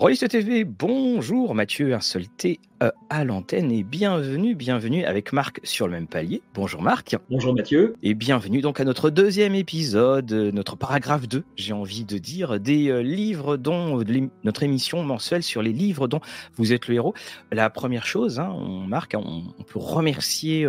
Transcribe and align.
Royce 0.00 0.20
TV, 0.20 0.64
bonjour 0.64 1.54
Mathieu 1.54 1.92
Insolté 1.92 2.58
euh, 2.82 2.90
à 3.10 3.24
l'antenne 3.24 3.70
et 3.70 3.82
bienvenue, 3.82 4.54
bienvenue 4.54 5.04
avec 5.04 5.34
Marc 5.34 5.60
sur 5.64 5.86
le 5.86 5.92
même 5.92 6.06
palier. 6.06 6.40
Bonjour 6.54 6.80
Marc. 6.80 7.14
Bonjour 7.28 7.54
Mathieu. 7.54 7.94
Et 8.02 8.14
bienvenue 8.14 8.62
donc 8.62 8.80
à 8.80 8.84
notre 8.84 9.10
deuxième 9.10 9.54
épisode, 9.54 10.32
euh, 10.32 10.50
notre 10.50 10.76
paragraphe 10.76 11.28
2, 11.28 11.44
j'ai 11.56 11.74
envie 11.74 12.06
de 12.06 12.16
dire, 12.16 12.58
des 12.58 12.88
euh, 12.88 13.02
livres 13.02 13.58
dont, 13.58 14.02
notre 14.44 14.62
émission 14.62 15.02
mensuelle 15.02 15.42
sur 15.42 15.60
les 15.60 15.74
livres 15.74 16.08
dont 16.08 16.20
vous 16.56 16.72
êtes 16.72 16.88
le 16.88 16.94
héros. 16.94 17.12
La 17.52 17.68
première 17.68 18.06
chose, 18.06 18.40
hein, 18.40 18.50
on, 18.50 18.86
Marc, 18.86 19.14
on, 19.14 19.42
peut 19.64 19.78
remercier 19.78 20.66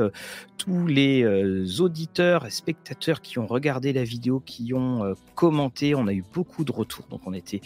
tous 0.57 0.85
les 0.85 1.81
auditeurs 1.81 2.45
et 2.45 2.51
spectateurs 2.51 3.21
qui 3.21 3.39
ont 3.39 3.47
regardé 3.47 3.93
la 3.93 4.03
vidéo, 4.03 4.41
qui 4.45 4.73
ont 4.73 5.15
commenté. 5.33 5.95
On 5.95 6.05
a 6.07 6.13
eu 6.13 6.23
beaucoup 6.33 6.63
de 6.63 6.71
retours, 6.71 7.05
donc 7.09 7.21
on 7.25 7.33
était 7.33 7.61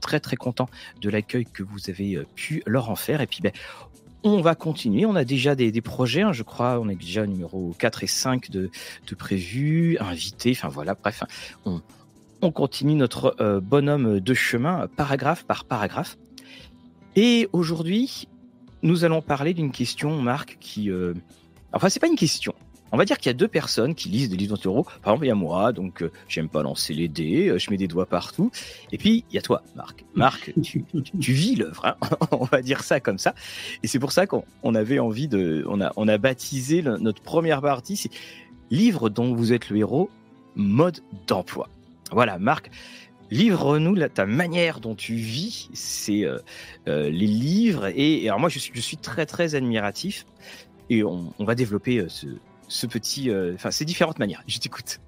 très 0.00 0.20
très 0.20 0.36
contents 0.36 0.68
de 1.00 1.10
l'accueil 1.10 1.44
que 1.44 1.62
vous 1.62 1.90
avez 1.90 2.18
pu 2.34 2.62
leur 2.66 2.90
en 2.90 2.96
faire. 2.96 3.20
Et 3.20 3.26
puis, 3.26 3.40
ben, 3.42 3.52
on 4.26 4.40
va 4.40 4.54
continuer. 4.54 5.06
On 5.06 5.14
a 5.14 5.24
déjà 5.24 5.54
des, 5.54 5.80
projets, 5.80 6.22
hein, 6.22 6.32
je 6.32 6.42
crois. 6.42 6.80
On 6.80 6.88
est 6.88 6.96
déjà 6.96 7.26
numéro 7.26 7.74
4 7.78 8.04
et 8.04 8.06
5 8.06 8.50
de, 8.50 8.70
de 9.06 9.14
prévus, 9.14 9.98
invités. 10.00 10.52
Enfin 10.52 10.68
voilà, 10.68 10.94
bref, 10.94 11.22
on, 11.64 11.80
continue 12.50 12.94
notre 12.94 13.34
euh, 13.40 13.60
bonhomme 13.60 14.20
de 14.20 14.34
chemin, 14.34 14.88
paragraphe 14.96 15.44
par 15.44 15.64
paragraphe. 15.64 16.16
Et 17.16 17.48
aujourd'hui, 17.52 18.28
nous 18.82 19.04
allons 19.04 19.20
parler 19.20 19.52
d'une 19.54 19.72
question, 19.72 20.20
Marc, 20.22 20.56
qui. 20.60 20.90
Euh, 20.90 21.14
enfin, 21.72 21.88
c'est 21.88 21.98
pas 21.98 22.06
une 22.06 22.16
question 22.16 22.54
on 22.92 22.96
va 22.96 23.04
dire 23.04 23.18
qu'il 23.18 23.30
y 23.30 23.34
a 23.34 23.34
deux 23.34 23.48
personnes 23.48 23.94
qui 23.94 24.08
lisent 24.08 24.30
des 24.30 24.36
livres 24.36 24.54
d'Antero. 24.54 24.84
Par 24.84 25.12
exemple, 25.12 25.24
il 25.24 25.28
y 25.28 25.32
a 25.32 25.34
moi, 25.34 25.72
donc 25.72 26.02
euh, 26.02 26.12
j'aime 26.28 26.48
pas 26.48 26.62
lancer 26.62 26.94
les 26.94 27.08
dés, 27.08 27.48
euh, 27.48 27.58
je 27.58 27.70
mets 27.70 27.76
des 27.76 27.88
doigts 27.88 28.06
partout. 28.06 28.50
Et 28.92 28.98
puis, 28.98 29.24
il 29.30 29.34
y 29.34 29.38
a 29.38 29.42
toi, 29.42 29.62
Marc. 29.74 30.04
Marc, 30.14 30.52
tu, 30.62 30.84
vis 31.20 31.56
l'œuvre, 31.56 31.84
hein. 31.84 31.96
on 32.30 32.44
va 32.44 32.62
dire 32.62 32.82
ça 32.82 33.00
comme 33.00 33.18
ça. 33.18 33.34
Et 33.82 33.88
c'est 33.88 33.98
pour 33.98 34.12
ça 34.12 34.26
qu'on 34.26 34.74
avait 34.74 34.98
envie 34.98 35.28
de... 35.28 35.64
On 35.68 35.80
a, 35.80 35.92
on 35.96 36.08
a 36.08 36.18
baptisé 36.18 36.82
notre 36.82 37.22
première 37.22 37.60
partie, 37.60 37.96
c'est 37.96 38.10
Livre 38.70 39.10
dont 39.10 39.32
vous 39.32 39.52
êtes 39.52 39.70
le 39.70 39.76
héros, 39.76 40.10
mode 40.56 40.98
d'emploi. 41.28 41.68
Voilà, 42.10 42.36
Marc, 42.38 42.70
livre-nous 43.30 43.96
ta 44.08 44.26
manière 44.26 44.80
dont 44.80 44.96
tu 44.96 45.14
vis 45.14 45.68
c'est 45.72 46.24
euh, 46.24 46.40
les 46.86 47.26
livres. 47.26 47.86
Et, 47.94 48.26
alors 48.28 48.40
moi, 48.40 48.48
je 48.48 48.58
suis, 48.58 48.72
je 48.74 48.80
suis 48.80 48.96
très, 48.96 49.24
très 49.24 49.54
admiratif. 49.54 50.26
Et 50.90 51.04
on, 51.04 51.32
on 51.38 51.44
va 51.44 51.54
développer 51.54 52.06
ce, 52.08 52.26
ce 52.68 52.86
petit, 52.86 53.30
euh, 53.30 53.54
enfin, 53.54 53.70
ces 53.70 53.84
différentes 53.84 54.18
manières. 54.18 54.42
Je 54.46 54.58
t'écoute. 54.58 55.00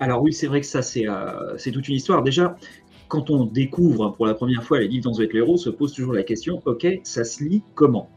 Alors 0.00 0.22
oui, 0.22 0.32
c'est 0.32 0.46
vrai 0.46 0.60
que 0.60 0.66
ça, 0.66 0.80
euh, 0.80 1.54
c'est 1.58 1.72
toute 1.72 1.88
une 1.88 1.96
histoire. 1.96 2.22
Déjà, 2.22 2.56
quand 3.08 3.30
on 3.30 3.44
découvre 3.44 4.10
pour 4.10 4.26
la 4.26 4.34
première 4.34 4.62
fois 4.62 4.78
les 4.78 4.88
livres 4.88 5.10
dans 5.10 5.16
The 5.16 5.34
Héros, 5.34 5.56
se 5.56 5.70
pose 5.70 5.92
toujours 5.92 6.12
la 6.12 6.22
question, 6.22 6.62
ok, 6.66 6.86
ça 7.02 7.24
se 7.24 7.42
lit 7.42 7.62
comment? 7.74 8.10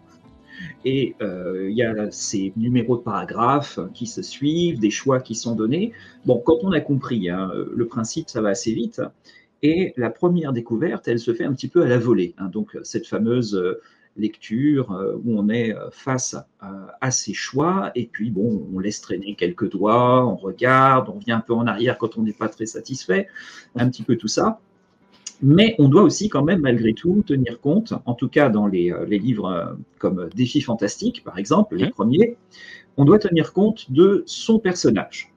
Et 0.85 1.15
euh, 1.21 1.69
il 1.71 1.75
y 1.75 1.81
a 1.81 2.11
ces 2.11 2.53
numéros 2.55 2.97
de 2.97 3.01
paragraphes 3.01 3.79
qui 3.95 4.05
se 4.05 4.21
suivent, 4.21 4.79
des 4.79 4.91
choix 4.91 5.19
qui 5.19 5.33
sont 5.33 5.55
donnés. 5.55 5.91
Bon, 6.25 6.39
quand 6.45 6.57
on 6.61 6.71
a 6.71 6.81
compris 6.81 7.29
hein, 7.29 7.51
le 7.73 7.87
principe, 7.87 8.29
ça 8.29 8.41
va 8.41 8.49
assez 8.49 8.73
vite. 8.73 9.01
Et 9.63 9.93
la 9.97 10.11
première 10.11 10.53
découverte, 10.53 11.07
elle 11.07 11.19
se 11.19 11.33
fait 11.33 11.45
un 11.45 11.53
petit 11.53 11.67
peu 11.67 11.81
à 11.83 11.87
la 11.87 11.97
volée. 11.97 12.35
Hein. 12.37 12.49
donc 12.49 12.77
cette 12.83 13.07
fameuse 13.07 13.59
lecture 14.17 14.91
euh, 14.91 15.15
où 15.23 15.37
on 15.37 15.49
est 15.49 15.75
euh, 15.75 15.89
face 15.91 16.35
à 16.99 17.11
ses 17.11 17.33
choix 17.33 17.91
et 17.95 18.05
puis 18.05 18.29
bon, 18.29 18.67
on 18.73 18.79
laisse 18.79 19.01
traîner 19.01 19.35
quelques 19.35 19.71
doigts, 19.71 20.25
on 20.25 20.35
regarde, 20.35 21.09
on 21.09 21.17
vient 21.17 21.37
un 21.37 21.41
peu 21.41 21.53
en 21.53 21.65
arrière 21.65 21.97
quand 21.97 22.17
on 22.17 22.23
n'est 22.23 22.33
pas 22.33 22.49
très 22.49 22.65
satisfait, 22.65 23.27
un 23.75 23.89
petit 23.89 24.03
peu 24.03 24.15
tout 24.15 24.27
ça. 24.27 24.59
Mais 25.41 25.75
on 25.79 25.89
doit 25.89 26.03
aussi 26.03 26.29
quand 26.29 26.43
même 26.43 26.61
malgré 26.61 26.93
tout 26.93 27.23
tenir 27.25 27.59
compte, 27.59 27.93
en 28.05 28.13
tout 28.13 28.29
cas 28.29 28.49
dans 28.49 28.67
les, 28.67 28.91
euh, 28.91 29.05
livres 29.05 29.77
comme 29.97 30.29
Défis 30.35 30.61
fantastiques 30.61 31.23
par 31.23 31.37
exemple, 31.37 31.75
les 31.75 31.89
premiers, 31.89 32.37
on 32.97 33.05
doit 33.05 33.19
tenir 33.19 33.53
compte 33.53 33.91
de 33.91 34.23
son 34.27 34.59
personnage. 34.59 35.31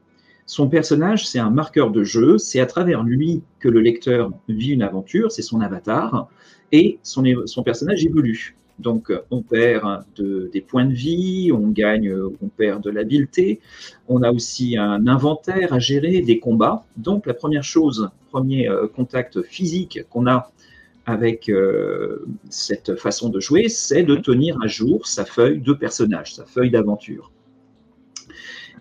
Son 0.46 0.68
personnage, 0.68 1.26
c'est 1.26 1.38
un 1.38 1.48
marqueur 1.48 1.90
de 1.90 2.04
jeu, 2.04 2.36
c'est 2.36 2.60
à 2.60 2.66
travers 2.66 3.02
lui 3.02 3.42
que 3.60 3.68
le 3.68 3.80
lecteur 3.80 4.30
vit 4.48 4.72
une 4.72 4.82
aventure, 4.82 5.32
c'est 5.32 5.40
son 5.40 5.62
avatar, 5.62 6.28
et 6.70 6.98
son, 7.02 7.24
son 7.46 7.62
personnage 7.62 8.04
évolue. 8.04 8.56
Donc, 8.78 9.12
on 9.30 9.42
perd 9.42 10.04
des 10.16 10.60
points 10.60 10.84
de 10.84 10.92
vie, 10.92 11.52
on 11.52 11.68
gagne, 11.68 12.12
on 12.12 12.48
perd 12.48 12.82
de 12.82 12.90
l'habileté. 12.90 13.60
On 14.08 14.22
a 14.22 14.32
aussi 14.32 14.76
un 14.76 15.06
inventaire 15.06 15.72
à 15.72 15.78
gérer, 15.78 16.20
des 16.22 16.38
combats. 16.38 16.84
Donc, 16.96 17.26
la 17.26 17.34
première 17.34 17.62
chose, 17.62 18.10
premier 18.34 18.68
euh, 18.68 18.88
contact 18.88 19.42
physique 19.42 20.00
qu'on 20.10 20.26
a 20.26 20.50
avec 21.06 21.48
euh, 21.48 22.26
cette 22.50 22.96
façon 22.96 23.28
de 23.28 23.38
jouer, 23.38 23.68
c'est 23.68 24.02
de 24.02 24.16
tenir 24.16 24.58
à 24.60 24.66
jour 24.66 25.06
sa 25.06 25.24
feuille 25.24 25.60
de 25.60 25.72
personnage, 25.72 26.34
sa 26.34 26.44
feuille 26.44 26.70
d'aventure. 26.70 27.30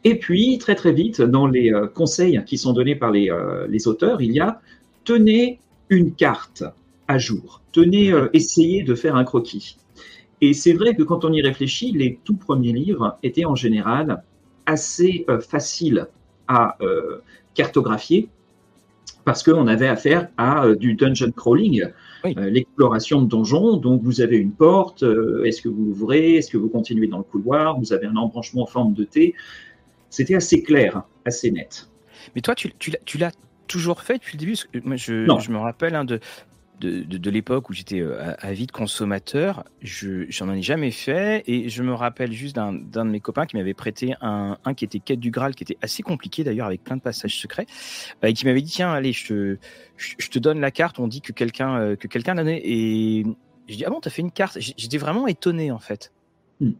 Et 0.03 0.17
puis, 0.17 0.57
très 0.57 0.73
très 0.73 0.91
vite, 0.91 1.21
dans 1.21 1.45
les 1.45 1.71
euh, 1.71 1.85
conseils 1.85 2.41
qui 2.47 2.57
sont 2.57 2.73
donnés 2.73 2.95
par 2.95 3.11
les, 3.11 3.29
les 3.69 3.87
auteurs, 3.87 4.21
il 4.23 4.31
y 4.31 4.39
a 4.39 4.59
tenez 5.03 5.59
une 5.89 6.15
carte 6.15 6.63
à 7.07 7.19
jour. 7.19 7.61
Tenez, 7.73 8.11
essayez 8.33 8.81
de 8.81 8.95
faire 8.95 9.15
un 9.15 9.23
croquis. 9.23 9.77
Et 10.43 10.53
c'est 10.53 10.73
vrai 10.73 10.93
que 10.93 11.03
quand 11.03 11.23
on 11.23 11.31
y 11.31 11.41
réfléchit, 11.41 11.93
les 11.93 12.19
tout 12.25 12.35
premiers 12.35 12.73
livres 12.73 13.17
étaient 13.23 13.45
en 13.45 13.55
général 13.55 14.23
assez 14.65 15.23
euh, 15.29 15.39
faciles 15.39 16.07
à 16.49 16.75
euh, 16.81 17.21
cartographier 17.53 18.27
parce 19.23 19.41
qu'on 19.41 19.67
avait 19.67 19.87
affaire 19.87 20.27
à 20.35 20.65
euh, 20.65 20.75
du 20.75 20.95
dungeon 20.95 21.31
crawling, 21.31 21.85
l'exploration 22.25 23.21
de 23.21 23.27
donjons. 23.29 23.77
Donc 23.77 24.03
vous 24.03 24.19
avez 24.19 24.35
une 24.35 24.51
porte, 24.51 25.05
est-ce 25.45 25.61
que 25.61 25.69
vous 25.69 25.85
l'ouvrez, 25.85 26.35
est-ce 26.35 26.51
que 26.51 26.57
vous 26.57 26.67
continuez 26.67 27.07
dans 27.07 27.19
le 27.19 27.23
couloir, 27.23 27.79
vous 27.79 27.93
avez 27.93 28.07
un 28.07 28.17
embranchement 28.17 28.63
en 28.63 28.67
forme 28.67 28.93
de 28.93 29.05
T. 29.05 29.35
C'était 30.09 30.35
assez 30.35 30.61
clair, 30.61 31.03
assez 31.23 31.51
net. 31.51 31.87
Mais 32.35 32.41
toi, 32.41 32.53
tu, 32.53 32.73
tu 32.79 33.17
l'as 33.17 33.31
toujours 33.67 34.01
fait 34.01 34.15
depuis 34.15 34.37
le 34.37 34.39
début? 34.39 34.57
Moi, 34.85 34.97
je, 34.97 35.25
je, 35.39 35.51
me 35.51 35.57
rappelle 35.57 35.95
hein, 35.95 36.03
de, 36.03 36.19
de, 36.79 37.29
l'époque 37.29 37.69
où 37.69 37.73
j'étais 37.73 38.01
euh, 38.01 38.33
avide 38.39 38.71
consommateur, 38.71 39.63
je 39.81 40.25
j'en 40.29 40.51
ai 40.51 40.61
jamais 40.61 40.91
fait. 40.91 41.43
Et 41.47 41.69
je 41.69 41.83
me 41.83 41.93
rappelle 41.93 42.31
juste 42.31 42.55
d'un 42.55 42.73
de 42.73 43.03
mes 43.03 43.19
copains 43.19 43.45
qui 43.45 43.55
m'avait 43.55 43.73
prêté 43.73 44.15
un, 44.21 44.57
qui 44.75 44.85
était 44.85 44.99
quête 44.99 45.19
du 45.19 45.31
Graal, 45.31 45.55
qui 45.55 45.63
était 45.63 45.77
assez 45.81 46.03
compliqué 46.03 46.43
d'ailleurs 46.43 46.67
avec 46.67 46.83
plein 46.83 46.97
de 46.97 47.01
passages 47.01 47.39
secrets, 47.39 47.67
euh, 48.23 48.27
et 48.27 48.33
qui 48.33 48.45
m'avait 48.45 48.61
dit 48.61 48.71
tiens 48.71 48.91
allez 48.91 49.13
je 49.13 49.27
te, 49.27 49.57
je 49.97 50.29
te 50.29 50.39
donne 50.39 50.59
la 50.59 50.71
carte, 50.71 50.99
on 50.99 51.07
dit 51.07 51.21
que 51.21 51.31
quelqu'un 51.31 51.77
euh, 51.79 51.95
que 51.95 52.07
quelqu'un 52.07 52.33
l'a 52.33 52.43
et 52.45 53.23
je 53.69 53.75
dis 53.75 53.85
ah 53.85 53.89
bon 53.89 53.99
t'as 54.01 54.09
fait 54.09 54.21
une 54.21 54.31
carte, 54.31 54.57
j'étais 54.59 54.97
vraiment 54.97 55.27
étonné 55.27 55.71
en 55.71 55.79
fait. 55.79 56.11
Hmm. 56.59 56.71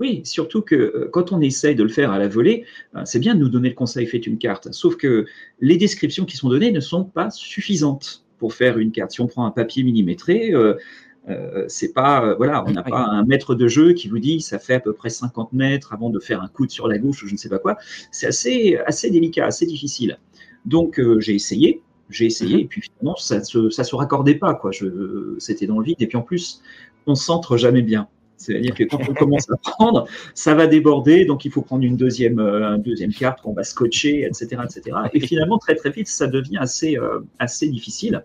Oui, 0.00 0.22
surtout 0.24 0.62
que 0.62 1.08
quand 1.12 1.32
on 1.32 1.40
essaye 1.40 1.74
de 1.74 1.82
le 1.82 1.88
faire 1.88 2.12
à 2.12 2.18
la 2.18 2.28
volée, 2.28 2.64
c'est 3.04 3.18
bien 3.18 3.34
de 3.34 3.40
nous 3.40 3.48
donner 3.48 3.68
le 3.68 3.74
conseil 3.74 4.06
faites 4.06 4.26
une 4.26 4.38
carte, 4.38 4.72
sauf 4.72 4.96
que 4.96 5.26
les 5.60 5.76
descriptions 5.76 6.24
qui 6.24 6.36
sont 6.36 6.48
données 6.48 6.72
ne 6.72 6.80
sont 6.80 7.04
pas 7.04 7.30
suffisantes 7.30 8.21
pour 8.42 8.54
faire 8.54 8.76
une 8.78 8.90
carte. 8.90 9.12
Si 9.12 9.20
on 9.20 9.28
prend 9.28 9.46
un 9.46 9.52
papier 9.52 9.84
millimétré, 9.84 10.52
euh, 10.52 10.74
euh, 11.28 11.64
c'est 11.68 11.92
pas 11.92 12.26
euh, 12.26 12.34
voilà, 12.34 12.64
on 12.66 12.72
n'a 12.72 12.82
pas 12.82 12.98
un 12.98 13.24
maître 13.24 13.54
de 13.54 13.68
jeu 13.68 13.92
qui 13.92 14.08
vous 14.08 14.18
dit 14.18 14.40
ça 14.40 14.58
fait 14.58 14.74
à 14.74 14.80
peu 14.80 14.92
près 14.92 15.10
50 15.10 15.52
mètres 15.52 15.92
avant 15.92 16.10
de 16.10 16.18
faire 16.18 16.42
un 16.42 16.48
coude 16.48 16.72
sur 16.72 16.88
la 16.88 16.98
gauche 16.98 17.22
ou 17.22 17.28
je 17.28 17.34
ne 17.34 17.38
sais 17.38 17.48
pas 17.48 17.60
quoi. 17.60 17.76
C'est 18.10 18.26
assez 18.26 18.80
assez 18.84 19.10
délicat, 19.10 19.46
assez 19.46 19.64
difficile. 19.64 20.18
Donc 20.66 21.00
j'ai 21.20 21.36
essayé, 21.36 21.82
j'ai 22.10 22.26
essayé, 22.26 22.56
mhm. 22.56 22.62
et 22.62 22.64
puis 22.64 22.82
finalement 22.82 23.14
ça 23.14 23.44
se, 23.44 23.70
ça 23.70 23.84
se 23.84 23.94
raccordait 23.94 24.34
pas 24.34 24.54
quoi. 24.54 24.72
C'était 25.38 25.68
dans 25.68 25.78
le 25.78 25.84
vide 25.84 26.02
et 26.02 26.08
puis 26.08 26.18
en 26.18 26.22
plus 26.22 26.62
on 27.06 27.14
s'entre 27.14 27.56
jamais 27.56 27.82
bien. 27.82 28.08
C'est-à-dire 28.42 28.74
que 28.74 28.84
quand 28.84 28.98
on 29.08 29.14
commence 29.14 29.48
à 29.50 29.56
prendre, 29.56 30.06
ça 30.34 30.54
va 30.54 30.66
déborder, 30.66 31.24
donc 31.24 31.44
il 31.44 31.50
faut 31.50 31.62
prendre 31.62 31.84
une 31.84 31.96
deuxième, 31.96 32.40
euh, 32.40 32.76
deuxième 32.76 33.12
carte 33.12 33.40
qu'on 33.40 33.52
va 33.52 33.62
scotcher, 33.62 34.24
etc., 34.24 34.62
etc. 34.64 34.96
Et 35.12 35.20
finalement, 35.20 35.58
très 35.58 35.76
très 35.76 35.90
vite, 35.90 36.08
ça 36.08 36.26
devient 36.26 36.58
assez, 36.58 36.98
euh, 36.98 37.20
assez 37.38 37.68
difficile, 37.68 38.24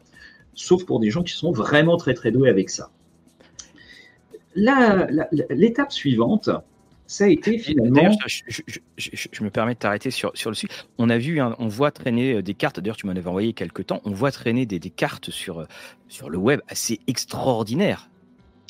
sauf 0.55 0.85
pour 0.85 0.99
des 0.99 1.11
gens 1.11 1.21
qui 1.21 1.33
sont 1.33 1.51
vraiment 1.51 1.97
très 1.97 2.15
très 2.15 2.31
doués 2.31 2.49
avec 2.49 2.69
ça. 2.69 2.89
L'étape 4.55 5.91
suivante, 5.91 6.49
ça 7.05 7.25
a 7.25 7.27
été 7.27 7.59
finalement. 7.59 8.09
Je, 8.25 9.43
me 9.43 9.49
permets 9.51 9.75
de 9.75 9.79
t'arrêter 9.79 10.09
sur, 10.09 10.31
sur 10.33 10.49
le 10.49 10.55
sujet. 10.55 10.73
On 10.97 11.11
a 11.11 11.19
vu, 11.19 11.39
on 11.39 11.67
voit 11.67 11.91
traîner 11.91 12.41
des 12.41 12.55
cartes. 12.55 12.79
D'ailleurs, 12.79 12.97
tu 12.97 13.05
m'en 13.05 13.11
avais 13.11 13.27
envoyé 13.27 13.53
quelques 13.53 13.85
temps. 13.85 14.01
On 14.03 14.11
voit 14.11 14.31
traîner 14.31 14.65
des, 14.65 14.79
des 14.79 14.89
cartes 14.89 15.29
sur, 15.29 15.67
sur 16.07 16.31
le 16.31 16.39
web 16.39 16.59
assez 16.67 16.99
extraordinaires. 17.05 18.09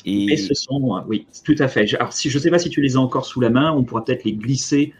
Et... 0.04 0.36
ce 0.36 0.54
sont, 0.54 0.96
euh, 0.96 1.00
oui, 1.06 1.26
tout 1.44 1.56
à 1.58 1.68
fait. 1.68 1.92
Alors, 1.94 2.12
si, 2.12 2.30
je 2.30 2.38
ne 2.38 2.42
sais 2.42 2.50
pas 2.50 2.58
si 2.58 2.70
tu 2.70 2.80
les 2.80 2.96
as 2.96 3.00
encore 3.00 3.26
sous 3.26 3.40
la 3.40 3.50
main, 3.50 3.72
on 3.72 3.84
pourra 3.84 4.04
peut-être 4.04 4.24
les 4.24 4.32
glisser. 4.32 4.92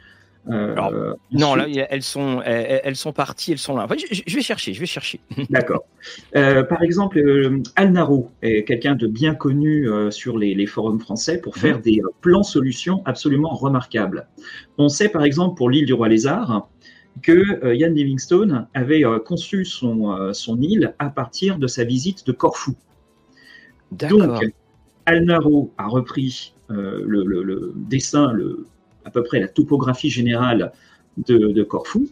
Euh, 0.50 1.14
non, 1.30 1.54
là, 1.54 1.66
elles 1.90 2.02
sont, 2.02 2.40
elles, 2.42 2.96
sont 2.96 3.12
parties, 3.12 3.52
elles 3.52 3.58
sont 3.58 3.76
là. 3.76 3.86
je, 3.90 4.34
vais 4.34 4.40
chercher, 4.40 4.72
je 4.72 4.80
vais 4.80 4.86
chercher. 4.86 5.20
D'accord. 5.50 5.84
Euh, 6.36 6.62
par 6.62 6.82
exemple, 6.82 7.22
Alnaro 7.76 8.30
est 8.40 8.64
quelqu'un 8.64 8.94
de 8.94 9.06
bien 9.06 9.34
connu 9.34 9.86
sur 10.10 10.38
les, 10.38 10.66
forums 10.66 11.00
français 11.00 11.38
pour 11.38 11.56
faire 11.56 11.76
mhm. 11.76 11.82
des 11.82 12.00
plans 12.22 12.42
solutions 12.42 13.02
absolument 13.04 13.50
remarquables. 13.50 14.26
On 14.78 14.88
sait, 14.88 15.10
par 15.10 15.22
exemple, 15.22 15.54
pour 15.56 15.68
l'île 15.68 15.84
du 15.84 15.92
Roi 15.92 16.08
Lézard, 16.08 16.68
que 17.22 17.74
Ian 17.74 17.90
Livingstone 17.90 18.68
avait 18.72 19.02
conçu 19.26 19.66
son, 19.66 20.32
son 20.32 20.62
île 20.62 20.94
à 20.98 21.10
partir 21.10 21.58
de 21.58 21.66
sa 21.66 21.84
visite 21.84 22.26
de 22.26 22.32
Corfou. 22.32 22.74
Donc, 23.92 24.44
Alnaro 25.08 25.72
a 25.78 25.86
repris 25.86 26.54
le, 26.68 27.72
dessin, 27.74 28.32
le, 28.32 28.66
à 29.04 29.10
peu 29.10 29.22
près 29.22 29.40
la 29.40 29.48
topographie 29.48 30.10
générale 30.10 30.72
de 31.16 31.62
Corfou, 31.62 32.08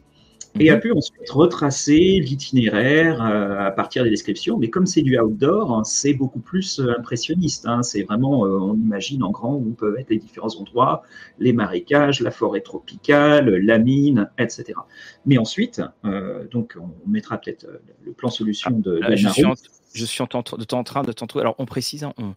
et 0.61 0.71
a 0.71 0.77
mhm. 0.77 0.81
pu 0.81 0.93
ensuite 0.93 1.31
retracer 1.31 2.21
l'itinéraire 2.21 3.23
euh, 3.23 3.67
à 3.67 3.71
partir 3.71 4.05
des 4.05 4.11
descriptions. 4.11 4.59
Mais 4.59 4.71
comme 4.71 4.87
c'est 4.87 5.03
du 5.03 5.19
outdoor, 5.19 5.73
hein, 5.73 5.85
c'est 5.85 6.15
beaucoup 6.15 6.41
plus 6.41 6.81
euh, 6.81 6.95
impressionniste. 6.99 7.67
Hein. 7.67 7.83
C'est 7.83 8.03
vraiment, 8.03 8.47
euh, 8.47 8.59
on 8.59 8.75
imagine 8.75 9.23
en 9.23 9.31
grand 9.31 9.55
où 9.55 9.75
peuvent 9.79 9.97
être 9.99 10.11
les 10.11 10.19
différents 10.19 10.55
endroits, 10.57 11.03
les 11.39 11.53
marécages, 11.53 12.21
la 12.21 12.31
forêt 12.31 12.61
tropicale, 12.61 13.49
la 13.57 13.79
mine, 13.79 14.31
etc. 14.39 14.75
Mais 15.25 15.39
ensuite, 15.39 15.83
donc 16.51 16.77
on 16.81 17.11
mettra 17.11 17.39
peut-être 17.39 17.67
le 18.05 18.13
plan 18.13 18.31
solution 18.31 18.71
de, 18.71 18.99
de 18.99 19.17
je, 19.17 19.29
suis 19.29 19.45
en, 19.45 19.55
je 19.93 20.05
suis 20.05 20.23
en, 20.23 20.27
train 20.27 20.43
de 21.03 21.13
t'en 21.13 21.27
trouver. 21.27 21.43
Alors 21.43 21.57
on 21.59 21.67
précise, 21.67 22.05
hein, 22.05 22.13
on, 22.19 22.35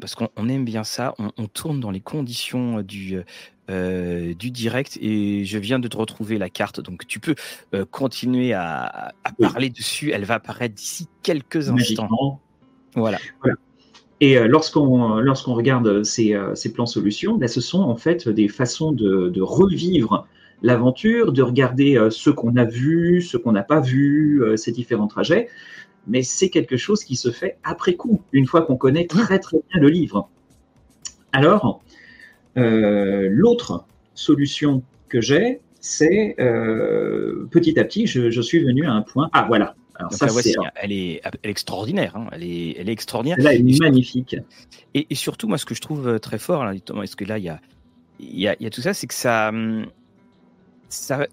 parce 0.00 0.14
qu'on 0.14 0.48
aime 0.48 0.64
bien 0.64 0.84
ça, 0.84 1.14
on, 1.18 1.46
tourne 1.46 1.80
dans 1.80 1.90
les 1.90 2.00
conditions 2.00 2.82
du, 2.82 3.20
euh, 3.70 4.34
du 4.34 4.50
direct 4.50 4.98
et 5.00 5.44
je 5.44 5.58
viens 5.58 5.78
de 5.78 5.88
te 5.88 5.96
retrouver 5.96 6.36
la 6.36 6.50
carte, 6.50 6.80
donc 6.80 7.06
tu 7.06 7.20
peux 7.20 7.34
euh, 7.72 7.84
continuer 7.90 8.52
à, 8.52 9.12
parler 9.40 9.70
dessus, 9.70 10.10
elle 10.12 10.24
va 10.24 10.34
apparaître 10.34 10.74
d'ici 10.74 11.08
quelques 11.22 11.70
instants. 11.70 12.40
Voilà. 12.94 13.18
Et 14.20 14.36
euh, 14.36 14.46
lorsqu'on 14.46 15.16
lorsqu'on 15.16 15.54
regarde 15.54 16.02
ces, 16.04 16.38
ces, 16.54 16.72
plans 16.72 16.86
solutions, 16.86 17.36
ben, 17.36 17.48
ce 17.48 17.60
sont 17.60 17.80
en 17.80 17.96
fait 17.96 18.28
des 18.28 18.48
façons 18.48 18.92
de, 18.92 19.30
de 19.30 19.42
revivre 19.42 20.26
l'aventure, 20.62 21.32
de 21.32 21.42
regarder 21.42 22.08
ce 22.10 22.30
qu'on 22.30 22.56
a 22.56 22.64
vu, 22.64 23.22
ce 23.22 23.36
qu'on 23.36 23.52
n'a 23.52 23.62
pas 23.62 23.80
vu, 23.80 24.42
ces 24.56 24.72
différents 24.72 25.08
trajets 25.08 25.48
mais 26.06 26.22
c'est 26.22 26.50
quelque 26.50 26.76
chose 26.76 27.04
qui 27.04 27.16
se 27.16 27.30
fait 27.30 27.58
après 27.64 27.94
coup, 27.94 28.22
une 28.32 28.46
fois 28.46 28.62
qu'on 28.62 28.76
connaît 28.76 29.06
très 29.06 29.38
très 29.38 29.58
bien 29.70 29.80
le 29.80 29.88
livre. 29.88 30.28
Alors, 31.32 31.82
euh, 32.56 33.28
l'autre 33.30 33.84
solution 34.14 34.82
que 35.08 35.20
j'ai, 35.20 35.60
c'est 35.80 36.36
euh, 36.38 37.46
petit 37.50 37.78
à 37.78 37.84
petit, 37.84 38.06
je, 38.06 38.40
suis 38.40 38.60
venu 38.60 38.86
à 38.86 38.92
un 38.92 39.02
point. 39.02 39.28
Ah 39.32 39.44
voilà. 39.46 39.74
Alors 39.96 40.12
ça, 40.12 40.28
c'est, 40.28 40.54
elle, 40.76 40.92
est, 40.92 41.22
extraordinaire. 41.44 42.16
Hein. 42.16 42.26
Elle, 42.32 42.42
est, 42.42 42.76
elle 42.78 42.88
est 42.88 42.92
extraordinaire. 42.92 43.38
Là, 43.38 43.54
elle 43.54 43.68
est 43.68 43.80
magnifique. 43.80 44.36
Et, 44.94 45.14
surtout, 45.14 45.46
moi, 45.46 45.58
ce 45.58 45.64
que 45.64 45.74
je 45.74 45.80
trouve 45.80 46.08
euh, 46.08 46.18
très 46.18 46.38
fort, 46.38 46.68
est-ce 46.68 47.16
que 47.16 47.24
là, 47.24 47.38
il 47.38 47.44
y 47.44 47.48
a, 47.48 47.60
il 48.18 48.40
y, 48.40 48.48
a, 48.48 48.56
il 48.58 48.64
y 48.64 48.66
a 48.66 48.70
tout 48.70 48.80
ça, 48.80 48.92
c'est 48.92 49.06
que 49.06 49.14
ça, 49.14 49.50
hum, 49.50 49.86
ça, 50.88 51.26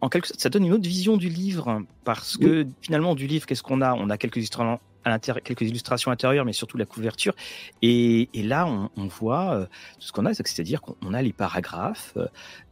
en 0.00 0.08
quelque 0.08 0.28
sorte, 0.28 0.40
ça 0.40 0.48
donne 0.48 0.64
une 0.64 0.72
autre 0.72 0.88
vision 0.88 1.16
du 1.16 1.28
livre 1.28 1.82
parce 2.04 2.36
que 2.36 2.66
finalement, 2.80 3.14
du 3.14 3.26
livre, 3.26 3.46
qu'est-ce 3.46 3.62
qu'on 3.62 3.82
a? 3.82 3.94
On 3.94 4.10
a 4.10 4.16
quelques 4.16 4.36
illustrations, 4.36 4.80
à 5.04 5.18
quelques 5.18 5.62
illustrations 5.62 6.10
intérieures, 6.10 6.44
mais 6.44 6.52
surtout 6.52 6.76
la 6.76 6.86
couverture. 6.86 7.34
Et, 7.82 8.28
là, 8.34 8.66
on, 8.66 9.06
voit 9.06 9.54
euh, 9.54 9.64
tout 9.98 10.06
ce 10.06 10.12
qu'on 10.12 10.26
a, 10.26 10.34
c'est-à-dire 10.34 10.80
qu'on 10.80 11.14
a 11.14 11.22
les 11.22 11.32
paragraphes. 11.32 12.14
Euh, 12.16 12.26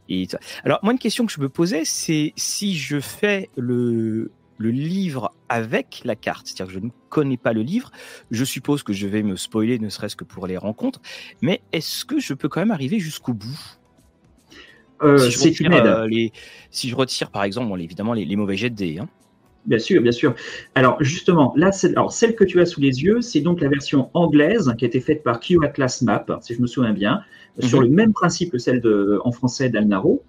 et 0.09 0.27
alors, 0.63 0.79
moi, 0.81 0.93
une 0.93 0.99
question 0.99 1.25
que 1.25 1.31
je 1.31 1.39
me 1.39 1.49
posais, 1.49 1.85
c'est 1.85 2.33
si 2.35 2.75
je 2.75 2.99
fais 2.99 3.49
le, 3.55 4.31
le 4.57 4.71
livre 4.71 5.33
avec 5.49 6.01
la 6.03 6.15
carte, 6.15 6.47
c'est-à-dire 6.47 6.67
que 6.67 6.73
je 6.73 6.85
ne 6.85 6.91
connais 7.09 7.37
pas 7.37 7.53
le 7.53 7.61
livre, 7.61 7.91
je 8.31 8.43
suppose 8.43 8.83
que 8.83 8.93
je 8.93 9.07
vais 9.07 9.23
me 9.23 9.35
spoiler, 9.35 9.79
ne 9.79 9.89
serait-ce 9.89 10.15
que 10.15 10.23
pour 10.23 10.47
les 10.47 10.57
rencontres, 10.57 11.01
mais 11.41 11.61
est-ce 11.71 12.05
que 12.05 12.19
je 12.19 12.33
peux 12.33 12.49
quand 12.49 12.59
même 12.59 12.71
arriver 12.71 12.99
jusqu'au 12.99 13.33
bout? 13.33 13.78
Euh, 15.03 15.17
c'est 15.17 15.59
une 15.59 15.73
aide. 15.73 15.85
Euh, 15.85 16.27
si 16.71 16.89
je 16.89 16.95
retire, 16.95 17.31
par 17.31 17.43
exemple, 17.43 17.79
évidemment, 17.81 18.13
les, 18.13 18.35
mauvais 18.35 18.55
jets 18.55 18.69
de 18.69 18.75
dés. 18.75 18.97
Hein. 18.99 19.07
Bien 19.65 19.79
sûr, 19.79 20.01
bien 20.01 20.11
sûr. 20.11 20.35
Alors 20.75 21.01
justement, 21.03 21.53
là, 21.55 21.71
alors, 21.95 22.11
celle 22.13 22.35
que 22.35 22.43
tu 22.43 22.61
as 22.61 22.65
sous 22.65 22.81
les 22.81 23.03
yeux, 23.03 23.21
c'est 23.21 23.41
donc 23.41 23.61
la 23.61 23.67
version 23.67 24.09
anglaise 24.13 24.73
qui 24.77 24.85
a 24.85 24.87
été 24.87 24.99
faite 24.99 25.21
par 25.21 25.39
Q 25.39 25.57
Atlas 25.63 26.01
Map, 26.01 26.25
si 26.41 26.55
je 26.55 26.61
me 26.61 26.67
souviens 26.67 26.93
bien, 26.93 27.21
sur 27.59 27.79
mhm. 27.79 27.85
le 27.85 27.91
même 27.91 28.13
principe 28.13 28.51
que 28.51 28.57
celle 28.57 28.81
de, 28.81 29.19
en 29.23 29.31
français 29.31 29.69
d'Alnaro. 29.69 30.23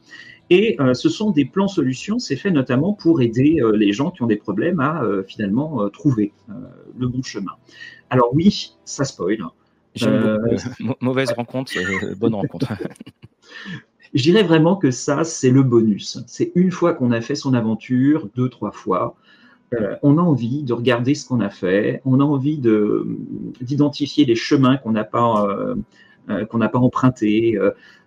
Et 0.53 0.77
euh, 0.81 0.95
ce 0.95 1.09
sont 1.09 1.31
des 1.31 1.45
plans 1.45 1.69
solutions, 1.69 2.19
c'est 2.19 2.35
fait 2.35 2.51
notamment 2.51 2.93
pour 2.93 3.23
aider 3.23 3.59
les 3.75 3.93
gens 3.93 4.11
qui 4.11 4.23
ont 4.23 4.27
des 4.27 4.37
problèmes 4.37 4.81
à 4.81 5.03
finalement 5.27 5.89
trouver 5.91 6.33
le 6.99 7.07
bon 7.07 7.23
chemin. 7.23 7.53
Alors 8.11 8.31
oui, 8.35 8.73
ça 8.85 9.05
spoil. 9.05 9.39
Mauvaise 11.01 11.33
rencontre, 11.33 11.73
bonne 12.17 12.35
rencontre. 12.35 12.73
Je 14.15 14.23
dirais 14.23 14.43
vraiment 14.43 14.77
que 14.77 14.91
ça, 14.91 15.25
c'est 15.25 15.51
le 15.51 15.63
bonus. 15.63 16.23
C'est 16.27 16.53
une 16.55 16.71
fois 16.71 16.95
qu'on 16.95 17.13
a 17.13 17.21
fait 17.21 17.37
son 17.37 17.55
aventure, 17.55 18.29
deux, 18.35 18.49
trois 18.49 18.73
fois, 18.73 19.17
euh, 19.75 19.95
on 20.03 20.19
a 20.19 20.23
envie 20.23 20.65
de 20.65 20.73
regarder 20.73 21.15
ce 21.15 21.27
qu'on 21.27 21.41
a 21.41 21.51
fait, 21.51 22.03
on 22.05 22.19
a 22.19 22.25
envie 22.25 22.59
de, 22.59 23.07
d'identifier 23.61 24.25
les 24.25 24.35
chemins 24.35 24.77
qu'on 24.77 24.91
n'a 24.91 25.05
pas, 25.05 25.47
euh, 25.47 25.77
euh, 26.29 26.45
qu'on 26.45 26.59
n'a 26.59 26.69
pas 26.69 26.79
empruntés. 26.79 27.57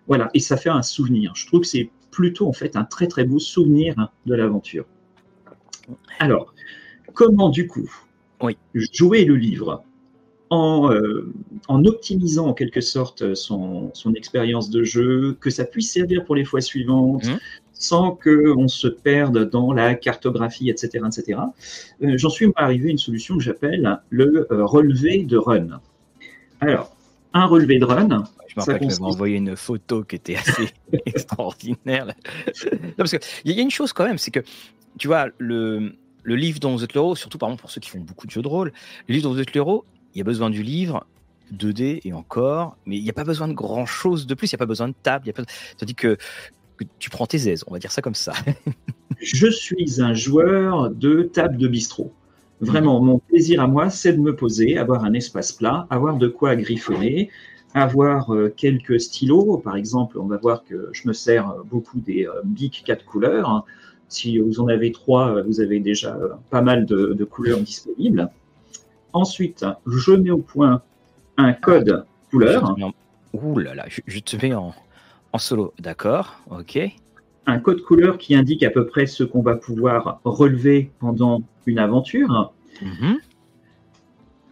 voilà, 0.07 0.29
et 0.33 0.39
ça 0.39 0.57
fait 0.57 0.69
un 0.69 0.81
souvenir. 0.81 1.33
Je 1.35 1.47
trouve 1.47 1.61
que 1.61 1.67
c'est 1.67 1.89
plutôt 2.11 2.47
en 2.47 2.53
fait 2.53 2.75
un 2.75 2.83
très 2.83 3.07
très 3.07 3.23
beau 3.23 3.39
souvenir 3.39 4.09
de 4.25 4.35
l'aventure. 4.35 4.85
Alors, 6.19 6.53
comment 7.13 7.49
du 7.49 7.67
coup 7.67 7.89
oui. 8.41 8.57
jouer 8.73 9.23
le 9.23 9.35
livre? 9.35 9.83
Euh, 10.53 11.31
en, 11.67 11.85
optimisant 11.85 12.47
en 12.47 12.53
quelque 12.53 12.81
sorte 12.81 13.33
son, 13.33 13.91
expérience 14.15 14.69
de 14.69 14.83
jeu, 14.83 15.37
que 15.39 15.49
ça 15.49 15.65
puisse 15.65 15.91
servir 15.91 16.25
pour 16.25 16.35
les 16.35 16.43
fois 16.43 16.61
suivantes, 16.61 17.25
mmh. 17.25 17.37
sans 17.73 18.11
qu'on 18.11 18.67
se 18.67 18.87
perde 18.87 19.49
dans 19.49 19.73
la 19.73 19.95
cartographie, 19.95 20.69
etc. 20.69 21.05
etc. 21.07 21.39
Euh, 22.03 22.17
j'en 22.17 22.29
suis 22.29 22.51
arrivé 22.55 22.89
à 22.89 22.91
une 22.91 22.97
solution 22.97 23.37
que 23.37 23.43
j'appelle 23.43 23.99
le 24.09 24.47
euh, 24.51 24.65
relevé 24.65 25.23
de 25.23 25.37
run. 25.37 25.81
Alors, 26.59 26.95
un 27.33 27.45
relevé 27.45 27.79
de 27.79 27.85
run. 27.85 28.23
Je 28.47 28.59
me 28.59 28.65
rappelle 28.65 28.87
que 28.87 29.01
envoyé 29.01 29.37
une 29.37 29.55
photo 29.55 30.03
qui 30.03 30.17
était 30.17 30.35
assez 30.35 30.69
extraordinaire. 31.05 32.05
Non, 32.05 32.13
parce 32.97 33.11
qu'il 33.11 33.51
y 33.51 33.59
a 33.59 33.61
une 33.61 33.71
chose 33.71 33.93
quand 33.93 34.05
même, 34.05 34.19
c'est 34.19 34.31
que, 34.31 34.41
tu 34.99 35.07
vois, 35.07 35.29
le, 35.39 35.93
le 36.23 36.35
livre 36.35 36.59
dont 36.59 36.75
vous 36.75 36.83
êtes 36.83 36.93
l'euro, 36.93 37.15
surtout 37.15 37.37
par 37.37 37.49
exemple 37.49 37.61
pour 37.61 37.71
ceux 37.71 37.81
qui 37.81 37.89
font 37.89 37.99
beaucoup 37.99 38.27
de 38.27 38.31
jeux 38.31 38.41
de 38.41 38.47
rôle, 38.47 38.71
le 39.07 39.13
livre 39.13 39.27
dont 39.27 39.33
vous 39.33 39.41
êtes 39.41 39.53
l'euro, 39.53 39.85
il 40.13 40.17
y 40.19 40.21
a 40.21 40.23
besoin 40.23 40.49
du 40.49 40.63
livre, 40.63 41.05
2D 41.53 42.01
et 42.03 42.13
encore, 42.13 42.77
mais 42.85 42.97
il 42.97 43.03
n'y 43.03 43.09
a 43.09 43.13
pas 43.13 43.23
besoin 43.23 43.47
de 43.47 43.53
grand 43.53 43.85
chose 43.85 44.27
de 44.27 44.33
plus, 44.33 44.51
il 44.51 44.55
n'y 44.55 44.57
a 44.57 44.59
pas 44.59 44.65
besoin 44.65 44.87
de 44.87 44.95
table, 45.01 45.27
y 45.27 45.29
a 45.29 45.33
pas... 45.33 45.43
tandis 45.77 45.95
que, 45.95 46.17
que 46.77 46.85
tu 46.99 47.09
prends 47.09 47.25
tes 47.25 47.49
aises, 47.49 47.63
on 47.67 47.73
va 47.73 47.79
dire 47.79 47.91
ça 47.91 48.01
comme 48.01 48.15
ça. 48.15 48.33
je 49.19 49.47
suis 49.47 50.01
un 50.01 50.13
joueur 50.13 50.89
de 50.89 51.23
table 51.23 51.57
de 51.57 51.67
bistrot. 51.67 52.11
Vraiment, 52.61 53.01
mon 53.01 53.19
plaisir 53.19 53.61
à 53.61 53.67
moi, 53.67 53.89
c'est 53.89 54.13
de 54.13 54.21
me 54.21 54.35
poser, 54.35 54.77
avoir 54.77 55.03
un 55.03 55.13
espace 55.13 55.51
plat, 55.51 55.85
avoir 55.89 56.15
de 56.15 56.27
quoi 56.27 56.55
griffonner, 56.55 57.29
avoir 57.73 58.33
euh, 58.33 58.53
quelques 58.55 59.01
stylos. 59.01 59.57
Par 59.57 59.75
exemple, 59.75 60.17
on 60.17 60.27
va 60.27 60.37
voir 60.37 60.63
que 60.63 60.89
je 60.93 61.07
me 61.07 61.13
sers 61.13 61.53
beaucoup 61.69 61.99
des 61.99 62.25
euh, 62.25 62.31
Bic 62.45 62.83
4 62.85 63.03
couleurs. 63.03 63.65
Si 64.07 64.37
vous 64.37 64.61
en 64.61 64.67
avez 64.67 64.91
trois, 64.91 65.41
vous 65.41 65.59
avez 65.59 65.79
déjà 65.79 66.17
pas 66.51 66.61
mal 66.61 66.85
de 66.85 67.23
couleurs 67.23 67.59
disponibles. 67.59 68.29
Ensuite, 69.13 69.65
je 69.85 70.11
mets 70.11 70.31
au 70.31 70.39
point 70.39 70.81
un 71.37 71.53
code 71.53 72.05
couleur. 72.31 72.75
Ouh 73.33 73.57
là 73.59 73.73
là, 73.73 73.85
je, 73.87 74.19
te 74.19 74.43
mets 74.43 74.53
en, 74.53 74.73
solo, 75.37 75.73
d'accord, 75.79 76.41
ok. 76.49 76.79
Un 77.45 77.59
code 77.59 77.81
couleur 77.81 78.17
qui 78.17 78.35
indique 78.35 78.63
à 78.63 78.69
peu 78.69 78.85
près 78.85 79.05
ce 79.05 79.23
qu'on 79.23 79.41
va 79.41 79.55
pouvoir 79.55 80.19
relever 80.23 80.91
pendant 80.99 81.41
une 81.65 81.79
aventure. 81.79 82.53
Mhm. 82.81 83.17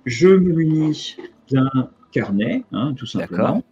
Je 0.06 0.28
me 0.28 0.54
munis 0.54 1.18
d'un 1.52 1.90
carnet, 2.12 2.64
hein, 2.72 2.94
tout 2.96 3.06
simplement. 3.06 3.64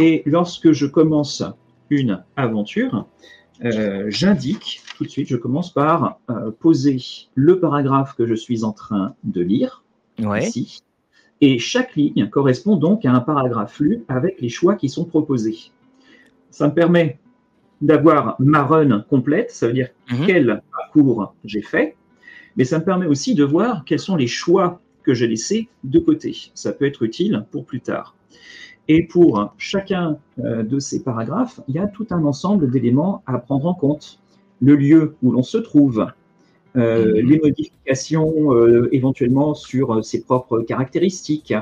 Et 0.00 0.22
lorsque 0.26 0.72
je 0.72 0.86
commence 0.86 1.42
une 1.88 2.22
aventure, 2.36 3.06
euh, 3.64 4.04
j'indique 4.08 4.82
tout 4.96 5.04
de 5.04 5.08
suite, 5.08 5.28
je 5.28 5.36
commence 5.36 5.72
par 5.72 6.18
euh, 6.30 6.50
poser 6.50 6.98
le 7.34 7.58
paragraphe 7.58 8.14
que 8.16 8.26
je 8.26 8.34
suis 8.34 8.64
en 8.64 8.72
train 8.72 9.14
de 9.24 9.40
lire 9.40 9.82
ici. 10.18 10.82
Et 11.40 11.58
chaque 11.58 11.94
ligne 11.96 12.28
correspond 12.28 12.76
donc 12.76 13.04
à 13.04 13.12
un 13.12 13.20
paragraphe 13.20 13.78
lu 13.80 14.04
avec 14.08 14.40
les 14.40 14.48
choix 14.48 14.74
qui 14.74 14.88
sont 14.88 15.04
proposés. 15.04 15.70
Ça 16.50 16.68
me 16.68 16.74
permet 16.74 17.18
d'avoir 17.82 18.36
ma 18.38 18.64
run 18.64 19.04
complète, 19.10 19.50
ça 19.50 19.66
veut 19.66 19.74
dire 19.74 19.90
mhm. 20.10 20.26
quel 20.26 20.62
parcours 20.72 21.34
j'ai 21.44 21.60
fait, 21.60 21.96
mais 22.56 22.64
ça 22.64 22.78
me 22.78 22.84
permet 22.84 23.06
aussi 23.06 23.34
de 23.34 23.44
voir 23.44 23.84
quels 23.84 23.98
sont 23.98 24.16
les 24.16 24.26
choix 24.26 24.80
que 25.02 25.12
j'ai 25.12 25.26
laissés 25.26 25.68
de 25.84 25.98
côté. 25.98 26.34
Ça 26.54 26.72
peut 26.72 26.86
être 26.86 27.02
utile 27.02 27.44
pour 27.50 27.66
plus 27.66 27.80
tard. 27.80 28.16
Et 28.88 29.02
pour 29.02 29.52
chacun 29.58 30.18
euh, 30.38 30.62
de 30.62 30.78
ces 30.78 31.02
paragraphes, 31.02 31.60
il 31.68 31.74
y 31.74 31.78
a 31.78 31.86
tout 31.86 32.06
un 32.10 32.24
ensemble 32.24 32.70
d'éléments 32.70 33.22
à 33.26 33.38
prendre 33.38 33.66
en 33.66 33.74
compte. 33.74 34.20
Le 34.60 34.74
lieu 34.74 35.16
où 35.22 35.32
l'on 35.32 35.42
se 35.42 35.58
trouve, 35.58 36.06
euh, 36.76 37.22
mhm. 37.22 37.28
les 37.28 37.38
modifications 37.38 38.52
euh, 38.52 38.88
éventuellement 38.92 39.54
sur 39.54 39.94
euh, 39.94 40.02
ses 40.02 40.22
propres 40.22 40.60
caractéristiques, 40.60 41.54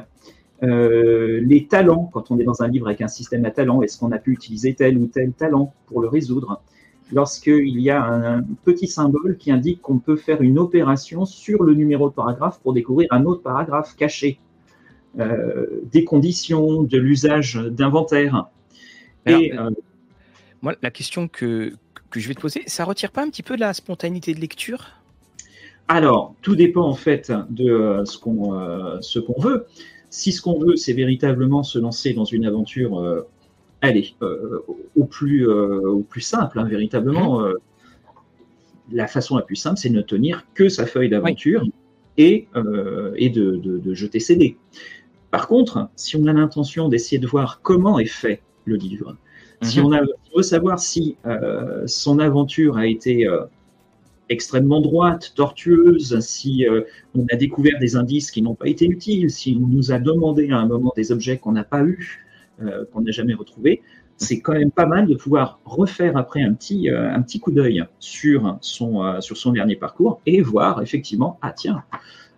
les 0.62 1.66
talents, 1.68 2.08
quand 2.10 2.30
on 2.30 2.38
est 2.38 2.44
dans 2.44 2.62
un 2.62 2.68
livre 2.68 2.86
avec 2.86 3.02
un 3.02 3.08
système 3.08 3.44
à 3.44 3.50
talents, 3.50 3.82
est-ce 3.82 3.98
qu'on 3.98 4.12
a 4.12 4.18
pu 4.18 4.32
utiliser 4.32 4.72
tel 4.72 4.96
ou 4.96 5.06
tel 5.08 5.32
talent 5.32 5.74
pour 5.84 6.00
le 6.00 6.08
résoudre? 6.08 6.62
Lorsqu'il 7.12 7.78
y 7.80 7.90
a 7.90 8.02
un, 8.02 8.42
petit 8.64 8.86
symbole 8.86 9.36
qui 9.36 9.52
indique 9.52 9.82
qu'on 9.82 9.98
peut 9.98 10.16
faire 10.16 10.40
une 10.40 10.58
opération 10.58 11.26
sur 11.26 11.64
le 11.64 11.74
numéro 11.74 12.08
de 12.08 12.14
paragraphe 12.14 12.60
pour 12.62 12.72
découvrir 12.72 13.08
un 13.10 13.26
autre 13.26 13.42
paragraphe 13.42 13.94
caché. 13.94 14.38
des 15.18 16.04
conditions, 16.04 16.82
de 16.82 16.96
l'usage 16.96 17.56
d'inventaire. 17.56 18.48
Et 19.26 19.52
moi, 20.62 20.74
la 20.80 20.90
question 20.90 21.28
que, 21.28 21.74
que 22.08 22.20
je 22.20 22.28
vais 22.28 22.34
te 22.34 22.40
poser, 22.40 22.62
ça 22.68 22.86
retire 22.86 23.10
pas 23.10 23.22
un 23.22 23.28
petit 23.28 23.42
peu 23.42 23.56
de 23.56 23.60
la 23.60 23.74
spontanéité 23.74 24.32
de 24.32 24.40
lecture? 24.40 25.03
Alors, 25.88 26.34
tout 26.40 26.56
dépend 26.56 26.88
en 26.88 26.94
fait 26.94 27.32
de 27.50 27.68
euh, 27.68 28.04
ce 28.04 28.18
qu'on 28.18 28.58
euh, 28.58 28.98
ce 29.00 29.18
qu'on 29.18 29.40
veut. 29.40 29.66
Si 30.08 30.32
ce 30.32 30.40
qu'on 30.40 30.58
veut, 30.58 30.76
c'est 30.76 30.92
véritablement 30.92 31.62
se 31.62 31.78
lancer 31.78 32.14
dans 32.14 32.24
une 32.24 32.46
aventure, 32.46 32.98
euh, 32.98 33.26
allez, 33.82 34.14
au 34.96 35.04
plus 35.04 35.46
au 35.46 36.00
plus 36.00 36.20
simple, 36.20 36.58
hein, 36.58 36.64
véritablement. 36.64 37.40
Mmh. 37.40 37.54
la 38.92 39.06
façon 39.08 39.36
la 39.36 39.42
plus 39.42 39.56
simple, 39.56 39.78
c'est 39.78 39.88
de 39.90 39.96
ne 39.96 40.02
tenir 40.02 40.46
que 40.54 40.68
sa 40.68 40.86
feuille 40.86 41.08
d'aventure 41.08 41.66
et, 42.16 42.46
et 43.16 43.28
de, 43.28 43.56
de, 43.56 43.94
jeter 43.94 44.20
ses 44.20 44.36
dés. 44.36 44.56
Par 45.32 45.48
contre, 45.48 45.88
si 45.96 46.16
on 46.16 46.26
a 46.26 46.32
l'intention 46.32 46.88
d'essayer 46.88 47.18
de 47.18 47.26
voir 47.26 47.60
comment 47.60 47.98
est 47.98 48.04
fait 48.04 48.40
le 48.66 48.76
livre, 48.76 49.16
si 49.62 49.80
mmh. 49.80 49.84
on, 49.84 49.92
a, 49.92 50.02
veut 50.36 50.42
savoir 50.42 50.78
si 50.78 51.16
son 51.86 52.20
aventure 52.20 52.76
a 52.76 52.86
été 52.86 53.28
extrêmement 54.28 54.80
droite, 54.80 55.32
tortueuse, 55.34 56.18
si 56.20 56.66
euh, 56.66 56.82
on 57.14 57.24
a 57.32 57.36
découvert 57.36 57.78
des 57.78 57.96
indices 57.96 58.30
qui 58.30 58.42
n'ont 58.42 58.54
pas 58.54 58.68
été 58.68 58.86
utiles, 58.86 59.30
si 59.30 59.58
on 59.60 59.66
nous 59.66 59.92
a 59.92 59.98
demandé 59.98 60.50
à 60.50 60.58
un 60.58 60.66
moment 60.66 60.92
des 60.96 61.12
objets 61.12 61.38
qu'on 61.38 61.52
n'a 61.52 61.64
pas 61.64 61.82
eu, 61.82 62.24
euh, 62.62 62.84
qu'on 62.92 63.02
n'a 63.02 63.10
jamais 63.10 63.34
retrouvés, 63.34 63.82
c'est 64.16 64.40
quand 64.40 64.52
même 64.52 64.70
pas 64.70 64.86
mal 64.86 65.06
de 65.06 65.14
pouvoir 65.14 65.58
refaire 65.64 66.16
après 66.16 66.42
un 66.42 66.54
petit, 66.54 66.88
euh, 66.88 67.12
un 67.12 67.20
petit 67.22 67.40
coup 67.40 67.50
d'œil 67.50 67.84
sur 67.98 68.58
son, 68.60 69.20
sur 69.20 69.36
son 69.36 69.52
dernier 69.52 69.76
parcours 69.76 70.20
et 70.24 70.40
voir 70.40 70.80
effectivement, 70.82 71.38
ah 71.42 71.52
tiens, 71.52 71.82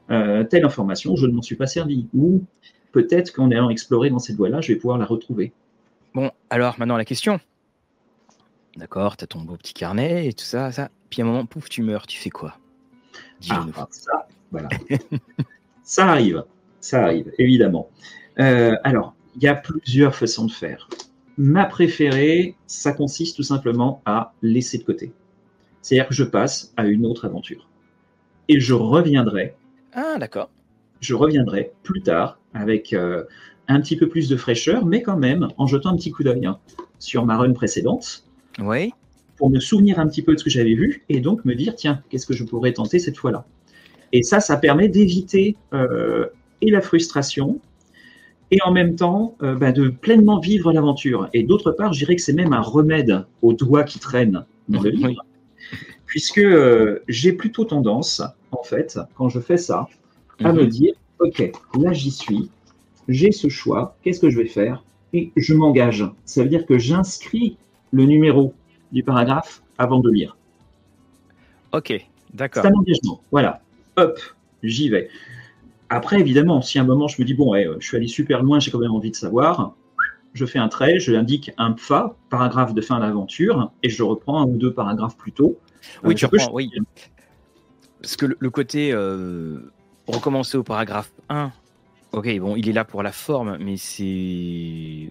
telle 0.08 0.64
information, 0.64 1.16
je 1.16 1.26
ne 1.26 1.32
m'en 1.32 1.42
suis 1.42 1.56
pas 1.56 1.66
servi. 1.66 2.06
Ou 2.14 2.42
peut-être 2.92 3.32
qu'en 3.32 3.50
allant 3.50 3.68
explorer 3.68 4.08
dans 4.08 4.18
cette 4.18 4.36
voie-là, 4.36 4.62
je 4.62 4.72
vais 4.72 4.78
pouvoir 4.78 4.96
la 4.96 5.04
retrouver. 5.04 5.52
Bon, 6.14 6.30
alors 6.48 6.76
maintenant 6.78 6.96
la 6.96 7.04
question. 7.04 7.40
D'accord, 8.76 9.16
tu 9.16 9.24
as 9.24 9.26
ton 9.26 9.40
beau 9.40 9.56
petit 9.56 9.74
carnet 9.74 10.26
et 10.26 10.32
tout 10.32 10.44
ça, 10.44 10.70
ça. 10.70 10.90
Puis 11.08 11.22
à 11.22 11.24
un 11.24 11.28
moment, 11.28 11.46
pouf, 11.46 11.68
tu 11.68 11.82
meurs, 11.82 12.06
tu 12.06 12.18
fais 12.18 12.30
quoi? 12.30 12.56
Ah, 13.50 13.66
ça, 13.90 14.28
voilà. 14.50 14.68
ça 15.82 16.06
arrive, 16.08 16.44
ça 16.80 17.04
arrive, 17.04 17.32
évidemment. 17.38 17.88
Euh, 18.38 18.76
alors, 18.84 19.14
il 19.36 19.42
y 19.42 19.48
a 19.48 19.54
plusieurs 19.54 20.14
façons 20.14 20.46
de 20.46 20.52
faire. 20.52 20.88
Ma 21.38 21.64
préférée, 21.64 22.56
ça 22.66 22.92
consiste 22.92 23.36
tout 23.36 23.42
simplement 23.42 24.02
à 24.04 24.32
laisser 24.42 24.78
de 24.78 24.84
côté. 24.84 25.12
C'est-à-dire 25.80 26.08
que 26.08 26.14
je 26.14 26.24
passe 26.24 26.72
à 26.76 26.86
une 26.86 27.06
autre 27.06 27.26
aventure. 27.26 27.68
Et 28.48 28.60
je 28.60 28.74
reviendrai. 28.74 29.54
Ah, 29.92 30.16
d'accord. 30.18 30.50
Je 31.00 31.14
reviendrai 31.14 31.72
plus 31.82 32.02
tard 32.02 32.38
avec 32.54 32.92
euh, 32.92 33.24
un 33.68 33.80
petit 33.80 33.96
peu 33.96 34.08
plus 34.08 34.28
de 34.28 34.36
fraîcheur, 34.36 34.84
mais 34.84 35.02
quand 35.02 35.16
même 35.16 35.48
en 35.58 35.66
jetant 35.66 35.90
un 35.90 35.96
petit 35.96 36.10
coup 36.10 36.22
d'œil 36.22 36.46
hein, 36.46 36.58
sur 36.98 37.24
ma 37.26 37.36
run 37.36 37.52
précédente. 37.52 38.25
Oui 38.58 38.92
pour 39.36 39.50
me 39.50 39.60
souvenir 39.60 39.98
un 39.98 40.06
petit 40.08 40.22
peu 40.22 40.34
de 40.34 40.38
ce 40.38 40.44
que 40.44 40.50
j'avais 40.50 40.74
vu 40.74 41.04
et 41.08 41.20
donc 41.20 41.44
me 41.44 41.54
dire, 41.54 41.74
tiens, 41.74 42.02
qu'est-ce 42.08 42.26
que 42.26 42.34
je 42.34 42.44
pourrais 42.44 42.72
tenter 42.72 42.98
cette 42.98 43.16
fois-là 43.16 43.44
Et 44.12 44.22
ça, 44.22 44.40
ça 44.40 44.56
permet 44.56 44.88
d'éviter 44.88 45.56
euh, 45.72 46.26
et 46.62 46.70
la 46.70 46.80
frustration 46.80 47.60
et 48.50 48.58
en 48.64 48.72
même 48.72 48.96
temps 48.96 49.36
euh, 49.42 49.54
bah, 49.54 49.72
de 49.72 49.88
pleinement 49.88 50.38
vivre 50.38 50.72
l'aventure. 50.72 51.28
Et 51.34 51.42
d'autre 51.42 51.72
part, 51.72 51.92
je 51.92 51.98
dirais 51.98 52.16
que 52.16 52.22
c'est 52.22 52.32
même 52.32 52.52
un 52.52 52.60
remède 52.60 53.24
aux 53.42 53.52
doigts 53.52 53.84
qui 53.84 53.98
traînent 53.98 54.44
dans 54.68 54.82
le 54.82 54.90
livre, 54.90 55.24
puisque 56.06 56.38
euh, 56.38 57.00
j'ai 57.08 57.32
plutôt 57.32 57.64
tendance, 57.64 58.22
en 58.52 58.62
fait, 58.62 58.98
quand 59.16 59.28
je 59.28 59.40
fais 59.40 59.58
ça, 59.58 59.88
à 60.42 60.52
me 60.52 60.62
mhm. 60.62 60.68
dire, 60.68 60.94
OK, 61.18 61.50
là 61.78 61.92
j'y 61.92 62.10
suis, 62.10 62.50
j'ai 63.08 63.32
ce 63.32 63.48
choix, 63.48 63.96
qu'est-ce 64.02 64.20
que 64.20 64.30
je 64.30 64.38
vais 64.38 64.46
faire 64.46 64.84
Et 65.12 65.32
je 65.36 65.54
m'engage. 65.54 66.04
Ça 66.24 66.42
veut 66.42 66.48
dire 66.48 66.66
que 66.66 66.78
j'inscris 66.78 67.56
le 67.96 68.04
numéro 68.04 68.54
du 68.92 69.02
paragraphe 69.02 69.62
avant 69.78 70.00
de 70.00 70.10
lire. 70.10 70.36
Ok, 71.72 72.06
d'accord. 72.34 72.62
C'est 72.62 72.68
un 72.68 72.74
engagement. 72.74 73.20
Voilà. 73.32 73.60
Hop, 73.96 74.18
j'y 74.62 74.88
vais. 74.88 75.08
Après, 75.88 76.20
évidemment, 76.20 76.60
si 76.60 76.78
à 76.78 76.82
un 76.82 76.84
moment 76.84 77.08
je 77.08 77.20
me 77.20 77.26
dis, 77.26 77.34
bon, 77.34 77.54
je 77.54 77.86
suis 77.86 77.96
allé 77.96 78.06
super 78.06 78.42
loin, 78.42 78.60
j'ai 78.60 78.70
quand 78.70 78.78
même 78.78 78.92
envie 78.92 79.10
de 79.10 79.16
savoir, 79.16 79.74
je 80.34 80.44
fais 80.44 80.58
un 80.58 80.68
trait, 80.68 80.98
je 80.98 81.14
indique 81.14 81.52
un 81.56 81.72
PFA, 81.72 82.14
paragraphe 82.28 82.74
de 82.74 82.80
fin 82.80 83.00
d'aventure, 83.00 83.72
et 83.82 83.88
je 83.88 84.02
reprends 84.02 84.42
un 84.42 84.46
ou 84.46 84.56
deux 84.56 84.72
paragraphes 84.72 85.16
plus 85.16 85.32
tôt. 85.32 85.58
Oui, 86.04 86.12
euh, 86.12 86.14
tu 86.14 86.26
reprends, 86.26 86.52
oui. 86.52 86.70
Parce 88.02 88.16
que 88.16 88.26
le, 88.38 88.50
côté 88.50 88.92
euh, 88.92 89.72
recommencer 90.06 90.58
au 90.58 90.62
paragraphe 90.62 91.10
1, 91.30 91.50
ok, 92.12 92.38
bon, 92.38 92.56
il 92.56 92.68
est 92.68 92.72
là 92.72 92.84
pour 92.84 93.02
la 93.02 93.12
forme, 93.12 93.56
mais 93.58 93.76
c'est. 93.76 95.10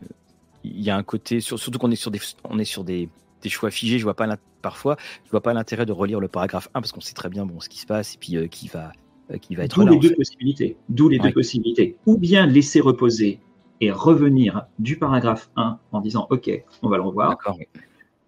Il 0.65 0.81
y 0.81 0.89
a 0.89 0.95
un 0.95 1.03
côté, 1.03 1.39
surtout 1.39 1.77
qu'on 1.77 1.91
est 1.91 1.95
sur 1.95 2.11
des, 2.11 2.19
on 2.43 2.59
est 2.59 2.65
sur 2.65 2.83
des, 2.83 3.09
des 3.41 3.49
choix 3.49 3.71
figés. 3.71 3.99
Je 3.99 4.03
vois 4.03 4.15
pas 4.15 4.27
parfois, 4.61 4.97
je 5.25 5.31
vois 5.31 5.41
pas 5.41 5.53
l'intérêt 5.53 5.85
de 5.85 5.91
relire 5.91 6.19
le 6.19 6.27
paragraphe 6.27 6.69
1 6.73 6.81
parce 6.81 6.91
qu'on 6.91 7.01
sait 7.01 7.13
très 7.13 7.29
bien 7.29 7.45
bon 7.45 7.59
ce 7.59 7.69
qui 7.69 7.79
se 7.79 7.85
passe 7.85 8.15
et 8.15 8.17
puis 8.17 8.35
euh, 8.35 8.47
qui 8.47 8.67
va 8.67 8.91
euh, 9.31 9.37
qui 9.37 9.55
va 9.55 9.63
être 9.63 9.83
D'où 9.83 9.87
les 9.87 9.99
deux 9.99 10.15
possibilités. 10.15 10.77
D'où 10.89 11.09
les 11.09 11.19
deux 11.19 11.31
possibilités. 11.31 11.97
Ou 12.05 12.17
bien 12.17 12.45
laisser 12.45 12.79
reposer 12.79 13.39
et 13.81 13.91
revenir 13.91 14.65
du 14.79 14.97
paragraphe 14.97 15.49
1 15.55 15.79
en 15.91 16.01
disant 16.01 16.27
OK, 16.29 16.49
on 16.81 16.89
va 16.89 16.97
le 16.97 17.03
revoir. 17.03 17.37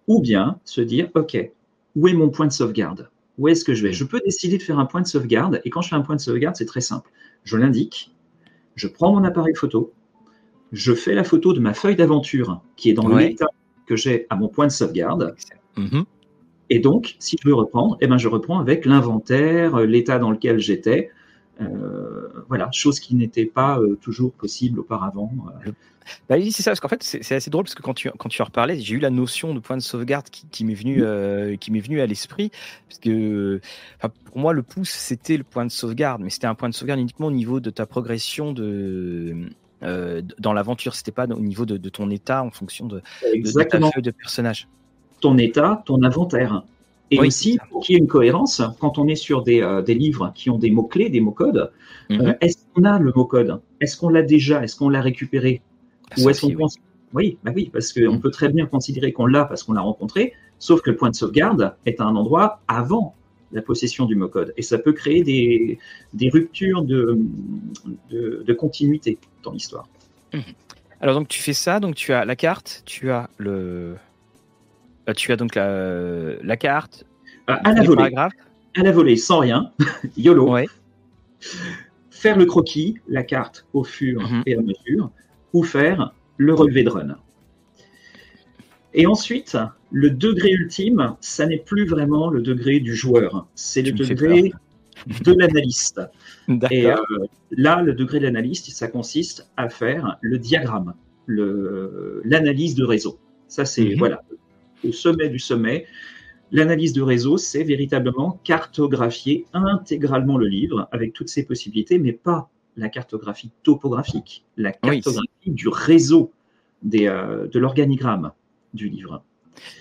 Ou 0.06 0.20
bien 0.20 0.58
se 0.64 0.80
dire 0.80 1.10
OK, 1.14 1.36
où 1.96 2.08
est 2.08 2.14
mon 2.14 2.30
point 2.30 2.46
de 2.46 2.52
sauvegarde? 2.52 3.10
Où 3.38 3.48
est-ce 3.48 3.64
que 3.64 3.74
je 3.74 3.84
vais? 3.84 3.92
Je 3.92 4.04
peux 4.04 4.20
décider 4.24 4.58
de 4.58 4.62
faire 4.62 4.78
un 4.78 4.86
point 4.86 5.00
de 5.00 5.06
sauvegarde 5.06 5.60
et 5.64 5.70
quand 5.70 5.80
je 5.80 5.88
fais 5.88 5.96
un 5.96 6.00
point 6.02 6.16
de 6.16 6.20
sauvegarde, 6.20 6.56
c'est 6.56 6.66
très 6.66 6.80
simple. 6.80 7.10
Je 7.44 7.56
l'indique, 7.56 8.14
je 8.74 8.88
prends 8.88 9.12
mon 9.12 9.24
appareil 9.24 9.54
photo, 9.54 9.92
je 10.72 10.94
fais 10.94 11.14
la 11.14 11.24
photo 11.24 11.52
de 11.52 11.60
ma 11.60 11.74
feuille 11.74 11.96
d'aventure 11.96 12.62
qui 12.76 12.90
est 12.90 12.94
dans 12.94 13.08
l'état 13.08 13.48
que 13.86 13.96
j'ai 13.96 14.26
à 14.30 14.36
mon 14.36 14.48
point 14.48 14.66
de 14.66 14.72
sauvegarde. 14.72 15.34
Mhm. 15.76 16.04
Et 16.70 16.78
donc, 16.78 17.16
si 17.18 17.36
je 17.42 17.48
veux 17.48 17.54
reprendre, 17.54 17.96
eh 18.00 18.06
ben, 18.06 18.18
je 18.18 18.28
reprends 18.28 18.60
avec 18.60 18.84
l'inventaire, 18.84 19.76
euh, 19.76 19.86
l'état 19.86 20.18
dans 20.18 20.30
lequel 20.30 20.58
j'étais. 20.58 21.10
Euh, 21.60 22.28
voilà, 22.48 22.70
chose 22.70 23.00
qui 23.00 23.16
n'était 23.16 23.46
pas 23.46 23.80
euh, 23.80 23.96
toujours 24.00 24.32
possible 24.32 24.78
auparavant. 24.78 25.32
Bah 26.28 26.36
oui, 26.36 26.52
c'est 26.52 26.62
ça, 26.62 26.70
parce 26.70 26.80
qu'en 26.80 26.88
fait, 26.88 27.02
c'est 27.02 27.34
assez 27.34 27.50
drôle 27.50 27.64
parce 27.64 27.74
que 27.74 27.82
quand 27.82 27.94
tu, 27.94 28.08
quand 28.16 28.28
tu 28.28 28.40
en 28.40 28.44
reparlais, 28.44 28.78
j'ai 28.78 28.94
eu 28.94 29.00
la 29.00 29.10
notion 29.10 29.54
de 29.54 29.58
point 29.58 29.76
de 29.76 29.82
sauvegarde 29.82 30.28
qui, 30.30 30.46
qui 30.46 30.64
m'est 30.64 30.74
venue 30.74 31.00
venu 31.00 32.00
à 32.00 32.06
l'esprit. 32.06 32.50
Parce 32.88 33.00
que 33.00 33.60
pour 34.24 34.38
moi, 34.38 34.52
le 34.52 34.62
pouce, 34.62 34.90
c'était 34.90 35.36
le 35.36 35.42
point 35.42 35.66
de 35.66 35.70
sauvegarde, 35.70 36.22
mais 36.22 36.30
c'était 36.30 36.46
un 36.46 36.54
point 36.54 36.68
de 36.68 36.74
sauvegarde 36.74 37.00
uniquement 37.00 37.26
au 37.26 37.32
niveau 37.32 37.60
de 37.60 37.70
ta 37.70 37.86
progression 37.86 38.52
de, 38.52 39.48
euh, 39.82 40.22
dans 40.38 40.52
l'aventure. 40.52 40.94
C'était 40.94 41.12
pas 41.12 41.26
au 41.26 41.40
niveau 41.40 41.66
de, 41.66 41.76
ton 41.88 42.10
état 42.10 42.42
en 42.42 42.50
fonction 42.50 42.86
de, 42.86 43.02
Exactement. 43.32 43.90
de, 43.94 44.00
de 44.00 44.10
personnage. 44.10 44.68
Ton 45.20 45.38
état, 45.38 45.82
ton 45.86 46.02
inventaire. 46.02 46.62
Et 47.10 47.18
aussi, 47.20 47.58
pour 47.70 47.82
qu'il 47.82 47.94
y 47.94 47.96
ait 47.96 48.00
une 48.00 48.06
cohérence, 48.06 48.62
quand 48.80 48.98
on 48.98 49.08
est 49.08 49.16
sur 49.16 49.42
des, 49.42 49.62
euh, 49.62 49.80
des 49.80 49.94
livres 49.94 50.32
qui 50.34 50.50
ont 50.50 50.58
des 50.58 50.70
mots-clés, 50.70 51.08
des 51.08 51.20
mots-codes, 51.20 51.70
mhm. 52.10 52.20
euh, 52.20 52.34
est-ce 52.40 52.58
qu'on 52.74 52.84
a 52.84 52.98
le 52.98 53.12
mot-code? 53.14 53.60
Est-ce 53.80 53.96
qu'on 53.96 54.10
l'a 54.10 54.22
déjà? 54.22 54.62
Est-ce 54.62 54.76
qu'on 54.76 54.90
l'a 54.90 55.00
récupéré? 55.00 55.62
Ou 56.18 56.28
est-ce 56.28 56.42
qu'on 56.42 56.52
pense 56.52 56.76
oui, 57.14 57.38
bah 57.42 57.52
oui, 57.54 57.70
parce 57.72 57.92
qu'on 57.94 58.14
mhm. 58.14 58.20
peut 58.20 58.30
très 58.30 58.50
bien 58.50 58.66
considérer 58.66 59.12
qu'on 59.12 59.26
l'a 59.26 59.46
parce 59.46 59.62
qu'on 59.62 59.72
l'a 59.72 59.80
rencontré, 59.80 60.34
sauf 60.58 60.82
que 60.82 60.90
le 60.90 60.96
point 60.96 61.08
de 61.08 61.14
sauvegarde 61.14 61.74
est 61.86 62.00
à 62.00 62.04
un 62.04 62.16
endroit 62.16 62.60
avant 62.68 63.14
la 63.52 63.62
possession 63.62 64.04
du 64.04 64.14
mot-code. 64.14 64.52
Et 64.56 64.62
ça 64.62 64.78
peut 64.78 64.92
créer 64.92 65.22
des, 65.22 65.78
des 66.14 66.28
ruptures 66.28 66.82
de, 66.82 67.18
de, 68.10 68.52
continuité 68.52 69.18
dans 69.42 69.52
l'histoire. 69.52 69.88
Mhm. 70.32 70.42
Alors 71.00 71.14
donc 71.14 71.28
tu 71.28 71.40
fais 71.40 71.52
ça, 71.52 71.80
donc 71.80 71.94
tu 71.94 72.12
as 72.12 72.24
la 72.24 72.36
carte, 72.36 72.82
tu 72.84 73.10
as 73.10 73.30
le, 73.38 73.96
euh, 75.08 75.12
tu 75.14 75.32
as 75.32 75.36
donc 75.36 75.54
la, 75.54 76.34
la 76.42 76.56
carte, 76.56 77.04
ah, 77.46 77.60
à, 77.64 77.72
la 77.72 77.82
volée, 77.82 78.14
à 78.16 78.82
la 78.82 78.92
volée, 78.92 79.16
sans 79.16 79.38
rien, 79.38 79.72
YOLO. 80.16 80.56
Faire 82.10 82.36
le 82.36 82.46
croquis, 82.46 82.98
la 83.06 83.22
carte 83.22 83.64
au 83.72 83.84
fur 83.84 84.20
mhm. 84.28 84.42
et 84.44 84.56
à 84.56 84.60
mesure, 84.60 85.10
ou 85.52 85.62
faire 85.62 86.12
le 86.36 86.52
relevé 86.52 86.82
de 86.82 86.90
run. 86.90 87.16
Et 88.98 89.06
ensuite, 89.06 89.56
le 89.92 90.10
degré 90.10 90.50
ultime, 90.50 91.14
ça 91.20 91.46
n'est 91.46 91.58
plus 91.58 91.86
vraiment 91.86 92.30
le 92.30 92.42
degré 92.42 92.80
du 92.80 92.96
joueur, 92.96 93.46
c'est 93.54 93.80
le 93.80 93.92
degré 93.92 94.52
de 95.24 95.32
l'analyste. 95.32 96.00
Et 96.72 96.90
euh, 96.90 96.96
là, 97.52 97.80
le 97.80 97.94
degré 97.94 98.18
de 98.18 98.24
l'analyste, 98.24 98.68
ça 98.70 98.88
consiste 98.88 99.48
à 99.56 99.68
faire 99.68 100.18
le 100.20 100.36
diagramme, 100.38 100.94
l'analyse 101.28 102.74
de 102.74 102.82
réseau. 102.82 103.20
Ça, 103.46 103.64
c'est 103.64 103.84
mhm. 103.84 103.98
voilà, 103.98 104.20
au 104.84 104.90
sommet 104.90 105.28
du 105.28 105.38
sommet. 105.38 105.86
L'analyse 106.50 106.92
de 106.92 107.02
réseau, 107.02 107.36
c'est 107.36 107.62
véritablement 107.62 108.40
cartographier 108.42 109.46
intégralement 109.52 110.38
le 110.38 110.48
livre 110.48 110.88
avec 110.90 111.12
toutes 111.12 111.28
ses 111.28 111.44
possibilités, 111.44 112.00
mais 112.00 112.12
pas 112.12 112.50
la 112.76 112.88
cartographie 112.88 113.50
topographique, 113.62 114.44
la 114.56 114.72
cartographie 114.72 115.28
du 115.46 115.68
réseau 115.68 116.32
des, 116.82 117.06
euh, 117.06 117.46
de 117.46 117.60
l'organigramme 117.60 118.32
du 118.74 118.88
livre. 118.88 119.22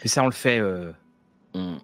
Mais 0.03 0.09
ça, 0.09 0.23
on 0.23 0.27
le 0.27 0.31
fait, 0.31 0.59
euh, 0.59 0.91
on, 1.53 1.77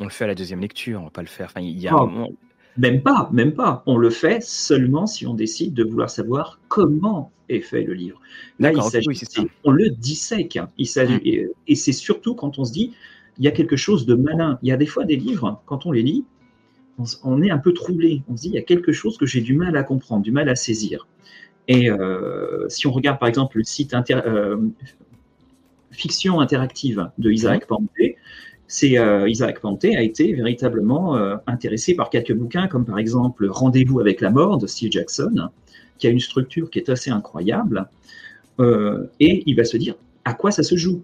le 0.00 0.10
fait 0.10 0.24
à 0.24 0.28
la 0.28 0.34
deuxième 0.34 0.60
lecture, 0.60 1.00
on 1.00 1.04
va 1.04 1.10
pas 1.10 1.22
le 1.22 1.28
faire. 1.28 1.46
Enfin, 1.46 1.60
il 1.60 1.78
y 1.78 1.88
a 1.88 1.92
un 1.92 1.96
oh. 1.96 2.06
moment... 2.06 2.30
Même 2.76 3.02
pas, 3.02 3.30
même 3.32 3.52
pas. 3.52 3.84
On 3.86 3.96
le 3.96 4.10
fait 4.10 4.42
seulement 4.42 5.06
si 5.06 5.26
on 5.26 5.34
décide 5.34 5.74
de 5.74 5.84
vouloir 5.84 6.10
savoir 6.10 6.58
comment 6.66 7.30
est 7.48 7.60
fait 7.60 7.84
le 7.84 7.94
livre. 7.94 8.20
Là, 8.58 8.72
il 8.72 8.82
s'agit, 8.82 9.08
on 9.62 9.70
le 9.70 9.90
dissèque. 9.90 10.58
Il 10.76 10.86
s'agit, 10.88 11.14
mm. 11.14 11.50
et, 11.68 11.74
c'est 11.76 11.92
surtout 11.92 12.34
quand 12.34 12.58
on 12.58 12.64
se 12.64 12.72
dit, 12.72 12.92
il 13.38 13.44
y 13.44 13.48
a 13.48 13.52
quelque 13.52 13.76
chose 13.76 14.06
de 14.06 14.14
malin. 14.14 14.58
Il 14.62 14.68
y 14.68 14.72
a 14.72 14.76
des 14.76 14.86
fois 14.86 15.04
des 15.04 15.14
livres, 15.16 15.62
quand 15.66 15.86
on 15.86 15.92
les 15.92 16.02
lit, 16.02 16.24
on, 17.22 17.42
est 17.42 17.50
un 17.50 17.58
peu 17.58 17.72
troublé. 17.72 18.22
On 18.28 18.36
se 18.36 18.42
dit, 18.42 18.48
il 18.48 18.54
y 18.54 18.58
a 18.58 18.62
quelque 18.62 18.92
chose 18.92 19.18
que 19.18 19.26
j'ai 19.26 19.40
du 19.40 19.54
mal 19.54 19.76
à 19.76 19.84
comprendre, 19.84 20.22
du 20.22 20.32
mal 20.32 20.48
à 20.48 20.56
saisir. 20.56 21.06
Et 21.68 21.90
euh, 21.90 22.68
si 22.68 22.86
on 22.86 22.92
regarde 22.92 23.18
par 23.18 23.28
exemple 23.28 23.56
le 23.56 23.64
site 23.64 23.94
euh, 24.10 24.56
Fiction 25.94 26.40
interactive 26.40 27.10
de 27.18 27.30
Isaac 27.30 27.66
mm. 27.70 28.08
c'est 28.66 28.98
euh, 28.98 29.28
Isaac 29.28 29.60
Panté 29.60 29.96
a 29.96 30.02
été 30.02 30.32
véritablement 30.34 31.16
intéressé 31.46 31.94
par 31.94 32.10
quelques 32.10 32.34
bouquins, 32.34 32.68
comme 32.68 32.84
par 32.84 32.98
exemple 32.98 33.46
Rendez-vous 33.48 34.00
avec 34.00 34.20
la 34.20 34.30
mort 34.30 34.58
de 34.58 34.66
Steve 34.66 34.90
Jackson, 34.90 35.48
qui 35.98 36.06
a 36.06 36.10
une 36.10 36.20
structure 36.20 36.70
qui 36.70 36.78
est 36.78 36.88
assez 36.88 37.10
incroyable. 37.10 37.88
Euh, 38.60 39.06
et 39.20 39.42
il 39.46 39.56
va 39.56 39.64
se 39.64 39.76
dire 39.76 39.94
à 40.24 40.34
quoi 40.34 40.50
ça 40.50 40.62
se 40.62 40.76
joue? 40.76 41.02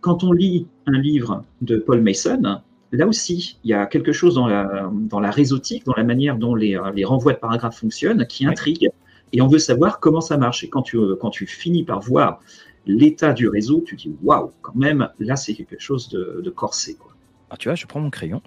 Quand 0.00 0.22
on 0.22 0.32
lit 0.32 0.66
un 0.86 0.98
livre 0.98 1.44
de 1.62 1.76
Paul 1.76 2.02
Mason, 2.02 2.60
là 2.92 3.06
aussi, 3.06 3.58
il 3.64 3.70
y 3.70 3.74
a 3.74 3.86
quelque 3.86 4.12
chose 4.12 4.34
dans 4.34 4.46
la, 4.46 4.90
dans 4.92 5.20
la 5.20 5.30
réseautique, 5.30 5.84
dans 5.86 5.94
la 5.96 6.04
manière 6.04 6.36
dont 6.36 6.54
les, 6.54 6.78
les 6.94 7.04
renvois 7.04 7.32
de 7.32 7.38
paragraphes 7.38 7.78
fonctionnent, 7.78 8.26
qui 8.26 8.46
intrigue. 8.46 8.90
Et 9.32 9.40
on 9.40 9.48
veut 9.48 9.58
savoir 9.58 9.98
comment 9.98 10.20
ça 10.20 10.36
marche. 10.36 10.62
Et 10.62 10.68
quand 10.68 10.82
tu, 10.82 10.98
quand 11.20 11.30
tu 11.30 11.46
finis 11.46 11.84
par 11.84 12.00
voir 12.00 12.40
l'état 12.86 13.32
du 13.32 13.48
réseau, 13.48 13.82
tu 13.86 13.96
dis 13.96 14.14
waouh, 14.22 14.52
quand 14.62 14.74
même, 14.74 15.08
là, 15.18 15.36
c'est 15.36 15.54
quelque 15.54 15.78
chose 15.78 16.08
de, 16.08 16.40
de 16.44 16.50
corsé. 16.50 16.94
Quoi. 16.96 17.14
Alors, 17.48 17.58
tu 17.58 17.68
vois, 17.68 17.74
je 17.74 17.86
prends 17.86 18.00
mon 18.00 18.10
crayon 18.10 18.42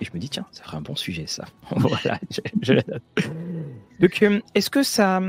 et 0.00 0.04
je 0.04 0.10
me 0.14 0.18
dis, 0.18 0.28
tiens, 0.28 0.46
ça 0.50 0.64
ferait 0.64 0.78
un 0.78 0.82
bon 0.82 0.96
sujet, 0.96 1.26
ça. 1.26 1.44
voilà, 1.76 2.18
Donc, 4.00 4.22
euh, 4.22 4.40
est-ce 4.54 4.70
que 4.70 4.82
ça, 4.82 5.20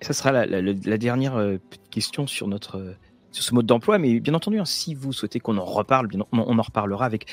ça 0.00 0.12
sera 0.12 0.46
la, 0.46 0.98
dernière 0.98 1.36
euh, 1.36 1.58
question 1.90 2.26
sur 2.26 2.46
notre 2.48 2.78
euh, 2.78 2.96
sur 3.32 3.42
ce 3.42 3.54
mode 3.54 3.64
d'emploi, 3.64 3.98
mais 3.98 4.20
bien 4.20 4.34
entendu, 4.34 4.58
hein, 4.58 4.66
si 4.66 4.94
vous 4.94 5.12
souhaitez 5.12 5.40
qu'on 5.40 5.56
en 5.56 5.64
reparle, 5.64 6.08
on, 6.32 6.58
en 6.58 6.62
reparlera 6.62 7.06
avec 7.06 7.30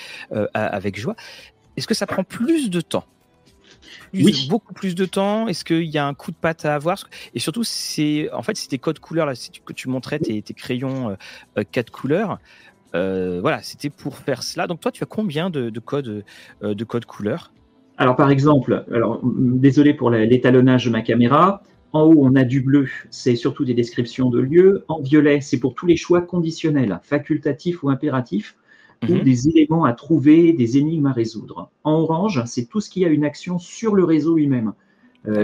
avec 0.54 0.98
joie. 0.98 1.18
Est-ce 1.76 1.88
que 1.88 1.94
ça 1.94 2.08
prend 2.08 2.24
plus 2.24 2.70
de 2.70 2.80
temps 2.80 3.04
oui. 4.14 4.48
beaucoup 4.50 4.74
plus 4.74 4.96
de 4.96 5.06
temps 5.06 5.48
Est-ce 5.48 5.64
qu'il 5.64 5.84
y 5.84 5.98
a 5.98 6.06
un 6.06 6.14
coup 6.14 6.32
de 6.32 6.38
patte 6.38 6.66
à 6.66 6.76
avoir? 6.76 7.10
Et 7.34 7.40
surtout, 7.40 7.64
c'est 7.64 8.32
en 8.32 8.42
fait, 8.42 8.58
c'est 8.58 8.68
tes 8.68 8.80
codes 8.80 9.00
couleurs 9.00 9.26
là, 9.26 9.34
que 9.66 9.74
tu 9.74 9.90
montrais 9.90 10.20
tes, 10.20 10.42
tes 10.42 10.54
crayons 10.54 11.18
quatre 11.72 11.92
couleurs. 11.92 12.40
voilà, 12.94 13.62
c'était 13.62 13.90
pour 13.90 14.18
faire 14.18 14.44
cela. 14.44 14.68
Donc 14.68 14.80
toi, 14.80 14.92
tu 14.92 15.04
as 15.04 15.08
combien 15.08 15.50
de, 15.50 15.70
de 15.70 15.80
codes 15.80 16.24
de 16.62 16.84
codes 16.84 17.06
couleurs? 17.06 17.52
Alors, 17.98 18.16
par 18.16 18.32
exemple, 18.32 18.86
alors, 18.94 19.20
désolé 19.24 19.94
pour 19.94 20.10
l'étalonnage 20.10 20.86
de 20.86 20.90
ma 20.90 21.02
caméra. 21.02 21.62
En 21.92 22.04
haut, 22.04 22.16
on 22.20 22.36
a 22.36 22.44
du 22.44 22.62
bleu, 22.62 22.88
c'est 23.10 23.36
surtout 23.36 23.66
des 23.66 23.74
descriptions 23.74 24.30
de 24.30 24.40
lieux. 24.40 24.86
En 24.88 25.02
violet, 25.02 25.42
c'est 25.42 25.60
pour 25.60 25.74
tous 25.74 25.88
les 25.88 25.98
choix 25.98 26.22
conditionnels, 26.22 27.00
facultatifs 27.04 27.82
ou 27.82 27.90
impératifs, 27.90 28.56
ou 29.08 29.14
mhm. 29.14 29.24
des 29.24 29.48
éléments 29.48 29.86
à 29.86 29.94
trouver, 29.94 30.54
des 30.54 30.78
énigmes 30.78 31.08
à 31.08 31.14
résoudre. 31.14 31.70
En 31.84 31.94
orange, 31.94 32.44
c'est 32.46 32.66
tout 32.66 32.82
ce 32.82 32.90
qui 32.90 33.06
a 33.06 33.08
une 33.08 33.24
action 33.24 33.60
sur 33.60 33.96
le 33.96 34.04
réseau 34.04 34.36
lui-même. 34.36 34.74
Euh, 35.28 35.44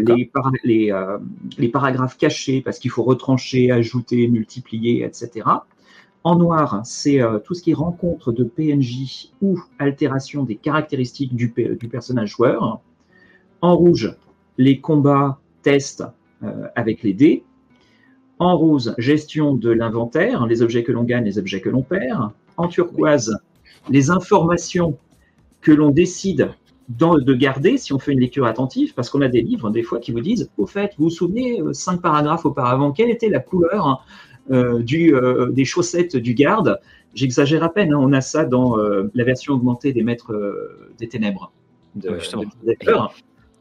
les, 0.63 0.91
euh, 0.91 1.17
les, 1.57 1.67
paragraphes 1.67 2.17
cachés, 2.17 2.61
parce 2.61 2.79
qu'il 2.79 2.91
faut 2.91 3.03
retrancher, 3.03 3.71
ajouter, 3.71 4.27
multiplier, 4.29 5.03
etc. 5.03 5.45
En 6.23 6.37
noir, 6.37 6.81
c'est 6.85 7.21
euh, 7.21 7.39
tout 7.39 7.53
ce 7.53 7.61
qui 7.61 7.71
est 7.71 7.75
rencontre 7.75 8.31
de 8.31 8.45
PNJ 8.45 9.33
ou 9.41 9.59
altération 9.77 10.43
des 10.43 10.55
caractéristiques 10.55 11.35
du, 11.35 11.49
personnage 11.49 12.29
joueur. 12.29 12.79
En 13.61 13.75
rouge, 13.75 14.15
les 14.57 14.79
combats, 14.79 15.39
tests 15.61 16.03
avec 16.75 17.01
les 17.01 17.13
dés. 17.13 17.43
En 18.37 18.55
rose, 18.55 18.93
gestion 18.97 19.55
de 19.55 19.71
l'inventaire, 19.71 20.45
les 20.45 20.61
objets 20.61 20.83
que 20.83 20.91
l'on 20.91 21.03
gagne, 21.03 21.23
les 21.23 21.39
objets 21.39 21.61
que 21.61 21.69
l'on 21.69 21.81
perd. 21.81 22.29
En 22.57 22.67
turquoise, 22.67 23.37
les 23.89 24.09
informations 24.11 24.97
que 25.61 25.71
l'on 25.71 25.89
décide 25.89 26.51
de 26.89 27.33
garder 27.33 27.77
si 27.77 27.93
on 27.93 27.99
fait 27.99 28.11
une 28.11 28.19
lecture 28.19 28.45
attentive, 28.45 28.93
parce 28.93 29.09
qu'on 29.09 29.21
a 29.21 29.27
des 29.27 29.41
livres 29.41 29.69
des 29.71 29.83
fois 29.83 29.99
qui 29.99 30.11
vous 30.11 30.21
disent, 30.21 30.51
au 30.57 30.67
fait, 30.67 30.93
vous 30.97 31.05
vous 31.05 31.09
souvenez, 31.09 31.61
euh, 31.61 31.73
cinq 31.73 32.01
paragraphes 32.01 32.45
auparavant, 32.45 32.91
quelle 32.91 33.09
était 33.09 33.29
la 33.29 33.39
couleur 33.39 34.05
euh, 34.51 34.83
du, 34.83 35.15
euh, 35.15 35.51
des 35.51 35.65
chaussettes 35.65 36.15
du 36.15 36.35
garde? 36.35 36.79
J'exagère 37.15 37.63
à 37.63 37.69
peine, 37.69 37.93
hein, 37.93 37.99
on 37.99 38.13
a 38.13 38.21
ça 38.21 38.45
dans 38.45 38.77
euh, 38.77 39.09
la 39.15 39.23
version 39.23 39.53
augmentée 39.53 39.93
des 39.93 40.03
Maîtres 40.03 40.33
des 40.99 41.07
Ténèbres. 41.07 41.51
De, 41.95 42.09
ouais, 42.09 42.19
justement. 42.19 42.43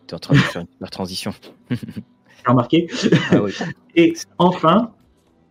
Tu 0.06 0.12
es 0.12 0.14
en 0.14 0.18
train 0.18 0.34
de 0.34 0.40
faire 0.40 0.66
une 0.80 0.88
transition. 0.88 1.32
remarqué? 2.46 2.88
Ah 3.30 3.38
Et 3.94 4.12
enfin, 4.38 4.90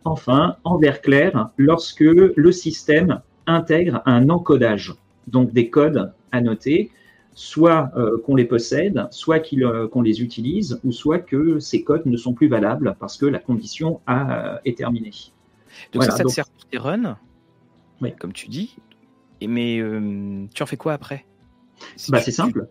enfin, 0.04 0.58
en 0.64 0.78
vert 0.78 1.02
clair, 1.02 1.50
lorsque 1.58 2.02
le 2.02 2.52
système 2.52 3.22
intègre 3.48 4.02
un 4.06 4.30
encodage, 4.30 4.94
donc 5.28 5.54
des 5.54 5.70
codes 5.70 6.14
à 6.32 6.42
noter, 6.42 6.92
soit 7.36 7.92
euh, 7.96 8.18
qu'on 8.24 8.36
les 8.36 8.46
possède, 8.46 9.08
soit 9.12 9.42
euh, 9.54 9.88
qu'on 9.88 10.02
les 10.02 10.22
utilise, 10.22 10.80
ou 10.84 10.92
soit 10.92 11.20
que 11.20 11.60
ces 11.60 11.84
codes 11.84 12.06
ne 12.06 12.18
sont 12.18 12.34
plus 12.34 12.48
valables 12.48 12.96
parce 13.00 13.18
que 13.18 13.26
la 13.26 13.40
condition 13.40 14.02
a, 14.06 14.56
euh, 14.56 14.58
est 14.66 14.78
terminée. 14.78 15.12
Donc 15.92 16.04
ça, 16.04 16.24
te 16.24 16.28
sert 16.28 16.48
pour 16.48 16.66
tes 16.66 16.78
runs, 16.78 17.18
comme 18.20 18.34
tu 18.34 18.48
dis, 18.48 18.76
mais 19.42 19.82
tu 20.54 20.64
en 20.64 20.66
fais 20.66 20.78
quoi 20.78 20.94
après? 20.94 21.26
Bah, 22.10 22.20
C'est 22.22 22.32
simple. 22.32 22.68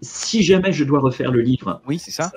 Si 0.00 0.42
jamais 0.42 0.72
je 0.72 0.84
dois 0.84 1.00
refaire 1.00 1.30
le 1.30 1.40
livre, 1.40 1.80
oui, 1.86 1.98
c'est 1.98 2.10
ça. 2.10 2.32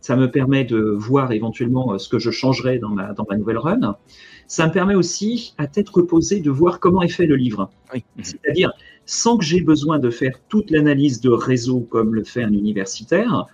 Ça 0.00 0.16
me, 0.16 0.30
permet 0.30 0.64
de 0.64 0.78
voir 0.78 1.30
éventuellement 1.32 1.98
ce 1.98 2.08
que 2.08 2.18
je 2.18 2.30
changerai 2.30 2.78
dans 2.78 2.88
ma, 2.88 3.12
dans 3.12 3.26
ma 3.28 3.36
nouvelle 3.36 3.58
run. 3.58 3.98
Ça 4.50 4.66
me 4.66 4.72
permet 4.72 4.96
aussi, 4.96 5.54
à 5.58 5.68
tête 5.68 5.88
reposée, 5.90 6.40
de 6.40 6.50
voir 6.50 6.80
comment 6.80 7.02
est 7.02 7.08
fait 7.08 7.26
le 7.26 7.36
livre. 7.36 7.70
C'est-à-dire, 8.20 8.72
sans 9.06 9.38
que 9.38 9.44
j'ai 9.44 9.60
besoin 9.60 10.00
de 10.00 10.10
faire 10.10 10.40
toute 10.48 10.72
l'analyse 10.72 11.20
de 11.20 11.30
réseau 11.30 11.86
comme 11.88 12.16
le 12.16 12.24
fait 12.24 12.42
un 12.42 12.52
universitaire, 12.52 13.46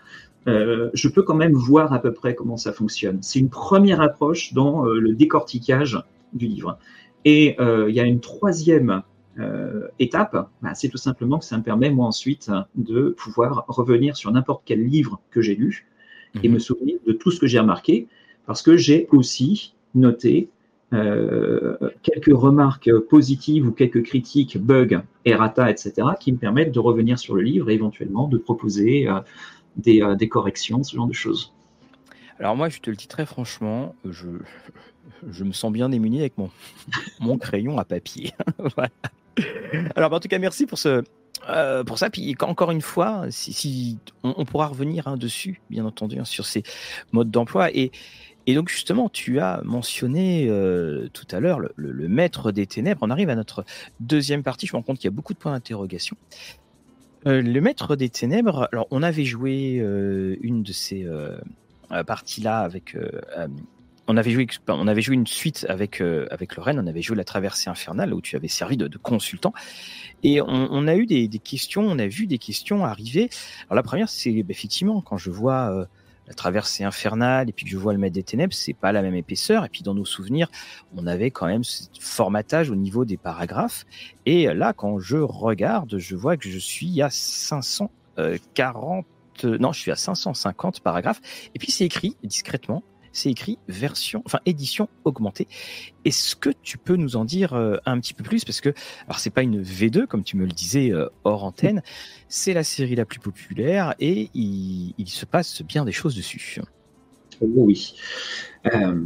euh, 0.48 0.88
je 0.94 1.08
peux 1.10 1.22
quand 1.22 1.34
même 1.34 1.52
voir 1.52 1.92
à 1.92 1.98
peu 1.98 2.14
près 2.14 2.34
comment 2.34 2.56
ça 2.56 2.72
fonctionne. 2.72 3.18
C'est 3.20 3.38
une 3.38 3.50
première 3.50 4.00
approche 4.00 4.54
dans 4.54 4.86
euh, 4.86 4.98
le 4.98 5.12
décortiquage 5.12 6.02
du 6.32 6.46
livre. 6.46 6.78
Et 7.26 7.56
euh, 7.60 7.90
il 7.90 7.94
y 7.94 8.00
a 8.00 8.04
une 8.04 8.20
troisième 8.20 9.02
étape, 9.98 10.48
bah, 10.62 10.72
c'est 10.72 10.88
tout 10.88 10.96
simplement 10.96 11.38
que 11.38 11.44
ça 11.44 11.58
me 11.58 11.62
permet 11.62 11.90
moi 11.90 12.06
ensuite 12.06 12.50
de 12.74 13.10
pouvoir 13.10 13.66
revenir 13.68 14.16
sur 14.16 14.32
n'importe 14.32 14.62
quel 14.64 14.82
livre 14.82 15.20
que 15.30 15.42
j'ai 15.42 15.56
lu 15.56 15.86
et 16.42 16.48
mhm. 16.48 16.54
me 16.54 16.58
souvenir 16.58 16.96
de 17.06 17.12
tout 17.12 17.30
ce 17.30 17.38
que 17.38 17.46
j'ai 17.46 17.58
remarqué, 17.58 18.08
parce 18.46 18.62
que 18.62 18.78
j'ai 18.78 19.08
aussi 19.12 19.74
noté 19.94 20.48
euh, 20.92 21.76
quelques 22.02 22.32
remarques 22.32 22.92
positives 23.10 23.66
ou 23.66 23.72
quelques 23.72 24.04
critiques, 24.04 24.56
bugs, 24.56 25.02
errata, 25.24 25.68
etc., 25.68 25.92
qui 26.20 26.30
me 26.30 26.38
permettent 26.38 26.72
de 26.72 26.78
revenir 26.78 27.18
sur 27.18 27.34
le 27.34 27.42
livre 27.42 27.70
et 27.70 27.74
éventuellement 27.74 28.28
de 28.28 28.38
proposer 28.38 29.08
euh, 29.08 29.18
des, 29.76 30.00
euh, 30.00 30.14
des, 30.14 30.28
corrections, 30.28 30.84
ce 30.84 30.94
genre 30.94 31.08
de 31.08 31.12
choses. 31.12 31.52
Alors 32.38 32.56
moi, 32.56 32.68
je 32.68 32.78
te 32.78 32.88
le 32.88 32.94
dis 32.94 33.08
très 33.08 33.26
franchement, 33.26 33.96
je, 34.08 34.28
je 35.28 35.42
me 35.42 35.52
sens 35.52 35.72
bien 35.72 35.88
démuni 35.88 36.20
avec 36.20 36.38
mon, 36.38 36.50
mon 37.18 37.36
crayon 37.36 37.78
à 37.78 37.84
papier. 37.84 38.32
Alors, 39.96 40.12
en 40.12 40.20
tout 40.20 40.28
cas, 40.28 40.38
merci 40.38 40.66
pour 40.66 40.78
ce, 40.78 41.02
pour 41.84 41.98
ça. 41.98 42.10
Puis 42.10 42.36
encore 42.40 42.70
une 42.70 42.80
fois, 42.80 43.26
si, 43.30 43.98
on, 44.22 44.44
pourra 44.44 44.68
revenir 44.68 45.08
hein, 45.08 45.16
dessus, 45.16 45.60
bien 45.68 45.84
entendu, 45.84 46.18
hein, 46.18 46.24
sur 46.24 46.46
ces 46.46 46.62
modes 47.12 47.30
d'emploi. 47.30 47.70
Et, 47.74 47.90
et 48.46 48.54
donc 48.54 48.68
justement, 48.68 49.08
tu 49.08 49.40
as 49.40 49.60
mentionné 49.64 50.46
euh, 50.48 51.08
tout 51.12 51.26
à 51.32 51.40
l'heure 51.40 51.60
le, 51.74 52.08
maître 52.08 52.52
des 52.52 52.66
ténèbres. 52.66 53.00
On 53.02 53.10
arrive 53.10 53.28
à 53.28 53.34
notre 53.34 53.64
deuxième 53.98 54.44
partie. 54.44 54.66
Je 54.66 54.72
me 54.72 54.78
rends 54.78 54.82
compte 54.82 54.98
qu'il 54.98 55.06
y 55.06 55.12
a 55.12 55.16
beaucoup 55.16 55.34
de 55.34 55.38
points 55.38 55.52
d'interrogation. 55.52 56.16
Euh, 57.26 57.42
le 57.42 57.60
maître 57.60 57.96
des 57.96 58.08
ténèbres. 58.08 58.68
Alors, 58.72 58.86
on 58.92 59.02
avait 59.02 59.24
joué 59.24 59.78
euh, 59.80 60.36
une 60.42 60.62
de 60.62 60.72
ces 60.72 61.06
parties-là 62.06 62.60
avec. 62.60 62.96
on 64.06 64.16
avait 64.16 64.30
joué, 64.30 64.46
on 64.68 64.86
avait 64.86 65.02
joué 65.02 65.16
une 65.16 65.26
suite 65.26 65.66
avec 65.68 66.00
avec 66.00 66.54
Lorraine. 66.54 66.78
On 66.78 66.86
avait 66.86 67.02
joué 67.02 67.16
la 67.16 67.24
traversée 67.24 67.68
infernale 67.68 68.14
où 68.14 68.20
tu 68.20 68.36
avais 68.36 68.46
servi 68.46 68.76
de, 68.76 68.88
consultant. 68.96 69.52
Et 70.22 70.40
on, 70.40 70.86
a 70.86 70.94
eu 70.94 71.06
des, 71.06 71.28
questions. 71.40 71.82
On 71.82 71.98
a 71.98 72.06
vu 72.06 72.28
des 72.28 72.38
questions 72.38 72.84
arriver. 72.84 73.28
Alors 73.64 73.74
la 73.74 73.82
première, 73.82 74.08
c'est 74.08 74.44
bah, 74.44 74.50
effectivement 74.50 75.00
quand 75.00 75.18
je 75.18 75.30
vois 75.30 75.88
la 76.26 76.34
traversée 76.34 76.84
infernale 76.84 77.48
et 77.48 77.52
puis 77.52 77.64
que 77.64 77.70
je 77.70 77.76
vois 77.76 77.92
le 77.92 77.98
maître 77.98 78.14
des 78.14 78.22
ténèbres, 78.22 78.52
c'est 78.52 78.74
pas 78.74 78.92
la 78.92 79.02
même 79.02 79.14
épaisseur. 79.14 79.64
Et 79.64 79.68
puis 79.68 79.82
dans 79.82 79.94
nos 79.94 80.04
souvenirs, 80.04 80.50
on 80.96 81.06
avait 81.06 81.30
quand 81.30 81.46
même 81.46 81.64
ce 81.64 81.84
formatage 82.00 82.70
au 82.70 82.76
niveau 82.76 83.04
des 83.04 83.16
paragraphes. 83.16 83.84
Et 84.24 84.46
là, 84.46 84.72
quand 84.72 84.98
je 84.98 85.18
regarde, 85.18 85.98
je 85.98 86.16
vois 86.16 86.36
que 86.36 86.48
je 86.48 86.58
suis 86.58 87.00
à 87.02 87.10
540, 87.10 89.06
non, 89.44 89.72
je 89.72 89.80
suis 89.80 89.90
à 89.90 89.96
550 89.96 90.80
paragraphes. 90.80 91.20
Et 91.54 91.58
puis 91.58 91.70
c'est 91.70 91.84
écrit 91.84 92.16
discrètement 92.22 92.82
c'est 93.16 93.30
écrit 93.30 93.58
version, 93.66 94.22
enfin 94.26 94.40
édition 94.44 94.88
augmentée. 95.04 95.48
Est-ce 96.04 96.36
que 96.36 96.50
tu 96.62 96.76
peux 96.76 96.96
nous 96.96 97.16
en 97.16 97.24
dire 97.24 97.54
euh, 97.54 97.76
un 97.86 97.98
petit 97.98 98.12
peu 98.14 98.22
plus? 98.22 98.44
Parce 98.44 98.60
que, 98.60 98.70
alors 99.06 99.18
c'est 99.18 99.30
pas 99.30 99.42
une 99.42 99.62
V2 99.62 100.06
comme 100.06 100.22
tu 100.22 100.36
me 100.36 100.44
le 100.44 100.52
disais 100.52 100.92
euh, 100.92 101.08
hors 101.24 101.44
antenne, 101.44 101.82
c'est 102.28 102.52
la 102.52 102.62
série 102.62 102.94
la 102.94 103.06
plus 103.06 103.18
populaire 103.18 103.94
et 104.00 104.28
il, 104.34 104.94
se 105.06 105.24
passe 105.24 105.62
bien 105.62 105.84
des 105.84 105.92
choses 105.92 106.14
dessus. 106.14 106.60
Oh 107.40 107.46
oui. 107.56 107.94
Euh, 108.74 109.00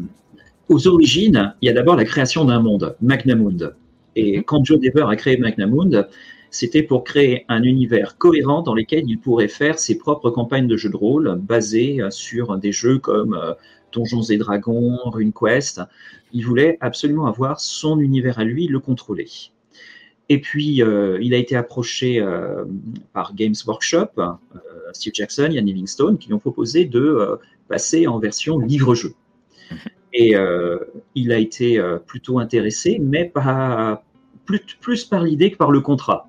aux 0.68 0.88
origines, 0.88 1.54
il 1.62 1.66
y 1.66 1.68
a 1.68 1.72
d'abord 1.72 1.94
la 1.94 2.04
création 2.04 2.44
d'un 2.44 2.60
monde, 2.60 2.96
Magnamund. 3.00 3.76
Et 4.16 4.38
mhm. 4.38 4.44
quand 4.44 4.64
Joe 4.64 4.80
Dever 4.80 5.06
a 5.08 5.14
créé 5.14 5.36
Magnamund, 5.36 6.08
c'était 6.50 6.82
pour 6.82 7.04
créer 7.04 7.44
un 7.48 7.62
univers 7.62 8.18
cohérent 8.18 8.62
dans 8.62 8.74
lequel 8.74 9.04
il 9.06 9.20
pourrait 9.20 9.46
faire 9.46 9.78
ses 9.78 9.98
propres 9.98 10.30
campagnes 10.30 10.66
de 10.66 10.76
jeux 10.76 10.90
de 10.90 10.96
rôle 10.96 11.38
basées 11.40 12.00
sur 12.10 12.58
des 12.58 12.72
jeux 12.72 12.98
comme 12.98 13.38
Donjons 13.92 14.22
et 14.22 14.36
Dragons, 14.36 14.98
RuneQuest. 15.04 15.82
Il 16.32 16.44
voulait 16.46 16.78
absolument 16.80 17.26
avoir 17.26 17.60
son 17.60 17.98
univers 17.98 18.38
à 18.38 18.44
lui, 18.44 18.66
le 18.66 18.80
contrôler. 18.80 19.28
Et 20.28 20.40
puis, 20.40 20.80
euh, 20.80 21.18
il 21.20 21.34
a 21.34 21.38
été 21.38 21.56
approché 21.56 22.20
euh, 22.20 22.64
par 23.12 23.34
Games 23.34 23.54
Workshop, 23.66 24.10
euh, 24.18 24.30
Steve 24.92 25.12
Jackson, 25.12 25.48
Ian 25.50 25.64
Livingstone, 25.64 26.18
qui 26.18 26.28
lui 26.28 26.34
ont 26.34 26.38
proposé 26.38 26.84
de 26.84 27.38
passer 27.68 28.06
en 28.06 28.20
version 28.20 28.58
livre-jeu. 28.60 29.14
Et 30.12 30.34
il 31.14 31.32
a 31.32 31.38
été 31.38 31.80
plutôt 32.04 32.40
intéressé, 32.40 32.98
mais 33.00 33.24
pas, 33.24 34.02
plus, 34.44 34.60
plus 34.80 35.04
par 35.04 35.22
l'idée 35.22 35.52
que 35.52 35.56
par 35.56 35.70
le 35.70 35.80
contrat. 35.80 36.28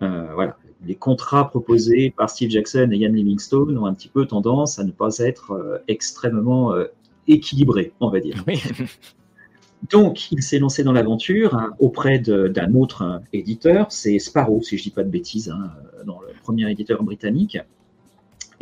voilà 0.00 0.58
les 0.86 0.94
contrats 0.94 1.48
proposés 1.48 2.12
par 2.16 2.30
Steve 2.30 2.50
Jackson 2.50 2.88
et 2.92 2.96
Ian 2.96 3.12
Livingstone 3.12 3.76
ont 3.76 3.86
un 3.86 3.94
petit 3.94 4.08
peu 4.08 4.26
tendance 4.26 4.78
à 4.78 4.84
ne 4.84 4.90
pas 4.90 5.18
être 5.18 5.52
euh, 5.52 5.78
extrêmement 5.88 6.72
euh, 6.72 6.86
équilibrés, 7.28 7.92
on 8.00 8.08
va 8.08 8.20
dire. 8.20 8.44
Donc, 9.90 10.30
il 10.30 10.42
s'est 10.42 10.58
lancé 10.58 10.82
dans 10.82 10.92
l'aventure 10.92 11.54
hein, 11.54 11.72
auprès 11.78 12.18
d'un 12.18 12.74
autre 12.74 13.02
euh, 13.02 13.18
éditeur, 13.32 13.90
c'est 13.90 14.18
Sparrow, 14.18 14.62
si 14.62 14.76
je 14.76 14.82
ne 14.82 14.84
dis 14.84 14.90
pas 14.90 15.04
de 15.04 15.10
bêtises, 15.10 15.50
hein, 15.50 15.70
dans 16.06 16.20
le 16.20 16.28
premier 16.42 16.70
éditeur 16.70 17.02
britannique. 17.02 17.58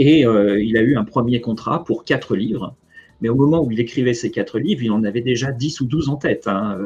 Et 0.00 0.20
il 0.20 0.76
a 0.76 0.80
eu 0.80 0.96
un 0.96 1.02
premier 1.02 1.40
contrat 1.40 1.82
pour 1.82 2.04
quatre 2.04 2.36
livres. 2.36 2.76
Mais 3.20 3.28
au 3.28 3.34
moment 3.34 3.64
où 3.64 3.72
il 3.72 3.80
écrivait 3.80 4.14
ces 4.14 4.30
quatre 4.30 4.60
livres, 4.60 4.84
il 4.84 4.92
en 4.92 5.02
avait 5.02 5.22
déjà 5.22 5.50
10 5.50 5.80
ou 5.80 5.86
12 5.86 6.08
en 6.08 6.14
tête. 6.14 6.46
Hein, 6.46 6.78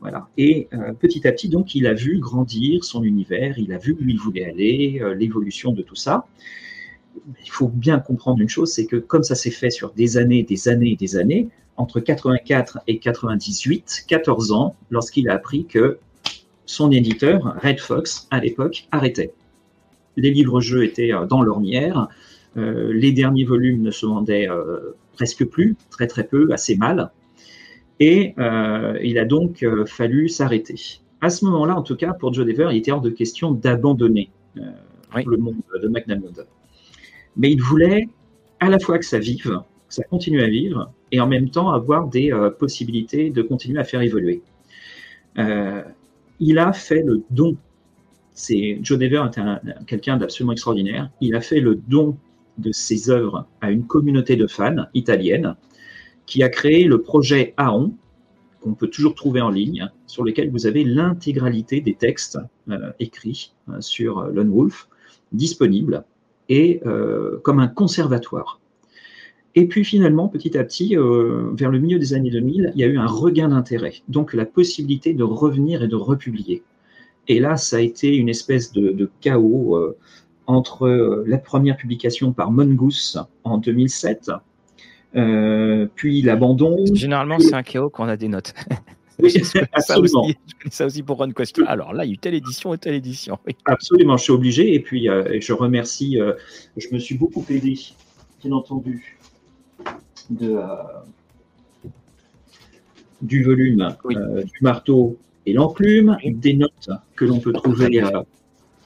voilà. 0.00 0.28
Et 0.36 0.68
euh, 0.74 0.92
petit 0.92 1.26
à 1.26 1.32
petit, 1.32 1.48
donc, 1.48 1.74
il 1.74 1.86
a 1.86 1.94
vu 1.94 2.18
grandir 2.18 2.84
son 2.84 3.02
univers, 3.02 3.58
il 3.58 3.72
a 3.72 3.78
vu 3.78 3.96
où 4.00 4.08
il 4.08 4.18
voulait 4.18 4.44
aller, 4.44 5.00
euh, 5.02 5.14
l'évolution 5.14 5.72
de 5.72 5.82
tout 5.82 5.96
ça. 5.96 6.26
Il 7.44 7.50
faut 7.50 7.68
bien 7.68 7.98
comprendre 7.98 8.40
une 8.40 8.48
chose, 8.48 8.72
c'est 8.72 8.86
que 8.86 8.96
comme 8.96 9.24
ça 9.24 9.34
s'est 9.34 9.50
fait 9.50 9.70
sur 9.70 9.92
des 9.92 10.16
années, 10.16 10.44
des 10.44 10.68
années, 10.68 10.94
des 10.94 11.16
années, 11.16 11.48
entre 11.76 12.00
84 12.00 12.80
et 12.86 12.98
98, 12.98 14.04
14 14.06 14.52
ans, 14.52 14.76
lorsqu'il 14.90 15.28
a 15.28 15.34
appris 15.34 15.66
que 15.66 15.98
son 16.66 16.92
éditeur, 16.92 17.56
Red 17.62 17.80
Fox, 17.80 18.28
à 18.30 18.40
l'époque, 18.40 18.86
arrêtait. 18.92 19.32
Les 20.16 20.30
livres-jeux 20.30 20.84
étaient 20.84 21.12
euh, 21.12 21.26
dans 21.26 21.42
l'ornière, 21.42 22.08
les 22.56 23.12
derniers 23.12 23.44
volumes 23.44 23.82
ne 23.82 23.92
se 23.92 24.04
vendaient 24.04 24.48
presque 25.12 25.44
plus, 25.44 25.76
très 25.90 26.08
très 26.08 26.24
peu, 26.24 26.48
assez 26.52 26.74
mal. 26.74 27.12
Et 28.00 28.34
euh, 28.38 28.98
il 29.02 29.18
a 29.18 29.24
donc 29.24 29.62
euh, 29.62 29.84
fallu 29.84 30.28
s'arrêter. 30.28 30.76
À 31.20 31.30
ce 31.30 31.44
moment-là, 31.46 31.76
en 31.76 31.82
tout 31.82 31.96
cas, 31.96 32.12
pour 32.12 32.32
Joe 32.32 32.46
Dever, 32.46 32.68
il 32.70 32.78
était 32.78 32.92
hors 32.92 33.00
de 33.00 33.10
question 33.10 33.50
d'abandonner 33.50 34.30
euh, 34.56 34.62
le 35.26 35.36
monde 35.36 35.56
de 35.82 35.88
McNamara. 35.88 36.44
Mais 37.36 37.50
il 37.50 37.60
voulait 37.60 38.08
à 38.60 38.68
la 38.68 38.78
fois 38.78 38.98
que 38.98 39.04
ça 39.04 39.18
vive, 39.18 39.60
que 39.88 39.94
ça 39.94 40.04
continue 40.04 40.42
à 40.42 40.48
vivre, 40.48 40.92
et 41.10 41.20
en 41.20 41.26
même 41.26 41.50
temps 41.50 41.70
avoir 41.70 42.08
des 42.08 42.30
possibilités 42.58 43.30
de 43.30 43.42
continuer 43.42 43.80
à 43.80 43.84
faire 43.84 44.02
évoluer. 44.02 44.42
il 45.36 46.58
a 46.58 46.72
fait 46.72 47.02
le 47.02 47.22
don. 47.30 47.56
C'est 48.34 48.78
Joe 48.82 48.98
Dever 48.98 49.24
était 49.26 49.40
quelqu'un 49.86 50.16
d'absolument 50.16 50.52
extraordinaire. 50.52 51.10
Il 51.20 51.34
a 51.34 51.40
fait 51.40 51.60
le 51.60 51.76
don 51.76 52.16
de 52.58 52.72
ses 52.72 53.10
œuvres 53.10 53.46
à 53.60 53.70
une 53.70 53.86
communauté 53.86 54.36
de 54.36 54.46
fans 54.46 54.86
italienne 54.94 55.56
qui 56.28 56.42
a 56.42 56.50
créé 56.50 56.84
le 56.84 57.00
projet 57.00 57.54
Aon, 57.56 57.94
qu'on 58.60 58.74
peut 58.74 58.88
toujours 58.88 59.14
trouver 59.14 59.40
en 59.40 59.48
ligne, 59.48 59.90
sur 60.06 60.24
lequel 60.24 60.50
vous 60.50 60.66
avez 60.66 60.84
l'intégralité 60.84 61.80
des 61.80 61.94
textes 61.94 62.38
euh, 62.68 62.92
écrits 63.00 63.54
euh, 63.70 63.80
sur 63.80 64.18
euh, 64.18 64.30
Lone 64.30 64.50
Wolf 64.50 64.88
disponibles 65.32 66.04
et 66.50 66.80
comme 67.42 67.58
un 67.58 67.68
conservatoire. 67.68 68.58
Et 69.54 69.66
puis 69.66 69.84
finalement, 69.84 70.28
petit 70.28 70.56
à 70.56 70.64
petit, 70.64 70.96
vers 70.96 71.70
le 71.70 71.78
milieu 71.78 71.98
des 71.98 72.14
années 72.14 72.30
2000, 72.30 72.72
il 72.74 72.80
y 72.80 72.84
a 72.84 72.86
eu 72.86 72.96
un 72.96 73.06
regain 73.06 73.50
d'intérêt, 73.50 73.96
donc 74.08 74.32
la 74.32 74.46
possibilité 74.46 75.12
de 75.12 75.24
revenir 75.24 75.82
et 75.82 75.88
de 75.88 75.94
republier. 75.94 76.62
Et 77.26 77.38
là, 77.38 77.58
ça 77.58 77.76
a 77.76 77.80
été 77.80 78.16
une 78.16 78.30
espèce 78.30 78.72
de, 78.72 78.92
de 78.92 79.10
chaos 79.20 79.94
entre 80.48 81.22
la 81.26 81.36
première 81.36 81.76
publication 81.76 82.32
par 82.32 82.50
Mongoose 82.50 83.22
en 83.44 83.58
2007 83.58 84.30
euh, 84.30 84.32
puis 85.12 86.22
l'abandon. 86.22 86.84
Généralement, 86.92 87.38
c'est 87.38 87.54
un 87.54 87.62
chaos 87.62 87.90
quand 87.90 88.04
on 88.04 88.08
a 88.08 88.16
des 88.16 88.28
notes. 88.28 88.54
Oui, 89.20 89.34
absolument. 89.72 90.28
Ça 90.70 90.86
aussi, 90.86 91.02
pour 91.02 91.18
Run 91.18 91.32
Question. 91.32 91.66
Alors 91.66 91.92
là, 91.92 92.04
il 92.04 92.08
y 92.08 92.10
a 92.12 92.14
eu 92.14 92.18
telle 92.18 92.34
édition 92.34 92.74
et 92.74 92.78
telle 92.78 92.94
édition. 92.94 93.38
Absolument, 93.64 94.16
je 94.16 94.24
suis 94.24 94.32
obligé. 94.32 94.74
Et 94.74 94.80
puis, 94.80 95.08
euh, 95.08 95.38
je 95.40 95.52
remercie, 95.52 96.20
euh, 96.20 96.34
je 96.76 96.88
me 96.92 96.98
suis 96.98 97.16
beaucoup 97.16 97.44
aidé, 97.50 97.78
bien 98.42 98.52
entendu, 98.52 99.18
de, 100.30 100.58
du 103.22 103.42
volume, 103.42 103.96
du 104.08 104.58
marteau 104.60 105.18
et 105.46 105.52
l'enclume, 105.52 106.16
des 106.24 106.54
notes 106.54 106.90
que 107.16 107.24
l'on 107.24 107.40
peut 107.40 107.52
trouver 107.52 108.02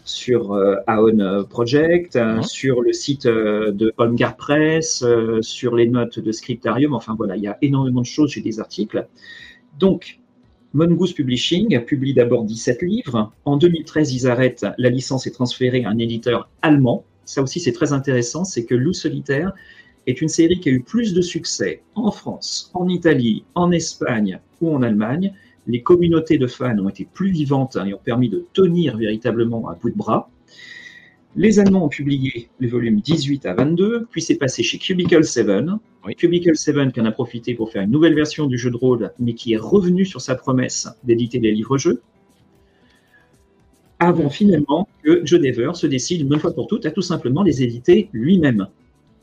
sur 0.05 0.53
euh, 0.53 0.77
Aon 0.87 1.45
Project, 1.49 2.17
euh, 2.17 2.37
mhm. 2.37 2.43
sur 2.43 2.83
le 2.83 2.93
site 2.93 3.27
euh, 3.27 3.71
de 3.73 3.93
Holmgar 3.97 4.37
Press, 4.37 5.05
sur 5.41 5.77
les 5.77 5.89
notes 5.89 6.19
de 6.19 6.33
Scriptarium. 6.33 6.95
Enfin 6.95 7.15
voilà, 7.17 7.37
il 7.37 7.43
y 7.43 7.49
a 7.49 7.59
énormément 7.63 8.01
de 8.01 8.07
choses, 8.07 8.33
j'ai 8.33 8.41
des 8.41 8.61
articles. 8.61 9.07
Donc, 9.79 10.19
Mongoose 10.75 11.13
Publishing 11.13 11.85
publie 11.85 12.15
d'abord 12.15 12.45
17 12.45 12.83
livres. 12.83 13.33
En 13.45 13.57
2013, 13.57 14.13
ils 14.15 14.27
arrêtent. 14.27 14.67
La 14.79 14.89
licence 14.89 15.27
est 15.27 15.33
transférée 15.33 15.85
à 15.85 15.91
un 15.91 15.99
éditeur 15.99 16.49
allemand. 16.63 17.05
Ça 17.25 17.43
aussi, 17.43 17.61
c'est 17.61 17.73
très 17.73 17.93
intéressant. 17.93 18.45
C'est 18.45 18.65
que 18.65 18.75
Loup 18.75 18.95
Solitaire 18.95 19.53
est 20.07 20.21
une 20.21 20.29
série 20.29 20.61
qui 20.61 20.71
a 20.71 20.73
eu 20.73 20.83
plus 20.83 21.15
de 21.15 21.21
succès 21.21 21.83
en 21.95 22.11
France, 22.11 22.71
en 22.75 22.89
Italie, 22.89 23.45
en 23.55 23.71
Espagne 23.71 24.41
ou 24.61 24.75
en 24.75 24.83
Allemagne 24.83 25.33
les 25.67 25.83
communautés 25.83 26.39
de 26.39 26.47
fans 26.47 26.79
ont 26.79 26.89
été 26.89 27.07
plus 27.13 27.31
vivantes 27.31 27.77
hein, 27.77 27.87
et 27.87 27.95
ont 27.95 28.01
permis 28.03 28.29
de 28.29 28.45
tenir 28.53 28.97
véritablement 28.97 29.69
à 29.69 29.75
bout 29.75 29.91
de 29.91 29.97
bras. 29.97 30.31
Les 31.35 31.59
Allemands 31.59 31.87
ont 31.87 31.89
publié 31.89 32.51
le 32.59 32.69
volume 32.69 33.01
18 33.01 33.47
à 33.47 33.55
22, 33.55 34.07
puis 34.11 34.21
c'est 34.21 34.37
passé 34.37 34.63
chez 34.63 34.79
Cubicle 34.79 35.25
7. 35.25 35.47
Cubicle 36.19 36.57
7 36.57 36.93
qui 36.93 37.01
en 37.01 37.07
a 37.07 37.13
profité 37.13 37.55
pour 37.55 37.71
faire 37.71 37.83
une 37.83 37.91
nouvelle 37.91 38.15
version 38.15 38.47
du 38.47 38.59
jeu 38.59 38.71
de 38.71 38.77
rôle, 38.77 39.13
mais 39.19 39.33
qui 39.33 39.55
est 39.55 39.59
revenu 39.59 40.05
sur 40.05 40.21
sa 40.21 40.35
promesse 40.35 40.89
d'éditer 41.05 41.39
des 41.39 41.53
livres-jeux, 41.53 42.03
avant 43.99 44.29
finalement 44.29 44.89
que 45.05 45.25
Joe 45.25 45.41
Dever 45.41 45.71
se 45.75 45.87
décide 45.87 46.23
une 46.23 46.29
bonne 46.29 46.41
fois 46.41 46.53
pour 46.53 46.67
toutes 46.67 46.85
à 46.87 46.91
tout 46.91 47.03
simplement 47.03 47.43
les 47.43 47.63
éditer 47.63 48.11
lui-même. 48.13 48.67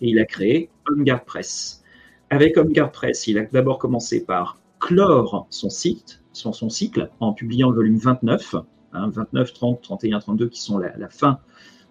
Et 0.02 0.10
il 0.10 0.20
a 0.20 0.26
créé 0.26 0.70
Homegard 0.88 1.26
Press. 1.26 1.84
Avec 2.30 2.58
Homegard 2.58 2.92
Press, 2.92 3.28
il 3.28 3.38
a 3.38 3.44
d'abord 3.44 3.78
commencé 3.78 4.24
par 4.24 4.58
clore 4.80 5.48
son 5.50 5.70
site, 5.70 6.19
son, 6.34 6.70
cycle 6.70 7.10
en 7.20 7.34
publiant 7.34 7.70
le 7.70 7.76
volume 7.76 7.98
29, 7.98 8.56
29, 8.94 9.54
30, 9.54 9.82
31, 9.82 10.20
32 10.20 10.50
qui 10.50 10.62
sont 10.62 10.78
la, 10.78 11.10
fin 11.10 11.40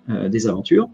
euh, 0.09 0.29
des 0.29 0.47
aventures. 0.47 0.89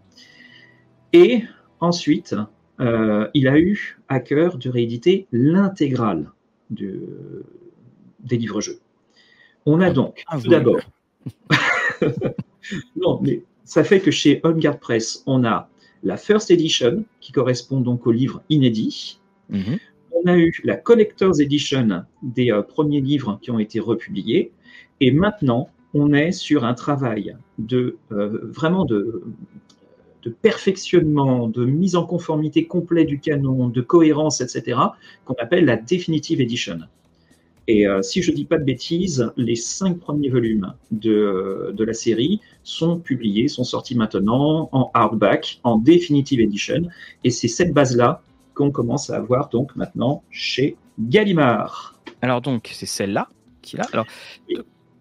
Et 1.12 1.44
ensuite, 1.80 2.34
euh, 2.80 3.28
il 3.34 3.48
a 3.48 3.58
eu 3.58 3.98
à 4.08 4.20
cœur 4.20 4.58
de 4.58 4.68
rééditer 4.68 5.26
l'intégrale 5.32 6.30
des 6.70 8.36
livres-jeux. 8.36 8.80
On 9.66 9.80
a 9.80 9.90
donc, 9.90 10.24
tout 10.42 10.48
d'abord, 10.48 10.80
non, 12.96 13.20
mais 13.22 13.42
ça 13.64 13.84
fait 13.84 14.00
que 14.00 14.10
chez 14.10 14.40
On 14.44 14.58
Press, 14.78 15.22
on 15.26 15.44
a 15.44 15.68
la 16.02 16.16
First 16.16 16.50
Edition, 16.50 17.04
qui 17.20 17.32
correspond 17.32 17.80
donc 17.80 18.06
au 18.06 18.12
livre 18.12 18.42
inédit. 18.50 19.20
Mhm 19.48 19.78
on 20.14 20.26
a 20.26 20.36
eu 20.36 20.52
la 20.64 20.76
Collector's 20.76 21.40
Edition 21.40 22.04
des 22.22 22.50
euh, 22.50 22.62
premiers 22.62 23.00
livres 23.00 23.38
qui 23.42 23.50
ont 23.50 23.58
été 23.58 23.80
republiés. 23.80 24.52
Et 25.00 25.10
maintenant, 25.10 25.68
on 25.92 26.12
est 26.12 26.32
sur 26.32 26.64
un 26.64 26.74
travail 26.74 27.36
de 27.58 27.96
euh, 28.12 28.40
vraiment 28.42 28.84
de, 28.84 29.22
perfectionnement, 30.42 31.48
de 31.48 31.64
mise 31.64 31.96
en 31.96 32.06
conformité 32.06 32.66
complet 32.66 33.04
du 33.04 33.20
canon, 33.20 33.68
de 33.68 33.80
cohérence, 33.82 34.40
etc., 34.40 34.78
qu'on 35.24 35.34
appelle 35.34 35.66
la 35.66 35.76
Definitive 35.76 36.40
Edition. 36.40 36.78
Et 37.66 37.86
euh, 37.86 38.02
si 38.02 38.22
je 38.22 38.30
ne 38.30 38.36
dis 38.36 38.44
pas 38.44 38.58
de 38.58 38.64
bêtises, 38.64 39.30
les 39.36 39.56
cinq 39.56 39.98
premiers 39.98 40.28
volumes 40.28 40.74
de, 40.90 41.72
de, 41.74 41.84
la 41.84 41.94
série 41.94 42.40
sont 42.62 42.98
publiés, 42.98 43.48
sont 43.48 43.64
sortis 43.64 43.96
maintenant 43.96 44.68
en 44.72 44.90
hardback, 44.94 45.60
en 45.64 45.78
Definitive 45.78 46.40
Edition. 46.40 46.82
Et 47.22 47.30
c'est 47.30 47.48
cette 47.48 47.72
base-là 47.72 48.22
qu'on 48.54 48.70
commence 48.70 49.10
à 49.10 49.16
avoir 49.16 49.48
donc 49.48 49.76
maintenant 49.76 50.22
chez 50.30 50.76
Gallimard. 50.98 51.98
Alors 52.22 52.40
donc, 52.40 52.70
c'est 52.72 52.86
celle-là 52.86 53.28
qui 53.62 53.76
là. 53.76 53.84
Alors, 53.92 54.06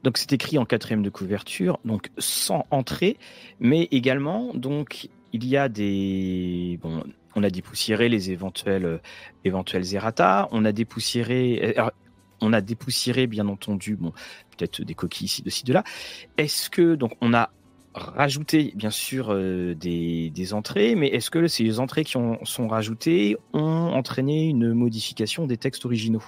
donc 0.03 0.17
c'est 0.17 0.33
écrit 0.33 0.57
en 0.57 0.65
quatrième 0.65 1.01
de 1.01 1.09
couverture, 1.09 1.79
donc 1.85 2.09
sans 2.17 2.65
entrée, 2.71 3.17
mais 3.59 3.87
également 3.91 4.53
donc 4.53 5.09
il 5.31 5.45
y 5.45 5.57
a 5.57 5.69
des 5.69 6.79
bon, 6.81 7.03
on 7.35 7.43
a 7.43 7.49
dépoussiéré 7.49 8.09
les 8.09 8.31
éventuels 8.31 8.85
euh, 8.85 8.97
éventuels 9.45 9.93
errata, 9.95 10.47
on 10.51 10.65
a 10.65 10.71
dépoussiéré 10.71 11.75
euh, 11.77 11.89
on 12.41 12.51
a 12.53 12.61
dépoussiéré 12.61 13.27
bien 13.27 13.47
entendu 13.47 13.95
bon 13.95 14.11
peut-être 14.57 14.81
des 14.81 14.93
coquilles 14.93 15.25
ici 15.25 15.41
de 15.41 15.49
ci 15.49 15.63
de 15.63 15.73
là. 15.73 15.83
Est-ce 16.37 16.69
que 16.69 16.95
donc 16.95 17.13
on 17.21 17.33
a 17.33 17.49
rajouté 17.93 18.73
bien 18.75 18.89
sûr 18.89 19.27
euh, 19.29 19.73
des, 19.75 20.29
des, 20.29 20.53
entrées, 20.53 20.95
mais 20.95 21.07
est-ce 21.07 21.29
que 21.29 21.47
ces 21.47 21.79
entrées 21.79 22.03
qui 22.03 22.17
ont, 22.17 22.43
sont 22.43 22.67
rajoutées 22.67 23.37
ont 23.53 23.59
entraîné 23.93 24.45
une 24.45 24.73
modification 24.73 25.45
des 25.47 25.57
textes 25.57 25.85
originaux? 25.85 26.23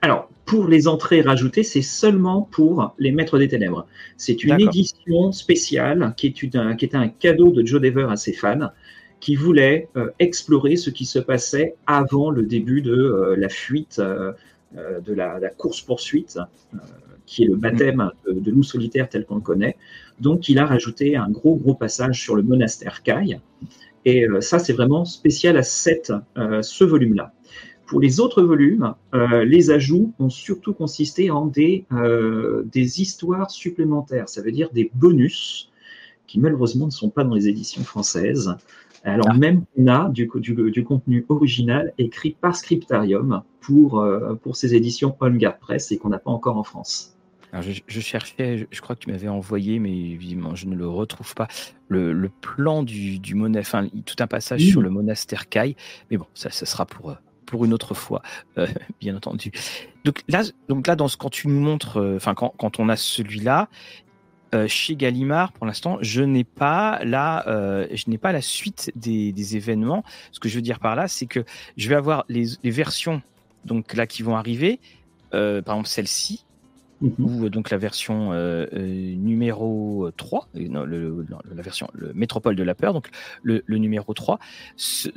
Alors, 0.00 0.28
pour 0.44 0.68
les 0.68 0.86
entrées 0.86 1.22
rajoutées, 1.22 1.64
c'est 1.64 1.82
seulement 1.82 2.42
pour 2.42 2.94
les 2.98 3.10
Maîtres 3.10 3.38
des 3.38 3.48
Ténèbres. 3.48 3.86
C'est 4.16 4.44
une 4.44 4.60
édition 4.60 5.32
spéciale 5.32 6.14
qui, 6.16 6.28
est 6.28 6.56
un, 6.56 6.76
qui 6.76 6.84
était 6.84 6.96
un 6.96 7.08
cadeau 7.08 7.50
de 7.50 7.66
Joe 7.66 7.80
Dever 7.80 8.06
à 8.08 8.16
ses 8.16 8.32
fans, 8.32 8.70
qui 9.20 9.34
voulait 9.34 9.88
euh, 9.96 10.10
explorer 10.20 10.76
ce 10.76 10.90
qui 10.90 11.04
se 11.04 11.18
passait 11.18 11.74
avant 11.86 12.30
le 12.30 12.44
début 12.44 12.82
de 12.82 12.92
euh, 12.92 13.36
la 13.36 13.48
fuite, 13.48 13.98
euh, 13.98 14.32
de 14.74 15.12
la, 15.14 15.40
course-poursuite, 15.56 16.38
qui 17.26 17.42
est 17.42 17.46
le 17.46 17.56
baptême 17.56 18.10
de, 18.26 18.38
de 18.38 18.50
loup 18.50 18.62
solitaire 18.62 19.08
tel 19.08 19.24
qu'on 19.24 19.36
le 19.36 19.40
connaît. 19.40 19.76
Donc, 20.20 20.48
il 20.48 20.58
a 20.58 20.66
rajouté 20.66 21.16
un 21.16 21.30
gros, 21.30 21.56
gros 21.56 21.74
passage 21.74 22.20
sur 22.20 22.36
le 22.36 22.42
monastère 22.42 23.02
Kai. 23.02 23.38
Et 24.04 24.26
ça, 24.40 24.58
c'est 24.58 24.72
vraiment 24.72 25.04
spécial 25.04 25.56
à 25.56 25.62
cette, 25.62 26.12
ce 26.62 26.84
volume-là. 26.84 27.32
Pour 27.88 28.00
les 28.00 28.20
autres 28.20 28.42
volumes, 28.42 28.94
euh, 29.14 29.46
les 29.46 29.70
ajouts 29.70 30.12
ont 30.18 30.28
surtout 30.28 30.74
consisté 30.74 31.30
en 31.30 31.46
des, 31.46 31.86
euh, 31.92 32.62
des 32.70 33.00
histoires 33.00 33.50
supplémentaires, 33.50 34.28
ça 34.28 34.42
veut 34.42 34.52
dire 34.52 34.68
des 34.74 34.90
bonus 34.94 35.70
qui 36.26 36.38
malheureusement 36.38 36.84
ne 36.84 36.90
sont 36.90 37.08
pas 37.08 37.24
dans 37.24 37.32
les 37.32 37.48
éditions 37.48 37.82
françaises. 37.82 38.54
Alors 39.04 39.28
ah. 39.30 39.38
même 39.38 39.64
qu'on 39.74 39.86
a 39.86 40.10
du, 40.10 40.28
du, 40.34 40.70
du, 40.70 40.84
contenu 40.84 41.24
original 41.30 41.94
écrit 41.96 42.36
par 42.38 42.56
Scriptarium 42.56 43.42
pour, 43.60 44.00
euh, 44.00 44.34
pour 44.34 44.56
ces 44.56 44.74
éditions 44.74 45.16
On 45.22 45.38
Press 45.58 45.90
et 45.90 45.96
qu'on 45.96 46.10
n'a 46.10 46.18
pas 46.18 46.30
encore 46.30 46.58
en 46.58 46.64
France. 46.64 47.17
Alors 47.52 47.64
je, 47.64 48.00
cherchais, 48.00 48.66
je, 48.70 48.80
crois 48.80 48.94
que 48.94 49.00
tu 49.04 49.10
m'avais 49.10 49.28
envoyé, 49.28 49.78
mais 49.78 49.90
évidemment 49.90 50.54
je 50.54 50.66
ne 50.66 50.76
le 50.76 50.86
retrouve 50.86 51.34
pas, 51.34 51.48
le, 51.88 52.12
le 52.12 52.28
plan 52.28 52.82
du, 52.82 53.18
du 53.18 53.34
monastère, 53.34 53.80
enfin 53.80 53.88
tout 54.04 54.16
un 54.18 54.26
passage 54.26 54.60
sur 54.60 54.82
le 54.82 54.90
monastère 54.90 55.48
Kai, 55.48 55.74
mais 56.10 56.18
bon, 56.18 56.26
ça, 56.34 56.50
ça 56.50 56.66
sera 56.66 56.84
pour, 56.84 57.16
pour 57.48 57.64
une 57.64 57.72
autre 57.72 57.94
fois, 57.94 58.22
euh, 58.58 58.66
bien 59.00 59.16
entendu. 59.16 59.50
Donc 60.04 60.22
là, 60.28 60.42
donc 60.68 60.86
là, 60.86 60.94
dans 60.94 61.08
ce, 61.08 61.16
quand 61.16 61.30
tu 61.30 61.48
nous 61.48 61.60
montres, 61.60 61.96
euh, 61.96 62.16
enfin 62.16 62.34
quand, 62.34 62.54
quand, 62.58 62.78
on 62.78 62.88
a 62.88 62.96
celui-là, 62.96 63.68
euh, 64.54 64.68
chez 64.68 64.96
Gallimard, 64.96 65.52
pour 65.52 65.66
l'instant, 65.66 65.98
je 66.00 66.22
n'ai 66.22 66.44
pas 66.44 67.00
la, 67.04 67.44
je 67.90 68.04
n'ai 68.08 68.18
pas 68.18 68.32
la 68.32 68.40
suite 68.40 68.92
des, 68.94 69.32
des, 69.32 69.56
événements. 69.56 70.04
Ce 70.32 70.40
que 70.40 70.48
je 70.48 70.56
veux 70.56 70.62
dire 70.62 70.78
par 70.78 70.94
là, 70.94 71.08
c'est 71.08 71.26
que 71.26 71.44
je 71.76 71.88
vais 71.88 71.94
avoir 71.94 72.24
les, 72.28 72.46
les, 72.62 72.70
versions 72.70 73.22
donc 73.64 73.94
là 73.94 74.06
qui 74.06 74.22
vont 74.22 74.36
arriver. 74.36 74.80
par 75.30 75.58
exemple, 75.58 75.88
celle-ci, 75.88 76.46
mhm. 77.00 77.14
ou 77.18 77.48
donc 77.48 77.70
la 77.70 77.78
version 77.78 78.32
numéro 78.72 80.10
3, 80.16 80.48
non, 80.54 80.84
le, 80.84 81.26
la 81.54 81.62
version 81.62 81.88
le 81.94 82.12
Métropole 82.14 82.56
de 82.56 82.62
la 82.62 82.74
peur, 82.74 82.92
donc 82.92 83.08
le, 83.42 83.62
le 83.66 83.78
numéro 83.78 84.14
3, 84.14 84.38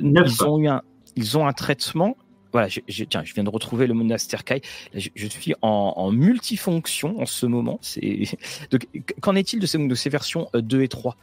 ils 0.00 0.44
ont 0.44 0.58
eu 0.58 0.68
un, 0.68 0.82
ils 1.16 1.38
ont 1.38 1.46
un 1.46 1.52
traitement. 1.52 2.16
Voilà, 2.52 2.68
je, 2.68 3.04
tiens, 3.04 3.22
je 3.24 3.32
viens 3.32 3.44
de 3.44 3.48
retrouver 3.48 3.86
le 3.86 3.94
monastère 3.94 4.44
Kai. 4.44 4.60
Je, 4.94 5.26
suis 5.26 5.54
en, 5.62 6.12
multifonction 6.12 7.18
en 7.20 7.26
ce 7.26 7.46
moment. 7.46 7.78
C'est 7.80 8.24
donc 8.70 8.86
qu'en 9.20 9.34
est-il 9.34 9.58
de 9.58 9.66
ces, 9.66 9.78
de 9.78 9.94
ces 9.94 10.10
versions 10.10 10.48
2 10.52 10.78
euh, 10.78 10.82
et 10.82 10.88
3 10.88 11.16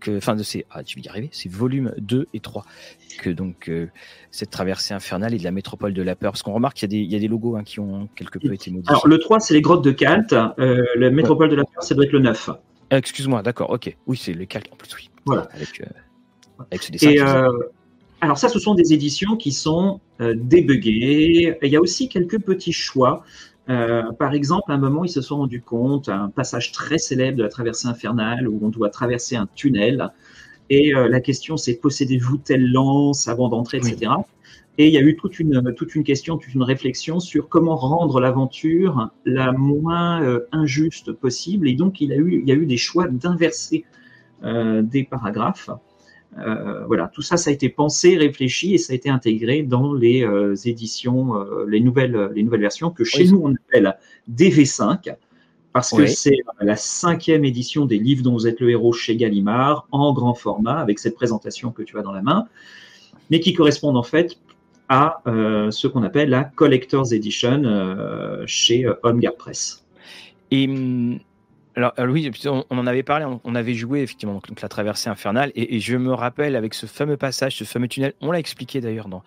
que, 0.00 0.16
enfin 0.16 0.36
de 0.36 0.42
ces, 0.42 0.66
ah, 0.70 0.82
tu 0.82 0.96
vais 0.96 1.04
y 1.04 1.08
arriver, 1.08 1.28
ces 1.32 1.48
volumes 1.48 1.92
2 1.98 2.26
et 2.34 2.40
3 2.40 2.64
que 3.18 3.30
donc 3.30 3.68
euh, 3.68 3.86
cette 4.30 4.50
traversée 4.50 4.92
infernale 4.92 5.34
et 5.34 5.38
de 5.38 5.44
la 5.44 5.50
métropole 5.50 5.94
de 5.94 6.02
la 6.02 6.14
peur. 6.14 6.32
Parce 6.32 6.42
qu'on 6.42 6.52
remarque 6.52 6.76
qu'il 6.76 6.92
y, 6.92 7.04
y, 7.04 7.16
a 7.16 7.18
des 7.18 7.28
logos 7.28 7.56
hein, 7.56 7.64
qui 7.64 7.80
ont 7.80 8.08
quelque 8.14 8.38
peu 8.38 8.52
été 8.52 8.70
modifiés. 8.70 8.90
Alors 8.90 9.08
le 9.08 9.18
3, 9.18 9.40
c'est 9.40 9.54
les 9.54 9.62
grottes 9.62 9.84
de 9.84 9.92
Kalt. 9.92 10.32
Euh, 10.32 10.84
la 10.96 11.10
métropole 11.10 11.48
de 11.48 11.56
la 11.56 11.64
peur, 11.64 11.82
c'est 11.82 11.94
doit 11.94 12.04
être 12.04 12.12
le 12.12 12.20
9. 12.20 12.50
Excuse-moi, 12.90 13.42
d'accord, 13.42 13.70
ok. 13.70 13.96
Oui, 14.06 14.16
c'est 14.16 14.32
le 14.32 14.44
calque 14.44 14.68
en 14.72 14.76
plus, 14.76 14.94
oui. 14.94 15.10
Voilà. 15.24 15.48
Avec, 15.54 15.82
avec 16.70 16.82
ce 16.82 16.92
dessin. 16.92 17.10
Et, 17.10 17.20
alors 18.20 18.38
ça, 18.38 18.48
ce 18.48 18.58
sont 18.58 18.74
des 18.74 18.92
éditions 18.92 19.36
qui 19.36 19.52
sont 19.52 20.00
euh, 20.20 20.34
débuguées. 20.36 21.56
Il 21.62 21.70
y 21.70 21.76
a 21.76 21.80
aussi 21.80 22.08
quelques 22.08 22.40
petits 22.40 22.72
choix. 22.72 23.24
Euh, 23.68 24.12
par 24.12 24.34
exemple, 24.34 24.70
à 24.70 24.74
un 24.74 24.78
moment, 24.78 25.04
ils 25.04 25.10
se 25.10 25.20
sont 25.20 25.38
rendus 25.38 25.62
compte, 25.62 26.08
un 26.08 26.28
passage 26.28 26.72
très 26.72 26.98
célèbre 26.98 27.38
de 27.38 27.42
la 27.42 27.48
traversée 27.48 27.88
infernale 27.88 28.48
où 28.48 28.58
on 28.62 28.68
doit 28.68 28.90
traverser 28.90 29.36
un 29.36 29.48
tunnel. 29.54 30.10
Et 30.70 30.94
euh, 30.94 31.08
la 31.08 31.20
question, 31.20 31.56
c'est 31.56 31.74
possédez-vous 31.74 32.38
telle 32.38 32.70
lance 32.70 33.28
avant 33.28 33.48
d'entrer, 33.48 33.78
etc. 33.78 34.12
Et 34.78 34.88
il 34.88 34.92
y 34.92 34.98
a 34.98 35.00
eu 35.00 35.16
toute 35.16 35.40
une, 35.40 35.72
toute 35.74 35.94
une 35.94 36.04
question, 36.04 36.36
toute 36.36 36.54
une 36.54 36.62
réflexion 36.62 37.18
sur 37.18 37.48
comment 37.48 37.76
rendre 37.76 38.20
l'aventure 38.20 39.10
la 39.24 39.52
moins 39.52 40.22
euh, 40.22 40.46
injuste 40.52 41.12
possible. 41.12 41.68
Et 41.68 41.74
donc, 41.74 42.00
il, 42.00 42.12
a 42.12 42.16
eu, 42.16 42.40
il 42.40 42.48
y 42.48 42.52
a 42.52 42.54
eu 42.54 42.66
des 42.66 42.76
choix 42.76 43.08
d'inverser 43.08 43.84
des 44.42 45.02
paragraphes. 45.02 45.70
Euh, 46.38 46.84
voilà, 46.86 47.10
tout 47.12 47.22
ça, 47.22 47.36
ça 47.36 47.50
a 47.50 47.52
été 47.52 47.68
pensé, 47.68 48.16
réfléchi 48.16 48.74
et 48.74 48.78
ça 48.78 48.92
a 48.92 48.96
été 48.96 49.08
intégré 49.08 49.62
dans 49.62 49.94
les 49.94 50.22
euh, 50.22 50.54
éditions, 50.64 51.34
euh, 51.34 51.64
les, 51.66 51.80
nouvelles, 51.80 52.30
les 52.34 52.42
nouvelles 52.42 52.60
versions 52.60 52.90
que 52.90 53.04
chez 53.04 53.24
nous 53.24 53.40
on 53.42 53.54
appelle 53.54 53.96
DV5 54.30 55.14
parce 55.72 55.92
que 55.92 56.06
c'est 56.06 56.38
la 56.60 56.76
cinquième 56.76 57.44
édition 57.44 57.84
des 57.84 57.98
livres 57.98 58.22
dont 58.22 58.32
vous 58.32 58.46
êtes 58.46 58.60
le 58.60 58.70
héros 58.70 58.92
chez 58.92 59.16
Gallimard 59.16 59.86
en 59.92 60.12
grand 60.14 60.34
format 60.34 60.78
avec 60.78 60.98
cette 60.98 61.14
présentation 61.14 61.70
que 61.70 61.82
tu 61.82 61.98
as 61.98 62.02
dans 62.02 62.12
la 62.12 62.22
main, 62.22 62.48
mais 63.30 63.40
qui 63.40 63.52
correspondent 63.52 63.98
en 63.98 64.02
fait 64.02 64.38
à 64.88 65.20
ce 65.26 65.86
qu'on 65.86 66.02
appelle 66.02 66.30
la 66.30 66.44
Collector's 66.44 67.12
Edition 67.12 67.62
chez 68.46 68.86
Homeguard 69.02 69.36
Press. 69.36 69.84
Et 70.50 70.66
hum, 70.66 71.18
alors, 71.76 71.92
oui, 71.98 72.30
on, 72.46 72.64
en 72.70 72.86
avait 72.86 73.02
parlé, 73.02 73.26
on, 73.44 73.54
avait 73.54 73.74
joué 73.74 74.00
effectivement 74.00 74.40
la 74.62 74.68
traversée 74.68 75.10
infernale, 75.10 75.52
et, 75.54 75.78
je 75.78 75.96
me 75.98 76.14
rappelle 76.14 76.56
avec 76.56 76.72
ce 76.72 76.86
fameux 76.86 77.18
passage, 77.18 77.56
ce 77.56 77.64
fameux 77.64 77.86
tunnel, 77.86 78.14
on 78.22 78.30
l'a 78.30 78.38
expliqué 78.38 78.80
d'ailleurs 78.80 79.08
dans, 79.08 79.22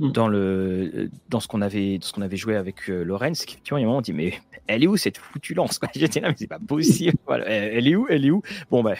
hmm. 0.00 0.12
dans, 0.12 0.28
le, 0.28 1.10
dans 1.28 1.38
ce 1.38 1.46
qu'on 1.46 1.62
avait, 1.62 1.98
ce 2.00 2.12
qu'on 2.12 2.22
avait 2.22 2.36
joué 2.36 2.56
avec 2.56 2.88
euh, 2.88 3.04
c'est 3.34 3.46
qu'effectivement, 3.46 3.78
il 3.78 3.82
y 3.82 3.84
a 3.84 3.86
un 3.86 3.88
moment, 3.88 3.98
on 3.98 4.02
dit, 4.02 4.12
mais 4.12 4.34
elle 4.66 4.82
est 4.82 4.86
où 4.86 4.96
cette 4.96 5.18
foutue 5.18 5.54
lance 5.54 5.78
J'étais 5.94 6.20
là, 6.20 6.28
mais 6.30 6.34
c'est 6.36 6.46
pas 6.46 6.58
possible. 6.58 7.16
voilà, 7.26 7.46
elle 7.46 7.86
est 7.86 7.94
où? 7.94 8.06
Elle 8.08 8.24
est 8.24 8.30
où? 8.30 8.42
Bon, 8.70 8.82
bah, 8.82 8.94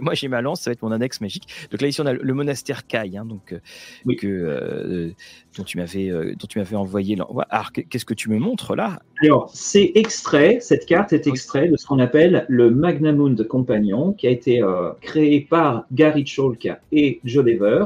moi 0.00 0.14
j'ai 0.14 0.28
ma 0.28 0.40
lance, 0.42 0.62
ça 0.62 0.70
va 0.70 0.72
être 0.72 0.82
mon 0.82 0.92
annexe 0.92 1.20
magique. 1.20 1.48
Donc 1.70 1.80
là, 1.80 1.88
ici, 1.88 2.00
on 2.00 2.06
a 2.06 2.12
le 2.12 2.34
monastère 2.34 2.86
Kai, 2.86 3.16
hein, 3.16 3.24
donc, 3.24 3.52
euh, 3.52 4.14
que, 4.16 4.26
euh, 4.26 5.10
dont 5.56 5.64
tu 5.64 5.78
m'avais 5.78 6.08
dont 6.08 6.46
tu 6.48 6.58
m'avais 6.58 6.76
envoyé. 6.76 7.16
Alors, 7.50 7.72
qu'est-ce 7.72 8.04
que 8.04 8.14
tu 8.14 8.30
me 8.30 8.38
montres 8.38 8.76
là? 8.76 9.00
Alors, 9.22 9.50
c'est 9.52 9.92
extrait, 9.94 10.58
cette 10.60 10.86
carte 10.86 11.12
est 11.12 11.26
extrait 11.26 11.68
de 11.68 11.76
ce 11.76 11.86
qu'on 11.86 11.98
appelle 11.98 12.44
le 12.48 12.70
Magnamund 12.70 13.46
Compagnon, 13.46 14.12
qui 14.12 14.26
a 14.26 14.30
été 14.30 14.62
créé 15.00 15.40
par 15.40 15.86
Gary 15.92 16.26
Chalk 16.26 16.68
et 16.92 17.20
Joe 17.24 17.44
Dever 17.44 17.84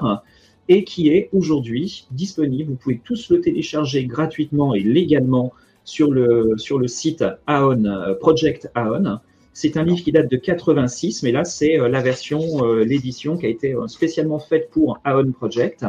et 0.70 0.84
qui 0.84 1.08
est 1.08 1.28
aujourd'hui 1.32 2.06
disponible. 2.12 2.70
Vous 2.70 2.76
pouvez 2.76 3.00
tous 3.04 3.28
le 3.28 3.40
télécharger 3.40 4.04
gratuitement 4.06 4.72
et 4.72 4.80
légalement 4.80 5.52
sur 5.82 6.12
le, 6.12 6.54
sur 6.58 6.78
le 6.78 6.86
site 6.86 7.24
Aon, 7.48 7.84
euh, 7.84 8.14
Project 8.14 8.70
Aon. 8.76 9.18
C'est 9.52 9.76
un 9.76 9.82
livre 9.82 10.04
qui 10.04 10.12
date 10.12 10.30
de 10.30 10.36
86, 10.36 11.24
mais 11.24 11.32
là, 11.32 11.42
c'est 11.42 11.78
euh, 11.78 11.88
la 11.88 12.00
version, 12.00 12.40
euh, 12.64 12.84
l'édition 12.84 13.36
qui 13.36 13.46
a 13.46 13.48
été 13.48 13.74
spécialement 13.88 14.38
faite 14.38 14.70
pour 14.70 15.00
Aon 15.04 15.32
Project. 15.32 15.84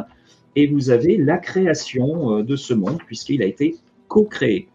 Et 0.55 0.65
vous 0.65 0.89
avez 0.89 1.15
la 1.15 1.37
création 1.37 2.41
de 2.41 2.55
ce 2.55 2.73
monde, 2.73 2.97
puisqu'il 3.05 3.41
a 3.43 3.45
été 3.45 3.77
co-créé 4.07 4.67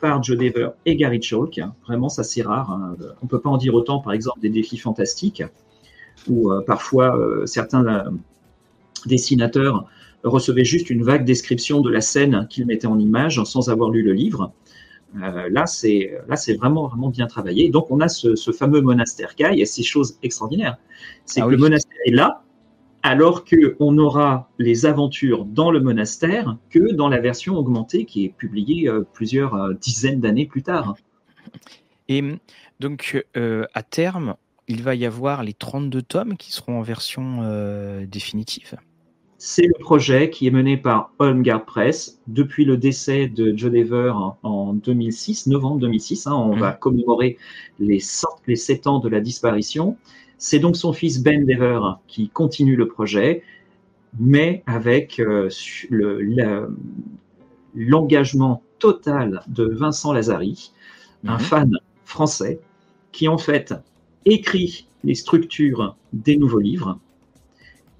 par 0.00 0.22
Joe 0.22 0.38
Dever 0.38 0.70
et 0.86 0.96
Gary 0.96 1.20
Chalk. 1.20 1.60
Vraiment, 1.86 2.08
ça 2.08 2.24
c'est 2.24 2.42
rare. 2.42 2.70
Hein. 2.70 2.96
On 3.20 3.26
ne 3.26 3.28
peut 3.28 3.38
pas 3.38 3.50
en 3.50 3.58
dire 3.58 3.74
autant, 3.74 4.00
par 4.00 4.14
exemple, 4.14 4.40
des 4.40 4.48
défis 4.48 4.78
fantastiques, 4.78 5.44
où 6.28 6.50
parfois 6.66 7.16
certains 7.44 8.10
dessinateurs 9.08 9.86
recevait 10.24 10.64
juste 10.64 10.90
une 10.90 11.02
vague 11.02 11.24
description 11.24 11.80
de 11.80 11.90
la 11.90 12.00
scène 12.00 12.46
qu'il 12.48 12.66
mettait 12.66 12.86
en 12.86 12.98
image 12.98 13.42
sans 13.44 13.70
avoir 13.70 13.90
lu 13.90 14.02
le 14.02 14.12
livre. 14.12 14.52
Euh, 15.20 15.48
là, 15.50 15.66
c'est 15.66 16.18
là, 16.28 16.36
c'est 16.36 16.54
vraiment 16.54 16.86
vraiment 16.86 17.10
bien 17.10 17.26
travaillé. 17.26 17.68
Donc, 17.68 17.90
on 17.90 18.00
a 18.00 18.08
ce, 18.08 18.34
fameux 18.52 18.80
monastère 18.80 19.34
Kai 19.34 19.60
et 19.60 19.66
ces 19.66 19.82
choses 19.82 20.18
extraordinaires. 20.22 20.78
C'est 21.26 21.42
ah 21.42 21.46
que 21.46 21.50
le 21.50 21.58
monastère 21.58 21.98
est 22.06 22.12
là, 22.12 22.42
alors 23.02 23.44
que 23.44 23.76
on 23.78 23.98
aura 23.98 24.48
les 24.58 24.86
aventures 24.86 25.44
dans 25.44 25.70
le 25.70 25.80
monastère 25.80 26.56
que 26.70 26.92
dans 26.92 27.08
la 27.08 27.20
version 27.20 27.56
augmentée 27.56 28.06
qui 28.06 28.24
est 28.24 28.30
publiée 28.30 28.88
euh, 28.88 29.02
plusieurs 29.12 29.54
euh, 29.54 29.74
dizaines 29.74 30.20
d'années 30.20 30.46
plus 30.46 30.62
tard. 30.62 30.94
Et 32.08 32.22
donc, 32.80 33.24
à 33.34 33.82
terme, 33.82 34.34
il 34.66 34.82
va 34.82 34.94
y 34.94 35.06
avoir 35.06 35.42
les 35.44 35.52
32 35.54 36.02
tomes 36.02 36.36
qui 36.36 36.52
seront 36.52 36.78
en 36.78 36.82
version 36.82 38.04
définitive. 38.06 38.76
C'est 39.44 39.66
le 39.66 39.74
projet 39.80 40.30
qui 40.30 40.46
est 40.46 40.52
mené 40.52 40.76
par 40.76 41.10
Holmgard 41.18 41.64
Press 41.64 42.20
depuis 42.28 42.64
le 42.64 42.76
décès 42.76 43.26
de 43.26 43.52
John 43.56 43.72
Dever 43.72 44.12
en 44.44 44.72
2006, 44.72 45.48
novembre 45.48 45.80
2006. 45.80 46.28
Hein, 46.28 46.34
on 46.34 46.54
va 46.54 46.70
commémorer 46.70 47.38
les, 47.80 47.98
les 48.46 48.56
7 48.56 48.86
ans 48.86 49.00
de 49.00 49.08
la 49.08 49.20
disparition. 49.20 49.96
C'est 50.38 50.60
donc 50.60 50.76
son 50.76 50.92
fils 50.92 51.20
Ben 51.20 51.44
Dever 51.44 51.80
qui 52.06 52.28
continue 52.28 52.76
le 52.76 52.86
projet, 52.86 53.42
mais 54.16 54.62
avec 54.66 55.18
euh, 55.18 55.48
l'engagement 57.74 58.62
total 58.78 59.42
de 59.48 59.64
Vincent 59.64 60.12
Lazari, 60.12 60.70
un 61.26 61.34
mhm. 61.34 61.40
fan 61.40 61.78
français, 62.04 62.60
qui 63.10 63.26
en 63.26 63.38
fait 63.38 63.74
écrit 64.24 64.86
les 65.02 65.16
structures 65.16 65.96
des 66.12 66.36
nouveaux 66.36 66.60
livres, 66.60 67.00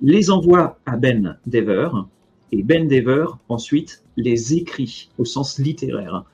les 0.02 0.30
envoie 0.30 0.78
à 0.84 0.96
Ben 0.96 1.38
Dever, 1.46 1.88
et 2.50 2.62
Ben 2.62 2.86
Dever 2.86 3.26
ensuite 3.48 4.02
les 4.16 4.54
écrit 4.54 5.10
au 5.18 5.24
sens 5.24 5.58
littéraire. 5.58 6.24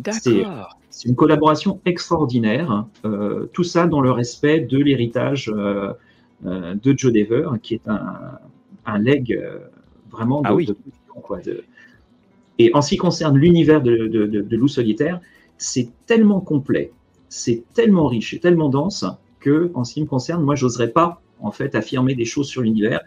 D'accord. 0.00 0.76
C'est 0.88 1.08
une 1.08 1.14
collaboration 1.14 1.80
extraordinaire, 1.84 2.86
euh, 3.04 3.46
tout 3.52 3.62
ça 3.62 3.86
dans 3.86 4.00
le 4.00 4.10
respect 4.10 4.60
de 4.60 4.78
l'héritage 4.78 5.52
euh, 5.54 5.92
euh, 6.46 6.74
de 6.74 6.98
Joe 6.98 7.12
Dever, 7.12 7.48
qui 7.62 7.74
est 7.74 7.86
un, 7.86 8.38
un 8.86 8.98
leg 8.98 9.40
vraiment 10.10 10.42
ah 10.44 10.54
de, 10.54 11.64
Et 12.58 12.74
en 12.74 12.82
ce 12.82 12.90
qui 12.90 12.96
concerne 12.96 13.38
l'univers 13.38 13.80
de, 13.82 14.08
de, 14.08 14.56
Loup 14.56 14.66
solitaire, 14.66 15.20
c'est 15.58 15.90
tellement 16.06 16.40
complet, 16.40 16.90
c'est 17.28 17.62
tellement 17.74 18.06
riche 18.06 18.34
et 18.34 18.40
tellement 18.40 18.68
dense 18.68 19.04
que, 19.38 19.70
en 19.74 19.84
ce 19.84 19.94
qui 19.94 20.00
me 20.00 20.06
concerne, 20.06 20.42
moi, 20.42 20.56
j'oserais 20.56 20.90
pas 20.90 21.22
en 21.42 21.50
fait 21.50 21.74
affirmer 21.74 22.14
des 22.14 22.24
choses 22.24 22.48
sur 22.48 22.62
l'univers. 22.62 23.00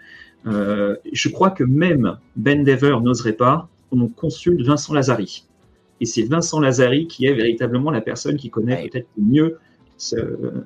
je 0.45 1.29
crois 1.29 1.51
que 1.51 1.63
même 1.63 2.17
Ben 2.35 2.63
Dever 2.63 2.97
n'oserait 3.01 3.33
pas. 3.33 3.69
On 3.91 4.07
consulte 4.07 4.61
Vincent 4.61 4.93
Lazari. 4.93 5.45
Et 6.01 6.05
c'est 6.05 6.23
Vincent 6.23 6.59
Lazari 6.59 7.07
qui 7.07 7.25
est 7.25 7.33
véritablement 7.33 7.91
la 7.91 8.01
personne 8.01 8.37
qui 8.37 8.49
connaît 8.49 8.89
peut-être 8.89 9.07
mieux 9.17 9.57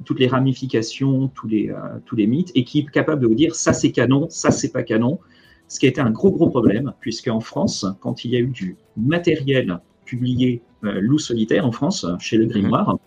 toutes 0.06 0.20
les 0.20 0.28
ramifications, 0.28 1.28
tous 1.30 1.48
les, 1.48 1.70
euh, 1.70 1.76
tous 2.06 2.16
les 2.16 2.28
mythes, 2.28 2.52
et 2.56 2.64
qui 2.64 2.80
est 2.80 2.90
capable 2.90 3.22
de 3.22 3.28
vous 3.28 3.36
dire 3.36 3.56
ça 3.56 3.74
c'est 3.74 3.92
canon, 3.92 4.28
ça 4.30 4.52
c'est 4.52 4.72
pas 4.72 4.84
canon. 4.84 5.20
Ce 5.68 5.80
qui 5.80 5.86
a 5.86 5.90
été 5.90 6.00
un 6.00 6.12
gros 6.12 6.32
gros 6.32 6.50
problème, 6.50 6.94
puisque 7.02 7.28
en 7.28 7.42
France, 7.42 7.86
quand 8.00 8.24
il 8.24 8.32
y 8.32 8.38
a 8.38 8.40
eu 8.40 8.48
du 8.48 8.78
matériel 8.96 9.80
publié 10.06 10.62
euh, 10.86 11.00
loup 11.02 11.20
solitaire 11.20 11.66
en 11.66 11.72
France, 11.72 12.06
chez 12.20 12.38
le 12.38 12.46
mhm. 12.46 12.52
Grimoire, 12.52 12.98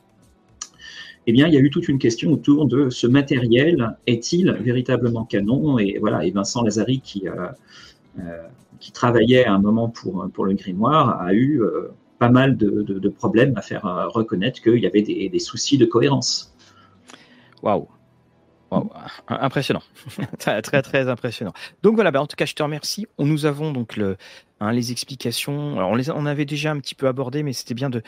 eh 1.26 1.32
bien, 1.32 1.46
il 1.46 1.54
y 1.54 1.56
a 1.56 1.60
eu 1.60 1.70
toute 1.70 1.88
une 1.88 1.98
question 1.98 2.32
autour 2.32 2.66
de 2.66 2.90
ce 2.90 3.06
matériel 3.06 3.96
est-il 4.06 4.52
véritablement 4.52 5.24
canon? 5.24 5.78
Et 5.78 5.98
voilà, 6.00 6.24
et 6.24 6.30
Vincent 6.30 6.62
Lazari 6.62 7.00
qui 7.00 7.28
euh, 7.28 8.42
qui 8.78 8.92
travaillait 8.92 9.44
à 9.44 9.52
un 9.52 9.58
moment 9.58 9.88
pour 9.88 10.44
le 10.44 10.54
Grimoire 10.54 11.20
a 11.20 11.34
eu 11.34 11.60
pas 12.20 12.28
mal 12.28 12.56
de, 12.56 13.08
problèmes 13.08 13.56
à 13.56 13.62
faire 13.62 13.86
euh, 13.86 14.06
reconnaître 14.06 14.60
qu'il 14.60 14.78
y 14.78 14.86
avait 14.86 15.02
des, 15.02 15.38
soucis 15.38 15.78
de 15.78 15.86
cohérence. 15.86 16.54
Waouh! 17.62 17.88
impressionnant, 19.26 19.82
très, 20.38 20.62
très 20.62 21.08
impressionnant. 21.08 21.52
Donc 21.82 21.96
voilà, 21.96 22.12
bah, 22.12 22.22
en 22.22 22.28
tout 22.28 22.36
cas, 22.36 22.46
je 22.46 22.54
te 22.54 22.62
remercie. 22.62 23.08
Nous 23.18 23.44
avons 23.44 23.72
donc 23.72 23.98
hein, 24.60 24.70
les 24.70 24.92
explications. 24.92 25.76
Alors 25.76 25.90
on 25.90 25.96
les 25.96 26.08
on 26.08 26.24
avait 26.24 26.44
déjà 26.44 26.70
un 26.70 26.78
petit 26.78 26.94
peu 26.94 27.08
abordé, 27.08 27.42
mais 27.42 27.52
c'était 27.52 27.74
bien 27.74 27.90
de, 27.90 28.00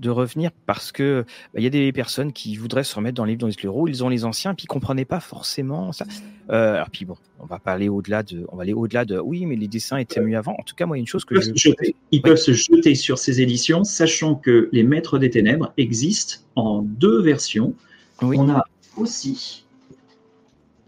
de 0.00 0.10
revenir 0.10 0.50
parce 0.66 0.90
que 0.92 1.24
bah, 1.52 1.60
il 1.60 1.62
y 1.62 1.66
a 1.66 1.70
des 1.70 1.92
personnes 1.92 2.32
qui 2.32 2.56
voudraient 2.56 2.84
se 2.84 2.94
remettre 2.94 3.16
dans 3.16 3.24
les 3.24 3.32
livres 3.32 3.42
dans 3.42 3.46
les 3.46 3.54
héros, 3.62 3.86
ils 3.86 4.02
ont 4.02 4.08
les 4.08 4.24
anciens 4.24 4.54
puis 4.54 4.64
ils 4.64 4.68
comprenaient 4.68 5.04
pas 5.04 5.20
forcément 5.20 5.92
ça. 5.92 6.06
Euh, 6.50 6.74
alors 6.74 6.90
puis 6.90 7.04
bon, 7.04 7.16
on 7.38 7.46
va 7.46 7.58
pas 7.58 7.72
aller 7.72 7.88
au-delà 7.88 8.22
de, 8.22 8.46
on 8.48 8.56
va 8.56 8.62
aller 8.62 8.72
au-delà 8.72 9.04
de, 9.04 9.18
oui, 9.18 9.46
mais 9.46 9.56
les 9.56 9.68
dessins 9.68 9.98
étaient 9.98 10.20
mieux 10.20 10.36
avant. 10.36 10.56
En 10.58 10.62
tout 10.62 10.74
cas, 10.74 10.86
moi, 10.86 10.96
il 10.96 11.00
y 11.00 11.02
a 11.02 11.04
une 11.04 11.06
chose 11.06 11.24
que 11.24 11.40
je... 11.40 11.70
ils 12.10 12.22
peuvent 12.22 12.36
se 12.36 12.52
jeter 12.52 12.94
sur 12.94 13.18
ces 13.18 13.40
éditions, 13.40 13.84
sachant 13.84 14.34
que 14.34 14.68
les 14.72 14.82
Maîtres 14.82 15.18
des 15.18 15.30
Ténèbres 15.30 15.72
existent 15.76 16.38
en 16.56 16.82
deux 16.82 17.22
versions. 17.22 17.74
On 18.22 18.48
a 18.50 18.64
aussi 18.96 19.64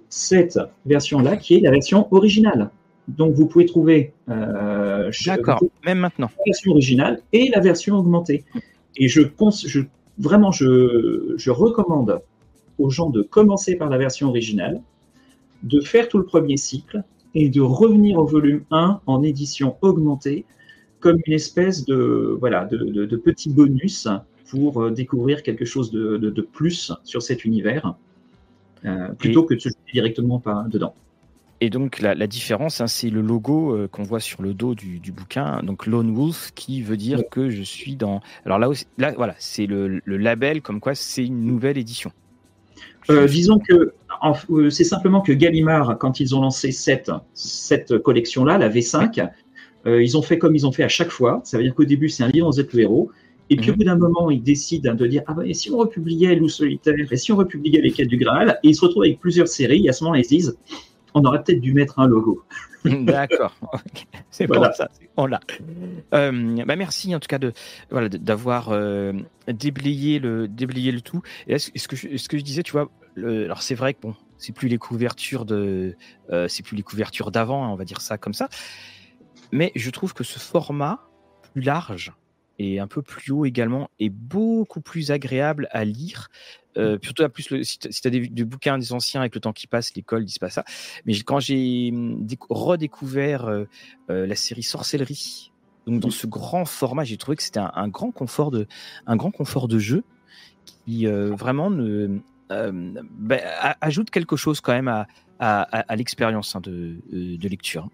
cette 0.09 0.59
version-là 0.85 1.37
qui 1.37 1.55
est 1.55 1.61
la 1.61 1.70
version 1.70 2.09
originale. 2.12 2.70
Donc 3.09 3.35
vous 3.35 3.46
pouvez 3.46 3.66
trouver. 3.66 4.12
Euh, 4.29 5.11
D'accord, 5.27 5.62
même 5.85 5.98
maintenant. 5.98 6.31
La 6.38 6.44
version 6.46 6.72
originale 6.72 7.20
et 7.33 7.51
la 7.55 7.61
version 7.61 7.96
augmentée. 7.96 8.44
Et 8.96 9.09
je, 9.09 9.22
je 9.66 9.81
vraiment, 10.18 10.52
je, 10.52 11.35
je, 11.37 11.50
recommande 11.50 12.20
aux 12.78 12.90
gens 12.90 13.11
de 13.11 13.22
commencer 13.22 13.76
par 13.76 13.88
la 13.88 13.98
version 13.98 14.28
originale, 14.28 14.81
de 15.62 15.81
faire 15.81 16.09
tout 16.09 16.18
le 16.18 16.24
premier 16.24 16.57
cycle 16.57 17.02
et 17.35 17.48
de 17.48 17.61
revenir 17.61 18.18
au 18.18 18.26
volume 18.26 18.64
1 18.70 19.00
en 19.07 19.22
édition 19.22 19.76
augmentée 19.81 20.44
comme 21.00 21.18
une 21.26 21.33
espèce 21.33 21.85
de, 21.85 22.37
voilà, 22.38 22.64
de, 22.64 22.76
de, 22.76 23.16
petit 23.16 23.50
bonus 23.50 24.07
pour 24.48 24.83
euh, 24.83 24.90
découvrir 24.90 25.42
quelque 25.42 25.64
chose 25.64 25.90
de, 25.90 26.16
de 26.16 26.42
plus 26.42 26.92
sur 27.02 27.22
cet 27.22 27.44
univers, 27.44 27.94
euh, 28.85 29.09
plutôt 29.18 29.42
que 29.42 29.55
de 29.55 29.59
se 29.59 29.68
jeter 29.70 29.92
directement 29.92 30.38
pas 30.38 30.64
dedans. 30.68 30.94
Et 31.62 31.70
donc 31.70 32.01
la, 32.01 32.27
différence, 32.27 32.81
hein, 32.81 32.88
c'est 32.88 33.09
le 33.09 33.20
logo 33.20 33.77
euh, 33.77 33.87
qu'on 33.87 34.03
voit 34.03 34.18
sur 34.18 34.42
le 34.42 34.53
dos 34.53 34.75
du, 34.75 35.12
bouquin, 35.12 35.62
donc 35.62 35.87
Lone 35.87 36.12
Wolf, 36.12 36.51
qui 36.57 36.83
veut 36.83 36.96
dire 36.96 37.22
que 37.31 37.51
je 37.51 37.62
suis 37.62 37.94
dans. 37.94 38.20
Alors 38.44 38.59
là, 38.59 38.68
aussi, 38.68 38.85
là 38.98 39.14
voilà, 39.16 39.37
c'est 39.38 39.66
le, 39.66 40.03
label 40.05 40.61
comme 40.61 40.81
quoi 40.81 40.96
c'est 40.96 41.25
une 41.25 41.44
nouvelle 41.44 41.79
édition. 41.79 42.11
Euh, 43.11 43.29
disons 43.29 43.61
que 43.61 43.92
euh, 44.51 44.70
c'est 44.70 44.83
simplement 44.83 45.20
que 45.20 45.33
Gallimard, 45.33 45.98
quand 46.01 46.18
ils 46.18 46.35
ont 46.35 46.40
lancé 46.40 46.72
cette, 46.72 47.12
cette 47.33 47.96
collection-là, 47.96 48.59
la 48.59 48.68
V5, 48.68 49.31
ils 49.87 50.16
ont 50.16 50.22
fait 50.22 50.38
comme 50.38 50.57
ils 50.57 50.66
ont 50.66 50.72
fait 50.72 50.83
à 50.83 50.88
chaque 50.88 51.11
fois. 51.11 51.42
Ça 51.44 51.59
veut 51.59 51.62
dire 51.62 51.77
qu'au 51.77 51.85
début, 51.85 52.09
c'est 52.09 52.25
un 52.25 52.29
livre, 52.29 52.51
vous 52.51 52.59
êtes 52.59 52.72
le 52.72 52.81
héros. 52.81 53.12
Et 53.51 53.57
puis 53.57 53.70
au 53.70 53.75
mhm. 53.75 53.79
bout 53.79 53.85
d'un 53.85 53.98
moment, 53.98 54.31
ils 54.33 54.42
décident 54.42 54.94
de 54.94 55.07
dire 55.07 55.22
Ah 55.29 55.35
ben, 55.35 55.44
et 55.44 55.55
si 55.55 55.70
on 55.70 55.77
republiait 55.77 56.35
Loup 56.35 56.48
solitaire, 56.48 56.94
et 56.98 57.16
si 57.16 57.31
on 57.31 57.37
republiait 57.37 57.81
Les 57.81 57.92
Quêtes 57.92 58.09
du 58.09 58.16
Graal, 58.16 58.59
et 58.64 58.70
ils 58.70 58.75
se 58.75 58.81
retrouvent 58.81 59.05
avec 59.05 59.20
plusieurs 59.20 59.46
séries, 59.46 59.87
et 59.87 59.90
à 59.90 59.92
ce 59.92 60.03
moment-là, 60.03 60.20
ils 60.20 60.25
se 60.25 60.29
disent 60.29 60.59
on 61.14 61.25
aurait 61.25 61.42
peut-être 61.42 61.61
dû 61.61 61.72
mettre 61.72 61.98
un 61.98 62.07
logo. 62.07 62.44
D'accord, 62.85 63.55
c'est 64.31 64.48
pour 64.48 64.64
ça, 64.75 64.88
on 65.16 65.27
l'a. 65.27 65.40
Euh, 66.14 66.64
bah 66.64 66.75
merci 66.75 67.14
en 67.14 67.20
tout 67.20 67.29
cas 67.29 67.38
de 67.38 67.53
voilà 67.90 68.09
d'avoir 68.09 68.70
euh, 68.70 69.12
déblayé 69.46 70.18
le 70.18 70.48
déblayé 70.48 70.90
le 70.90 71.01
tout. 71.01 71.22
Et 71.46 71.59
ce, 71.59 71.70
que 71.87 71.94
je, 71.94 72.16
ce 72.16 72.29
que 72.29 72.37
je 72.37 72.42
disais, 72.42 72.64
tu 72.64 72.72
vois, 72.72 72.90
alors 73.16 73.62
c'est 73.62 73.77
vrai 73.77 73.94
que 73.94 74.01
bon, 74.01 74.16
c'est 74.42 74.53
plus 74.53 74.68
les 74.68 74.79
couvertures 74.79 75.44
de, 75.44 75.94
euh, 76.31 76.48
c'est 76.48 76.62
plus 76.64 76.77
les 76.77 76.83
couvertures 76.83 77.31
d'avant, 77.31 77.64
hein, 77.64 77.68
on 77.68 77.77
va 77.77 77.85
dire 77.85 78.01
ça 78.01 78.18
comme 78.18 78.35
ça. 78.35 78.48
Mais 79.53 79.70
je 79.77 79.90
trouve 79.90 80.14
que 80.14 80.25
ce 80.25 80.38
format 80.38 81.09
plus 81.53 81.62
large 81.62 82.12
et 82.59 82.81
un 82.81 82.87
peu 82.87 83.03
plus 83.03 83.33
haut 83.33 83.44
également 83.44 83.90
est 84.01 84.11
beaucoup 84.11 84.81
plus 84.81 85.11
agréable 85.11 85.68
à 85.70 85.85
lire. 85.85 86.29
Euh, 86.78 86.98
surtout 87.02 87.28
plus 87.28 87.50
le, 87.50 87.62
si 87.64 87.78
tu 87.78 87.88
as 87.88 88.11
des, 88.11 88.44
bouquins 88.44 88.78
des 88.78 88.92
anciens 88.92 89.20
avec 89.20 89.35
le 89.35 89.40
temps 89.40 89.52
qui 89.52 89.66
passe, 89.66 89.94
l'école 89.94 90.24
disent 90.24 90.38
pas 90.38 90.50
ça. 90.50 90.64
Mais 91.04 91.14
quand 91.20 91.40
j'ai 91.40 91.90
hum, 91.92 92.26
redécouvert 92.48 93.44
euh, 93.44 93.64
euh, 94.11 94.26
la 94.26 94.35
série 94.35 94.62
Sorcellerie, 94.62 95.52
donc 95.87 96.00
dans 96.00 96.11
ce 96.11 96.26
grand 96.26 96.64
format, 96.64 97.04
j'ai 97.04 97.16
trouvé 97.16 97.37
que 97.37 97.42
c'était 97.42 97.61
un, 97.61 97.88
grand 97.88 98.12
confort 98.12 98.50
de, 98.50 98.66
un 99.06 99.16
grand 99.16 99.32
confort 99.32 99.68
de 99.68 99.78
jeu 99.78 100.04
qui 100.87 101.06
vraiment 101.06 101.70
ne, 101.70 102.20
bah, 102.48 103.37
ajoute 103.80 104.11
quelque 104.11 104.37
chose 104.37 104.61
quand 104.61 104.72
même 104.72 104.87
à, 104.87 105.06
à, 105.40 105.96
l'expérience 105.96 106.54
hein, 106.54 106.61
de, 106.61 106.98
de 107.11 107.48
lecture. 107.48 107.88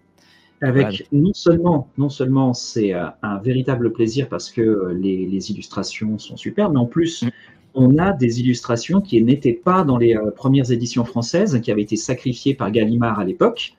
Avec 0.61 1.07
non 1.13 1.33
seulement, 1.33 1.89
non 1.97 2.09
seulement 2.09 2.53
c'est 2.53 2.93
euh, 2.93 3.05
un 3.21 3.37
véritable 3.37 3.93
plaisir 3.93 4.27
parce 4.27 4.51
que 4.51 4.61
euh, 4.61 4.93
les, 4.93 5.25
les, 5.25 5.51
illustrations 5.51 6.17
sont 6.17 6.35
super, 6.35 6.69
mais 6.69 6.79
en 6.79 6.85
plus, 6.85 7.23
mm. 7.23 7.29
On 7.73 7.97
a 7.97 8.13
des 8.13 8.39
illustrations 8.39 9.01
qui 9.01 9.21
n'étaient 9.21 9.53
pas 9.53 9.83
dans 9.83 9.97
les 9.97 10.15
euh, 10.15 10.31
premières 10.31 10.71
éditions 10.71 11.05
françaises, 11.05 11.59
qui 11.61 11.71
avaient 11.71 11.81
été 11.81 11.95
sacrifiées 11.95 12.53
par 12.53 12.71
Gallimard 12.71 13.19
à 13.19 13.25
l'époque. 13.25 13.73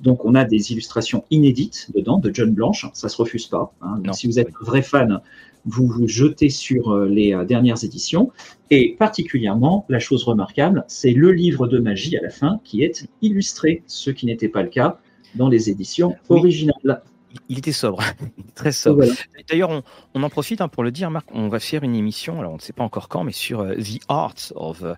Donc, 0.00 0.24
on 0.24 0.34
a 0.34 0.44
des 0.44 0.72
illustrations 0.72 1.24
inédites 1.30 1.90
dedans, 1.94 2.18
de 2.18 2.34
John 2.34 2.52
Blanche. 2.52 2.86
Ça 2.92 3.08
se 3.08 3.16
refuse 3.16 3.46
pas. 3.46 3.72
Hein. 3.82 4.00
si 4.12 4.26
vous 4.26 4.38
êtes 4.40 4.48
un 4.48 4.64
vrai 4.64 4.82
fan, 4.82 5.20
vous 5.64 5.86
vous 5.86 6.08
jetez 6.08 6.48
sur 6.48 6.96
les 7.04 7.36
dernières 7.46 7.84
éditions. 7.84 8.32
Et 8.70 8.96
particulièrement, 8.98 9.86
la 9.88 10.00
chose 10.00 10.24
remarquable, 10.24 10.84
c'est 10.88 11.12
le 11.12 11.30
livre 11.30 11.68
de 11.68 11.78
magie 11.78 12.16
à 12.16 12.22
la 12.22 12.30
fin 12.30 12.60
qui 12.64 12.82
est 12.82 13.06
illustré, 13.20 13.84
ce 13.86 14.10
qui 14.10 14.26
n'était 14.26 14.48
pas 14.48 14.64
le 14.64 14.70
cas 14.70 14.98
dans 15.36 15.48
les 15.48 15.70
éditions 15.70 16.16
originales. 16.28 17.02
Il 17.48 17.58
était 17.58 17.72
sobre, 17.72 18.02
très 18.54 18.72
sobre. 18.72 19.04
D'ailleurs, 19.48 19.82
on, 20.14 20.22
en 20.22 20.30
profite 20.30 20.60
hein, 20.60 20.68
pour 20.68 20.82
le 20.82 20.90
dire, 20.90 21.10
Marc, 21.10 21.28
on 21.32 21.48
va 21.48 21.60
faire 21.60 21.82
une 21.82 21.94
émission, 21.94 22.38
alors 22.38 22.52
on 22.52 22.56
ne 22.56 22.60
sait 22.60 22.72
pas 22.72 22.84
encore 22.84 23.08
quand, 23.08 23.24
mais 23.24 23.32
sur 23.32 23.60
euh, 23.60 23.74
The 23.74 24.00
Art 24.08 24.34
of 24.54 24.82
euh, 24.82 24.94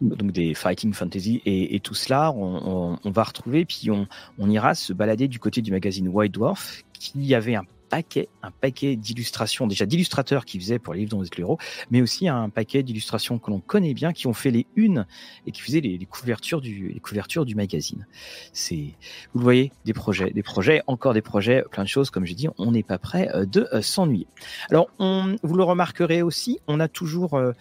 donc 0.00 0.32
des 0.32 0.54
fighting 0.54 0.92
fantasy 0.92 1.40
et, 1.46 1.78
tout 1.80 1.94
cela, 1.94 2.32
on, 2.32 2.98
va 3.04 3.22
retrouver, 3.22 3.64
puis 3.64 3.88
on, 3.90 4.50
ira 4.50 4.74
se 4.74 4.92
balader 4.92 5.28
du 5.28 5.38
côté 5.38 5.62
du 5.62 5.70
magazine 5.70 6.08
White 6.08 6.32
Dwarf, 6.32 6.82
qui 6.92 7.34
avait 7.34 7.54
un 7.54 7.64
un 7.92 8.50
paquet 8.50 8.96
d'illustrations, 8.96 9.66
déjà 9.66 9.86
d'illustrateurs 9.86 10.44
qui 10.44 10.58
faisaient 10.58 10.78
pour 10.78 10.94
les 10.94 11.00
livres 11.00 11.10
dont 11.10 11.18
vous 11.18 11.26
êtes 11.26 11.36
le 11.36 11.42
héros, 11.42 11.58
mais 11.90 12.02
aussi 12.02 12.28
un 12.28 12.48
paquet 12.48 12.82
d'illustrations 12.82 13.38
que 13.38 13.50
l'on 13.50 13.60
connaît 13.60 13.94
bien, 13.94 14.12
qui 14.12 14.26
ont 14.26 14.32
fait 14.32 14.50
les 14.50 14.66
unes 14.76 15.06
et 15.46 15.52
qui 15.52 15.60
faisaient 15.60 15.80
les, 15.80 15.98
couvertures 16.06 16.60
du, 16.60 16.88
les 16.88 17.00
couvertures 17.00 17.44
du 17.44 17.54
magazine. 17.54 18.06
C'est, 18.52 18.94
vous 19.32 19.40
le 19.40 19.44
voyez, 19.44 19.72
des 19.84 19.92
projets, 19.92 20.30
des 20.30 20.42
projets, 20.42 20.82
encore 20.86 21.14
des 21.14 21.22
projets, 21.22 21.64
plein 21.70 21.82
de 21.82 21.88
choses. 21.88 22.10
Comme 22.10 22.26
je 22.26 22.34
dis, 22.34 22.48
on 22.58 22.72
n'est 22.72 22.82
pas 22.82 22.98
prêt 22.98 23.28
euh, 23.34 23.46
de 23.46 23.68
euh, 23.72 23.82
s'ennuyer. 23.82 24.26
Alors, 24.70 24.88
vous 24.98 25.54
le 25.54 25.64
remarquerez 25.64 26.22
aussi, 26.22 26.58
on 26.66 26.80
a 26.80 26.88
toujours 26.88 27.34
euh, 27.34 27.52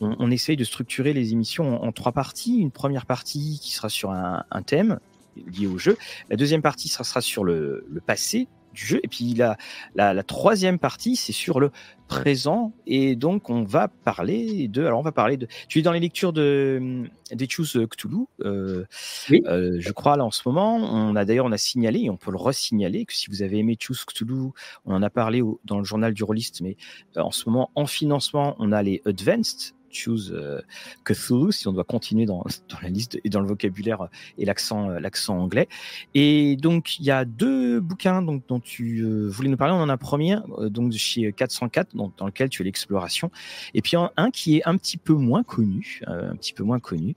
on, 0.00 0.30
essaye 0.30 0.56
de 0.56 0.64
structurer 0.64 1.12
les 1.12 1.32
émissions 1.32 1.82
en, 1.82 1.92
trois 1.92 2.12
parties. 2.12 2.58
Une 2.58 2.70
première 2.70 3.06
partie 3.06 3.58
qui 3.62 3.72
sera 3.72 3.88
sur 3.88 4.10
un, 4.10 4.44
thème 4.66 4.98
lié 5.36 5.66
au 5.66 5.78
jeu. 5.78 5.96
La 6.30 6.36
deuxième 6.36 6.62
partie 6.62 6.88
sera, 6.88 7.20
sur 7.20 7.44
le, 7.44 7.86
passé 8.06 8.48
du 8.74 8.84
jeu. 8.84 9.00
Et 9.02 9.08
puis 9.08 9.34
la, 9.34 9.56
la, 9.94 10.22
troisième 10.22 10.78
partie, 10.78 11.16
c'est 11.16 11.32
sur 11.32 11.60
le 11.60 11.70
présent. 12.08 12.72
Et 12.86 13.16
donc, 13.16 13.48
on 13.48 13.62
va 13.62 13.88
parler 13.88 14.68
de. 14.68 14.84
Alors, 14.84 15.00
on 15.00 15.02
va 15.02 15.12
parler 15.12 15.36
de. 15.36 15.46
Tu 15.68 15.78
es 15.78 15.82
dans 15.82 15.92
les 15.92 16.00
lectures 16.00 16.32
de 16.32 17.04
des 17.32 17.48
Choose 17.48 17.78
Cthulhu. 17.90 18.26
Euh, 18.40 18.84
euh, 19.32 19.76
je 19.78 19.92
crois 19.92 20.16
là 20.16 20.24
en 20.24 20.30
ce 20.30 20.42
moment. 20.46 20.76
On 20.76 21.16
a 21.16 21.24
d'ailleurs 21.24 21.46
on 21.46 21.52
a 21.52 21.58
signalé 21.58 22.00
et 22.00 22.10
on 22.10 22.16
peut 22.16 22.30
le 22.30 22.36
resignaler 22.36 23.06
que 23.06 23.14
si 23.14 23.30
vous 23.30 23.42
avez 23.42 23.58
aimé 23.58 23.76
Choose 23.80 24.04
Cthulhu, 24.04 24.50
on 24.84 24.94
en 24.94 25.02
a 25.02 25.10
parlé 25.10 25.42
dans 25.64 25.78
le 25.78 25.84
journal 25.84 26.12
du 26.12 26.24
rôliste, 26.24 26.60
mais 26.60 26.76
euh, 27.16 27.22
en 27.22 27.30
ce 27.30 27.48
moment 27.48 27.70
en 27.74 27.86
financement, 27.86 28.56
on 28.58 28.72
a 28.72 28.82
les 28.82 29.00
Advanced 29.06 29.74
choose 29.96 30.32
euh, 30.34 30.60
Cthulhu, 31.04 31.52
si 31.52 31.68
on 31.68 31.72
doit 31.72 31.84
continuer 31.84 32.26
dans, 32.26 32.44
la 32.82 32.88
liste 32.88 33.18
et 33.24 33.28
dans 33.28 33.40
le 33.40 33.46
vocabulaire 33.46 34.02
euh, 34.02 34.08
et 34.38 34.44
l'accent 34.44 34.90
euh, 34.90 35.00
l'accent 35.00 35.38
anglais. 35.38 35.68
Et 36.14 36.56
donc, 36.56 36.98
il 36.98 37.04
y 37.04 37.10
a 37.10 37.24
deux 37.24 37.80
bouquins 37.80 38.22
donc, 38.22 38.46
dont 38.48 38.60
tu 38.60 39.04
voulais 39.28 39.48
nous 39.48 39.56
parler. 39.56 39.74
On 39.74 39.82
en 39.82 39.88
a 39.88 39.92
un 39.92 39.96
premier, 39.96 40.36
donc 40.60 40.92
chez 40.92 41.32
404, 41.32 41.94
donc, 41.94 42.16
dans 42.16 42.26
lequel 42.26 42.48
tu 42.48 42.62
as 42.62 42.64
l'exploration. 42.64 43.30
Et 43.74 43.82
puis 43.82 43.96
un, 43.96 44.30
qui 44.30 44.58
est 44.58 44.62
un 44.66 44.76
petit 44.76 44.96
peu 44.96 45.14
moins 45.14 45.42
connu, 45.42 46.00
un 46.06 46.36
petit 46.36 46.52
peu 46.52 46.64
moins 46.64 46.78
connu, 46.78 47.14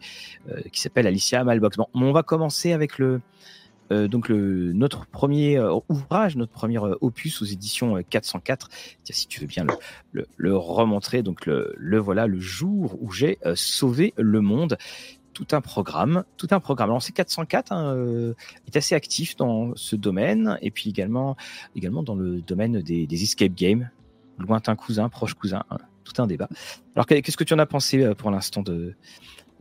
qui 0.72 0.80
s'appelle 0.80 1.08
Alicia 1.08 1.44
Malbox. 1.44 1.78
Bon, 1.78 1.88
on 1.94 2.12
va 2.12 2.24
commencer 2.24 2.74
avec 2.74 2.98
le, 3.00 3.22
euh, 3.92 4.08
donc 4.08 4.30
le, 4.30 4.74
notre 4.74 5.06
premier 5.06 5.58
euh, 5.58 5.80
ouvrage, 5.90 6.36
notre 6.36 6.52
premier 6.52 6.78
euh, 6.78 6.96
opus 7.02 7.42
aux 7.42 7.46
éditions 7.46 8.02
404. 8.10 8.70
si 9.10 9.28
tu 9.28 9.40
veux 9.42 9.48
bien 9.48 9.66
le, 10.12 10.28
le, 10.36 10.56
remontrer, 10.56 11.24
donc 11.24 11.46
le, 11.46 11.98
voilà, 11.98 12.28
le 12.28 12.40
jour 12.40 12.98
où 13.02 13.12
j'ai 13.12 13.38
sauvé 13.56 14.14
le 14.18 14.42
monde. 14.42 14.78
Tout 15.34 15.48
un 15.52 15.62
programme, 15.62 16.24
tout 16.38 16.48
un 16.50 16.60
programme. 16.60 16.90
Alors, 16.90 17.04
c'est 17.04 17.14
404 17.14 17.72
hein, 17.72 18.34
est 18.66 18.76
assez 18.76 18.96
actif 18.96 19.36
dans 19.36 19.76
ce 19.76 19.96
domaine 19.96 20.58
et 20.64 20.72
puis 20.72 20.90
également, 20.90 21.38
également 21.76 22.02
dans 22.02 22.16
le 22.16 22.42
domaine 22.42 22.82
des, 22.82 23.06
des 23.06 23.22
escape 23.22 23.54
games, 23.54 23.92
lointain 24.40 24.76
cousin, 24.76 25.10
proche 25.10 25.36
cousin, 25.36 25.64
hein, 25.70 25.78
tout 26.06 26.20
un 26.20 26.26
débat. 26.26 26.50
Alors, 26.96 27.06
qu'est-ce 27.06 27.38
que 27.38 27.44
tu 27.44 27.54
en 27.54 27.60
as 27.60 27.68
pensé 27.68 28.16
pour 28.18 28.32
l'instant 28.32 28.64
de, 28.64 28.96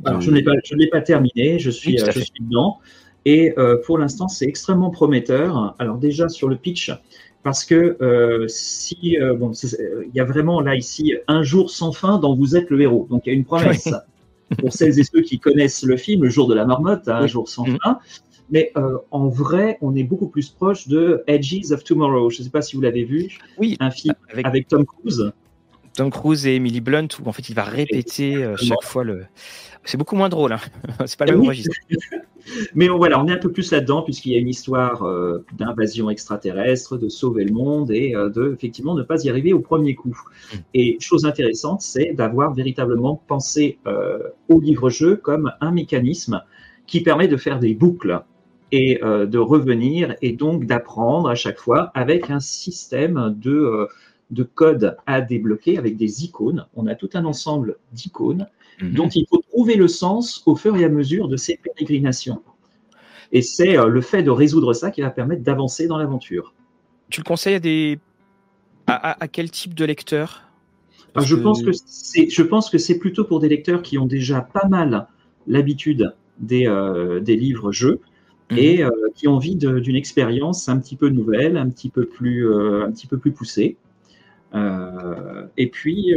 Alors, 0.03 0.23
je 0.23 0.31
ne 0.31 0.37
l'ai 0.37 0.89
pas, 0.89 1.03
terminé, 1.03 1.59
je 1.59 1.71
suis, 1.71 1.99
je 1.99 2.11
suis 2.11 2.33
dedans. 2.41 2.81
Et 3.27 3.53
euh, 3.59 3.77
pour 3.85 3.99
l'instant, 3.99 4.29
c'est 4.29 4.47
extrêmement 4.47 4.91
prometteur. 4.91 5.75
Alors 5.81 5.99
déjà 5.99 6.29
sur 6.29 6.49
le 6.49 6.57
pitch, 6.57 6.93
parce 7.43 7.65
que 7.65 7.97
euh, 8.01 8.47
si 8.47 9.19
euh, 9.21 9.35
bon, 9.35 9.51
il 9.51 10.15
y 10.15 10.21
a 10.21 10.25
vraiment 10.25 10.61
là 10.61 10.77
ici 10.77 11.13
un 11.27 11.43
jour 11.43 11.71
sans 11.71 11.91
fin 11.91 12.19
dont 12.19 12.37
vous 12.37 12.57
êtes 12.57 12.71
le 12.71 12.81
héros. 12.81 13.09
Donc 13.11 13.27
il 13.27 13.31
y 13.31 13.33
a 13.33 13.37
une 13.37 13.45
promesse 13.45 13.89
pour 14.59 14.73
celles 14.73 15.01
et 15.01 15.03
ceux 15.03 15.23
qui 15.23 15.41
connaissent 15.41 15.83
le 15.83 15.97
film, 15.97 16.23
le 16.23 16.31
jour 16.31 16.47
de 16.47 16.55
la 16.55 16.65
marmotte, 16.65 17.09
hein, 17.09 17.17
un 17.17 17.27
jour 17.27 17.49
sans 17.49 17.67
mm. 17.67 17.79
fin. 17.83 17.99
Mais 18.49 18.73
en 19.11 19.27
vrai, 19.27 19.77
on 19.81 19.97
est 19.97 20.05
beaucoup 20.05 20.29
plus 20.29 20.51
proche 20.51 20.87
de 20.87 21.25
Edges 21.27 21.73
of 21.73 21.83
Tomorrow. 21.83 22.31
Je 22.31 22.39
ne 22.39 22.45
sais 22.45 22.51
pas 22.51 22.63
si 22.63 22.77
vous 22.77 22.83
l'avez 22.83 23.03
vu. 23.03 23.37
Oui. 23.59 23.77
Un 23.81 23.91
film 23.91 24.15
avec, 24.45 24.69
Tom 24.69 24.87
Cruise. 24.87 25.33
Tom 25.95 26.11
Cruise 26.13 26.47
et 26.47 26.55
Emily 26.55 26.81
Blunt, 26.81 27.09
où 27.21 27.29
en 27.29 27.33
fait 27.33 27.49
il 27.49 27.57
va 27.57 27.65
répéter 27.65 28.49
chaque 28.57 28.85
fois 28.85 29.03
le. 29.03 29.25
C'est 29.83 29.97
beaucoup 29.97 30.15
moins 30.15 30.29
drôle. 30.29 30.53
Hein. 30.53 30.61
c'est 31.07 31.19
pas 31.19 31.27
le 31.27 31.37
même 31.37 31.49
registre. 31.49 31.75
Mais 32.75 32.89
voilà, 32.89 33.21
on 33.21 33.27
est 33.27 33.33
un 33.33 33.39
peu 33.39 33.51
plus 33.51 33.71
là-dedans 33.73 34.03
puisqu'il 34.03 34.33
y 34.33 34.37
a 34.37 34.39
une 34.39 34.49
histoire 34.49 35.03
euh, 35.03 35.45
d'invasion 35.57 36.11
extraterrestre, 36.11 36.97
de 36.97 37.09
sauver 37.09 37.45
le 37.45 37.53
monde 37.53 37.91
et 37.91 38.15
euh, 38.15 38.29
de 38.29 38.53
effectivement 38.53 38.95
ne 38.95 39.03
pas 39.03 39.23
y 39.25 39.31
arriver 39.31 39.53
au 39.53 39.61
premier 39.61 39.95
coup. 39.95 40.19
Mm. 40.53 40.57
Et 40.75 40.97
chose 41.01 41.25
intéressante, 41.25 41.83
c'est 41.83 42.13
d'avoir 42.13 42.55
véritablement 42.55 43.23
pensé 43.27 43.79
euh, 43.87 44.19
au 44.49 44.61
livre-jeu 44.61 45.17
comme 45.17 45.53
un 45.61 45.71
mécanisme 45.71 46.43
qui 46.87 47.03
permet 47.03 47.29
de 47.29 47.37
faire 47.37 47.59
des 47.59 47.75
boucles 47.75 48.23
et 48.73 49.01
de 49.01 49.39
revenir 49.39 50.17
et 50.23 50.33
donc 50.33 50.67
d'apprendre 50.67 51.29
à 51.29 51.37
chaque 51.37 51.59
fois 51.59 51.93
avec 51.95 52.31
un 52.31 52.41
système 52.41 53.35
de 53.39 53.89
de 54.33 54.43
code 54.43 54.97
à 55.07 55.21
débloquer 55.21 55.79
avec 55.79 55.97
des 55.97 56.25
icônes. 56.25 56.67
On 56.75 56.89
a 56.89 56.97
tout 56.97 57.11
un 57.15 57.25
ensemble 57.25 57.77
d'icônes 57.93 58.49
Mhm. 58.81 58.93
dont 58.93 59.09
il 59.09 59.27
faut 59.29 59.43
trouver 59.57 59.77
le 59.77 59.89
sens 59.89 60.43
au 60.45 60.55
fur 60.55 60.77
et 60.77 60.85
à 60.85 60.91
mesure 60.91 61.29
de 61.29 61.37
ces 61.39 61.57
pérégrinations. 61.57 62.43
Et 63.33 63.41
c'est 63.41 63.79
euh, 63.79 63.89
le 63.89 64.03
fait 64.03 64.23
de 64.23 64.31
résoudre 64.31 64.75
ça 64.75 64.91
qui 64.91 65.01
va 65.01 65.09
permettre 65.09 65.43
d'avancer 65.43 65.87
dans 65.87 65.97
l'aventure. 65.97 66.53
Tu 67.09 67.21
le 67.21 67.25
conseilles 67.25 67.55
à 67.55 67.61
des 67.61 67.99
à, 68.87 69.27
quel 69.27 69.51
type 69.51 69.75
de 69.75 69.85
lecteur 69.85 70.43
ah, 71.17 71.23
je, 71.23 71.35
pense 71.35 71.63
que 71.63 71.71
c'est, 71.73 72.29
je 72.29 72.43
pense 72.43 72.71
que 72.71 72.79
c'est 72.79 72.99
plutôt 72.99 73.25
pour 73.25 73.41
des 73.41 73.49
lecteurs 73.49 73.83
qui 73.83 73.99
ont 73.99 74.07
déjà 74.07 74.43
pas 74.43 74.69
mal 74.69 75.09
l'habitude 75.49 76.15
des, 76.39 76.69
euh, 76.69 77.19
des 77.19 77.35
livres-jeux 77.35 78.01
mhm. 78.51 78.59
et 78.59 78.85
euh, 78.85 78.91
qui 79.15 79.27
ont 79.27 79.37
envie 79.37 79.57
d'une 79.57 79.97
expérience 79.97 80.69
un 80.69 80.79
petit 80.79 80.95
peu 80.95 81.09
nouvelle, 81.09 81.57
un 81.57 81.69
petit 81.71 81.89
peu 81.89 82.05
plus, 82.05 82.47
un 82.55 82.93
petit 82.93 83.07
peu 83.07 83.17
plus 83.17 83.33
poussée. 83.33 83.77
Euh, 84.55 85.47
et 85.57 85.69
puis, 85.69 86.15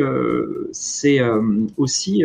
c'est 0.73 1.21
aussi 1.77 2.23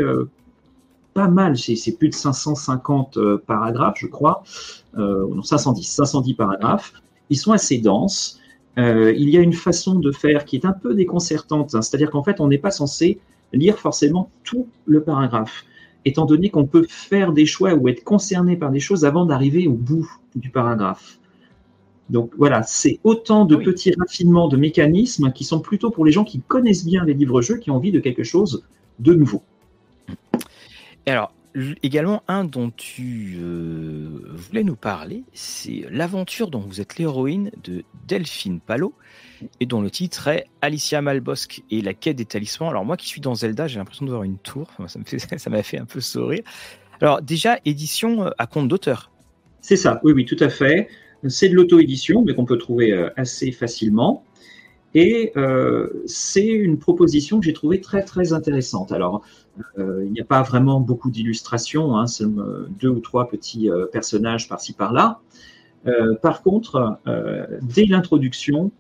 pas 1.15 1.29
mal, 1.29 1.57
c'est 1.57 1.97
plus 1.97 2.09
de 2.09 2.15
550 2.15 3.19
paragraphes, 3.47 3.99
je 3.99 4.09
crois, 4.09 4.43
non 4.97 5.43
510, 5.43 5.85
510 5.85 6.35
paragraphes. 6.35 6.93
Ils 7.31 7.39
sont 7.39 7.53
assez 7.53 7.79
denses. 7.79 8.41
il 8.77 9.31
y 9.31 9.37
a 9.37 9.41
une 9.41 9.53
façon 9.53 9.95
de 9.95 10.11
faire 10.13 10.45
qui 10.45 10.57
est 10.57 10.67
un 10.67 10.73
peu 10.73 10.95
déconcertante, 10.95 11.75
hein. 11.75 11.83
c'est-à-dire 11.83 12.11
qu'en 12.11 12.23
fait, 12.23 12.41
on 12.41 12.49
n'est 12.49 12.59
pas 12.59 12.71
censé 12.71 13.21
lire 13.53 13.79
forcément 13.79 14.31
tout 14.43 14.67
le 14.85 15.03
paragraphe, 15.03 15.65
étant 16.05 16.27
donné 16.27 16.51
qu'on 16.51 16.67
peut 16.67 16.87
faire 16.89 17.33
des 17.33 17.47
choix 17.47 17.75
ou 17.75 17.89
être 17.89 18.03
concerné 18.05 18.57
par 18.57 18.71
des 18.71 18.81
choses 18.81 19.05
avant 19.05 19.25
d'arriver 19.25 19.69
au 19.69 19.75
bout 19.75 20.11
du 20.35 20.51
paragraphe. 20.51 21.19
Donc 22.11 22.33
voilà, 22.37 22.63
c'est 22.65 22.99
autant 23.05 23.45
de 23.47 23.57
petits 23.57 23.95
raffinements 23.99 24.49
de 24.49 24.57
mécanismes 24.57 25.33
qui 25.33 25.45
sont 25.45 25.61
plutôt 25.61 25.91
pour 25.91 26.05
les 26.05 26.13
gens 26.13 26.25
qui 26.25 26.41
connaissent 26.41 26.85
bien 26.85 27.05
les 27.05 27.15
livres-jeux, 27.15 27.57
qui 27.57 27.71
ont 27.71 27.77
envie 27.77 27.93
de 27.93 28.01
quelque 28.01 28.25
chose 28.25 28.65
de 28.99 29.15
nouveau. 29.15 29.43
Alors, 31.07 31.33
également, 31.83 32.23
un 32.29 32.45
dont 32.45 32.71
tu 32.71 33.37
euh, 33.39 34.21
voulais 34.35 34.65
nous 34.65 34.77
parler, 34.77 35.25
c'est 35.33 35.85
l'aventure 35.91 36.51
dont 36.51 36.61
vous 36.61 36.81
êtes 36.81 36.99
l'héroïne 36.99 37.51
de 37.63 37.85
Delphine 38.09 38.61
Palo, 38.61 38.95
et 39.61 39.67
dont 39.67 39.81
le 39.81 39.91
titre 39.91 40.29
est 40.29 40.47
Alicia 40.63 41.03
Malbosque 41.03 41.63
et 41.71 41.83
la 41.83 41.95
quête 41.95 42.17
des 42.17 42.25
talismans. 42.25 42.71
Alors 42.71 42.85
moi 42.85 42.97
qui 42.97 43.07
suis 43.07 43.21
dans 43.21 43.35
Zelda, 43.35 43.69
j'ai 43.69 43.79
l'impression 43.79 44.05
de 44.05 44.11
voir 44.11 44.23
une 44.23 44.39
tour, 44.39 44.69
ça 44.87 45.51
m'a 45.51 45.63
fait 45.63 45.79
un 45.79 45.85
peu 45.85 46.01
sourire. 46.01 46.43
Alors 47.01 47.23
déjà, 47.23 47.59
édition 47.65 48.27
euh, 48.27 48.31
à 48.39 48.47
compte 48.47 48.69
d'auteur. 48.69 49.11
C'est 49.61 49.77
ça, 49.77 50.01
oui, 50.05 50.13
oui, 50.13 50.25
tout 50.25 50.37
à 50.41 50.49
fait. 50.49 50.89
C'est 51.27 51.49
de 51.49 51.55
l'auto-édition, 51.55 52.23
mais 52.23 52.35
qu'on 52.35 52.45
peut 52.45 52.59
trouver 52.59 52.93
euh, 52.93 53.09
assez 53.17 53.51
facilement. 53.51 54.25
Et 54.95 55.33
euh, 55.37 55.89
c'est 56.07 56.47
une 56.47 56.79
proposition 56.79 57.41
que 57.41 57.47
j'ai 57.47 57.53
trouvée 57.53 57.81
très 57.81 58.03
très 58.03 58.33
intéressante. 58.33 58.93
Alors, 58.93 59.23
euh, 59.79 60.05
il 60.05 60.13
n'y 60.13 60.21
a 60.21 60.25
pas 60.25 60.43
vraiment 60.43 60.81
beaucoup 60.81 61.11
d'illustrations, 61.11 61.97
hein, 61.97 62.07
c'est 62.07 62.25
deux 62.81 62.89
ou 62.89 63.01
trois 63.01 63.29
petits 63.29 63.69
personnages 63.93 64.49
par-ci 64.49 64.73
par-là. 64.73 65.21
par 66.23 66.43
contre, 66.43 66.99
dès 67.63 67.87
l'introduction, 67.87 68.71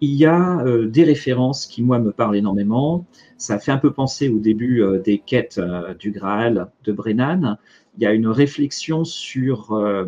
il 0.00 0.14
y 0.14 0.26
a 0.26 0.64
des 0.86 1.04
références 1.04 1.66
qui, 1.66 1.82
moi, 1.82 1.98
me 1.98 2.12
parlent 2.12 2.36
énormément. 2.36 3.06
Ça 3.36 3.58
fait 3.58 3.72
un 3.72 3.78
peu 3.78 3.92
penser 3.92 4.28
au 4.28 4.38
début 4.38 4.82
des 5.04 5.18
quêtes 5.18 5.60
du 5.98 6.10
Graal 6.10 6.68
de 6.84 6.92
Brennan. 6.92 7.58
Il 7.96 8.02
y 8.02 8.06
a 8.06 8.12
une 8.12 8.26
réflexion 8.26 9.04
sur 9.04 9.72
euh, 9.72 10.06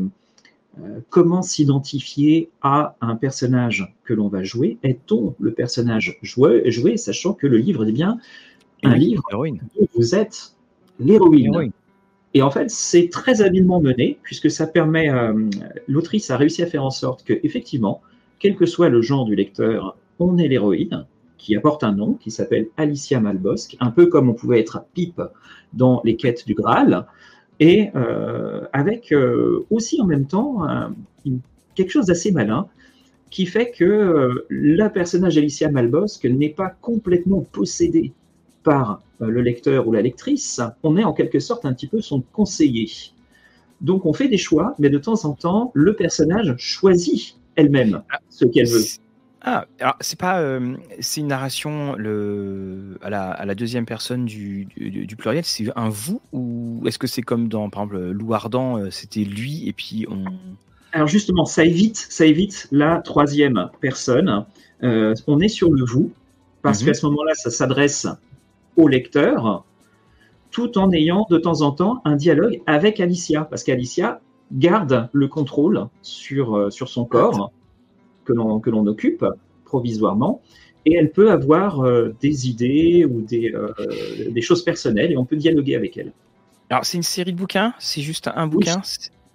comment 1.09 1.43
s'identifier 1.43 2.51
à 2.62 2.97
un 3.01 3.16
personnage 3.16 3.95
que 4.05 4.14
l'on 4.14 4.29
va 4.29 4.43
jouer? 4.43 4.79
Est-on 4.83 5.35
le 5.39 5.53
personnage 5.53 6.18
joué, 6.22 6.70
joué, 6.70 6.97
sachant 6.97 7.33
que 7.33 7.47
le 7.47 7.59
livre 7.59 7.87
est 7.87 7.93
bien 7.93 8.18
un 8.83 8.95
livre 8.95 9.22
où 9.35 9.87
vous 9.95 10.14
êtes 10.14 10.55
l'héroïne. 10.99 11.72
Et 12.35 12.43
en 12.43 12.51
fait, 12.51 12.70
c'est 12.70 13.09
très 13.09 13.41
habilement 13.41 13.81
mené, 13.81 14.18
puisque 14.22 14.51
ça 14.51 14.66
permet, 14.66 15.09
euh, 15.11 15.49
l'autrice 15.89 16.31
a 16.31 16.37
réussi 16.37 16.62
à 16.62 16.66
faire 16.66 16.85
en 16.85 16.91
sorte 16.91 17.24
que, 17.24 17.33
effectivement, 17.43 18.03
quel 18.39 18.57
que 18.57 18.66
soit 18.66 18.91
le 18.91 19.01
genre 19.01 19.24
du 19.24 19.35
lecteur, 19.35 19.97
on 20.18 20.37
est 20.37 20.49
l'héroïne, 20.49 21.07
qui 21.39 21.57
apporte 21.57 21.83
un 21.85 21.93
nom, 21.93 22.14
qui 22.14 22.31
s'appelle 22.31 22.68
Alicia 22.77 23.20
Malbosque, 23.20 23.77
un 23.81 23.91
peu 23.91 24.07
comme 24.07 24.29
on 24.29 24.35
pouvait 24.35 24.61
être 24.61 24.85
Pipe 24.93 25.22
dans 25.72 26.03
les 26.05 26.16
quêtes 26.16 26.47
du 26.47 26.55
Graal 26.55 27.07
et 27.61 27.91
euh, 27.95 28.63
avec 28.73 29.13
euh, 29.13 29.67
aussi 29.71 30.01
en 30.01 30.07
même 30.07 30.27
temps 30.27 30.63
quelque 31.75 31.91
chose 31.91 32.07
d'assez 32.07 32.33
malin. 32.33 32.69
qui 33.31 33.47
fait 33.47 33.71
que 33.71 34.47
la 34.51 34.89
personnage 34.89 35.37
Alicia 35.37 35.71
Malbosque 35.71 36.25
n'est 36.25 36.51
pas 36.51 36.71
complètement 36.81 37.41
possédée 37.41 38.13
par 38.63 39.03
le 39.21 39.41
lecteur 39.41 39.87
ou 39.89 39.93
la 39.93 40.03
lectrice, 40.03 40.61
on 40.83 40.97
est 40.97 41.05
en 41.05 41.13
quelque 41.13 41.41
sorte 41.41 41.65
un 41.65 41.73
petit 41.73 41.87
peu 41.87 42.01
son 42.01 42.23
conseiller. 42.33 42.89
Donc 43.81 44.07
on 44.07 44.13
fait 44.13 44.29
des 44.29 44.39
choix, 44.39 44.75
mais 44.79 44.91
de 44.91 44.99
temps 44.99 45.25
en 45.25 45.33
temps, 45.33 45.71
le 45.75 45.95
personnage 45.95 46.55
choisit 46.59 47.37
elle-même 47.57 48.03
ce 48.31 48.45
qu'elle 48.45 48.69
veut. 48.69 48.85
Ah, 49.49 49.65
alors 49.79 49.95
c'est 50.01 50.19
pas, 50.19 50.41
euh, 50.41 50.75
c'est 50.99 51.21
une 51.21 51.29
narration 51.29 51.95
le, 51.95 52.99
à, 53.01 53.11
la, 53.47 53.55
deuxième 53.55 53.87
personne 53.87 54.25
du, 54.25 54.67
pluriel, 55.17 55.45
c'est 55.45 55.67
un 55.77 55.89
vous 55.89 56.21
ou 56.33 56.83
est-ce 56.85 56.99
que 56.99 57.07
c'est 57.07 57.23
comme 57.23 57.47
dans, 57.47 57.71
par 57.71 57.85
exemple, 57.85 58.11
Lou 58.11 58.35
Ardent, 58.35 58.79
euh, 58.79 58.91
c'était 58.91 59.21
lui 59.21 59.69
et 59.69 59.73
puis 59.73 60.05
on. 60.11 60.25
Alors 60.91 61.07
justement, 61.07 61.45
ça 61.45 61.65
évite, 61.65 61.97
ça 61.97 62.27
évite 62.27 62.67
la 62.73 62.99
troisième 62.99 63.71
personne. 63.81 64.47
Euh, 64.83 65.15
on 65.29 65.39
est 65.39 65.49
sur 65.49 65.71
le 65.71 65.85
vous 65.85 66.11
parce 66.63 66.81
mhm. 66.81 66.87
qu'à 66.89 66.95
ce 66.95 67.07
moment-là, 67.07 67.35
ça 67.35 67.51
s'adresse 67.51 68.09
au 68.77 68.89
lecteur 68.89 69.65
tout 70.51 70.77
en 70.77 70.91
ayant 70.91 71.25
de 71.31 71.39
temps 71.39 71.61
en 71.61 71.71
temps 71.71 72.03
un 72.05 72.17
dialogue 72.17 72.63
avec 72.67 72.99
Alicia, 72.99 73.45
parce 73.45 73.63
qu'Alicia 73.63 74.21
garde 74.51 75.09
le 75.13 75.29
contrôle 75.29 75.87
sur, 76.03 76.73
sur 76.73 76.89
son 76.89 77.05
corps 77.05 77.53
que 78.27 78.33
l'on, 78.33 78.61
que 78.61 78.70
l'on 78.70 78.87
occupe 78.87 79.24
provisoirement, 79.64 80.43
et 80.85 80.95
elle 80.95 81.11
peut 81.11 81.31
avoir 81.31 81.81
euh, 81.81 82.14
des 82.20 82.49
idées 82.49 83.05
ou 83.05 83.22
des, 83.22 83.53
euh, 83.55 83.68
des 84.31 84.43
choses 84.43 84.62
personnelles, 84.62 85.12
et 85.12 85.16
on 85.16 85.24
peut 85.24 85.37
dialoguer 85.37 85.74
avec 85.74 85.97
elle. 85.97 86.12
Alors, 86.70 86.85
c'est 86.85 86.97
une 86.97 87.03
série 87.03 87.33
de 87.33 87.39
bouquins? 87.39 87.74
C'est 87.79 88.03
juste 88.03 88.29
un 88.35 88.47
bouquin? 88.47 88.83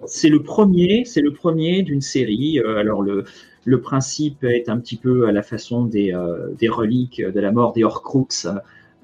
C'est 0.05 0.29
le 0.29 0.41
premier, 0.41 1.05
c'est 1.05 1.21
le 1.21 1.33
premier 1.33 1.83
d'une 1.83 2.01
série. 2.01 2.59
alors, 2.59 3.01
le, 3.01 3.23
le 3.65 3.81
principe 3.81 4.43
est 4.43 4.67
un 4.67 4.79
petit 4.79 4.97
peu 4.97 5.27
à 5.27 5.31
la 5.31 5.43
façon 5.43 5.85
des, 5.85 6.13
des 6.59 6.69
reliques 6.69 7.21
de 7.21 7.39
la 7.39 7.51
mort 7.51 7.71
des 7.73 7.83
Horcruxes 7.83 8.47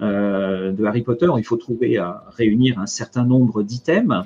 euh, 0.02 0.72
de 0.72 0.86
Harry 0.86 1.02
Potter, 1.02 1.28
il 1.38 1.44
faut 1.44 1.58
trouver 1.58 1.98
à 1.98 2.24
réunir 2.36 2.78
un 2.80 2.86
certain 2.86 3.26
nombre 3.26 3.64
d'items. 3.64 4.26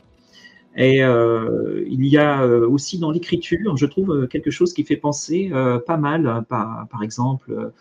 Et 0.75 1.03
euh, 1.03 1.83
il 1.87 2.05
y 2.05 2.17
a 2.17 2.43
euh, 2.43 2.67
aussi 2.67 2.97
dans 2.97 3.11
l'écriture, 3.11 3.75
je 3.75 3.85
trouve 3.85 4.27
quelque 4.27 4.51
chose 4.51 4.73
qui 4.73 4.83
fait 4.83 4.95
penser 4.95 5.51
pas 5.85 5.97
mal, 5.97 6.45
par, 6.47 6.87
par 6.89 7.03
exemple, 7.03 7.71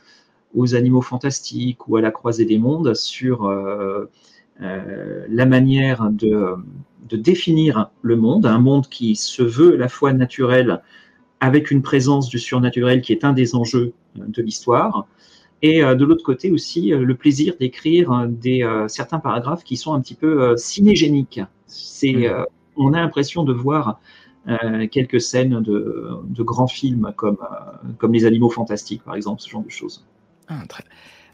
aux 0.54 0.74
animaux 0.74 1.02
fantastiques 1.02 1.88
ou 1.88 1.96
à 1.96 2.00
la 2.00 2.10
croisée 2.10 2.44
des 2.44 2.58
mondes 2.58 2.94
sur 2.94 3.48
la 4.58 5.46
manière 5.46 6.10
de, 6.10 6.56
de, 7.08 7.16
définir 7.16 7.90
le 8.02 8.16
monde, 8.16 8.46
un 8.46 8.58
monde 8.58 8.88
qui 8.88 9.14
se 9.14 9.42
veut 9.42 9.74
à 9.74 9.78
la 9.78 9.88
fois 9.88 10.12
naturel 10.12 10.82
avec 11.38 11.70
une 11.70 11.82
présence 11.82 12.28
du 12.28 12.38
surnaturel 12.38 13.00
qui 13.00 13.12
est 13.12 13.24
un 13.24 13.32
des 13.32 13.54
enjeux 13.54 13.92
de 14.16 14.42
l'histoire, 14.42 15.06
et 15.62 15.82
euh, 15.82 15.94
de 15.94 16.04
l'autre 16.04 16.24
côté 16.24 16.50
aussi 16.50 16.92
euh, 16.92 17.02
le 17.04 17.14
plaisir 17.14 17.54
d'écrire 17.58 18.12
euh, 18.12 18.26
des 18.28 18.66
certains 18.88 19.18
paragraphes 19.18 19.64
qui 19.64 19.76
sont 19.76 19.92
un 19.94 20.00
petit 20.00 20.14
peu 20.14 20.56
cinégéniques. 20.56 21.40
C'est, 21.66 22.12
mmh. 22.12 22.46
On 22.80 22.92
a 22.92 23.00
l'impression 23.00 23.44
de 23.44 23.52
voir 23.52 24.00
quelques 24.90 25.20
scènes 25.20 25.60
de, 25.60 26.42
grands 26.42 26.66
films 26.66 27.12
comme, 27.16 27.38
comme 27.98 28.12
Les 28.12 28.24
Animaux 28.24 28.50
Fantastiques, 28.50 29.02
par 29.04 29.14
exemple, 29.14 29.42
ce 29.42 29.48
genre 29.48 29.62
de 29.62 29.70
choses. 29.70 30.04
Ah, 30.48 30.62
très... 30.68 30.82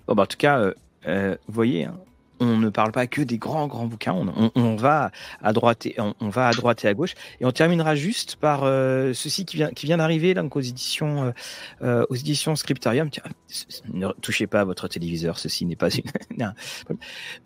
bon, 0.06 0.14
bah, 0.14 0.24
en 0.24 0.26
tout 0.26 0.36
cas, 0.36 0.72
vous 1.06 1.36
voyez, 1.48 1.84
hein, 1.84 1.94
on 2.40 2.58
ne 2.58 2.68
parle 2.68 2.92
pas 2.92 3.06
que 3.06 3.22
des 3.22 3.38
grands 3.38 3.66
grands 3.66 3.86
bouquins. 3.86 4.12
On, 4.54 4.76
va 4.76 5.10
à 5.42 5.52
droite 5.52 5.86
et 5.86 5.96
on, 5.98 6.28
va 6.28 6.48
à 6.48 6.52
droite 6.52 6.84
et 6.84 6.88
à 6.88 6.94
gauche. 6.94 7.14
Et 7.40 7.46
on 7.46 7.52
terminera 7.52 7.94
juste 7.94 8.36
par 8.36 8.64
euh, 8.64 9.12
ceci 9.14 9.44
qui 9.44 9.56
vient 9.56 9.70
qui 9.70 9.86
vient 9.86 9.96
d'arriver 9.96 10.34
aux 10.38 10.60
éditions 10.60 11.24
euh, 11.24 11.30
euh, 11.82 12.06
aux 12.10 12.14
éditions 12.14 12.56
Scriptarium. 12.56 13.08
ne 13.92 14.08
touchez 14.20 14.46
pas 14.46 14.60
à 14.60 14.64
votre 14.64 14.88
téléviseur. 14.88 15.38
Ceci 15.38 15.64
n'est 15.66 15.76
pas 15.76 15.88
une. 15.90 16.54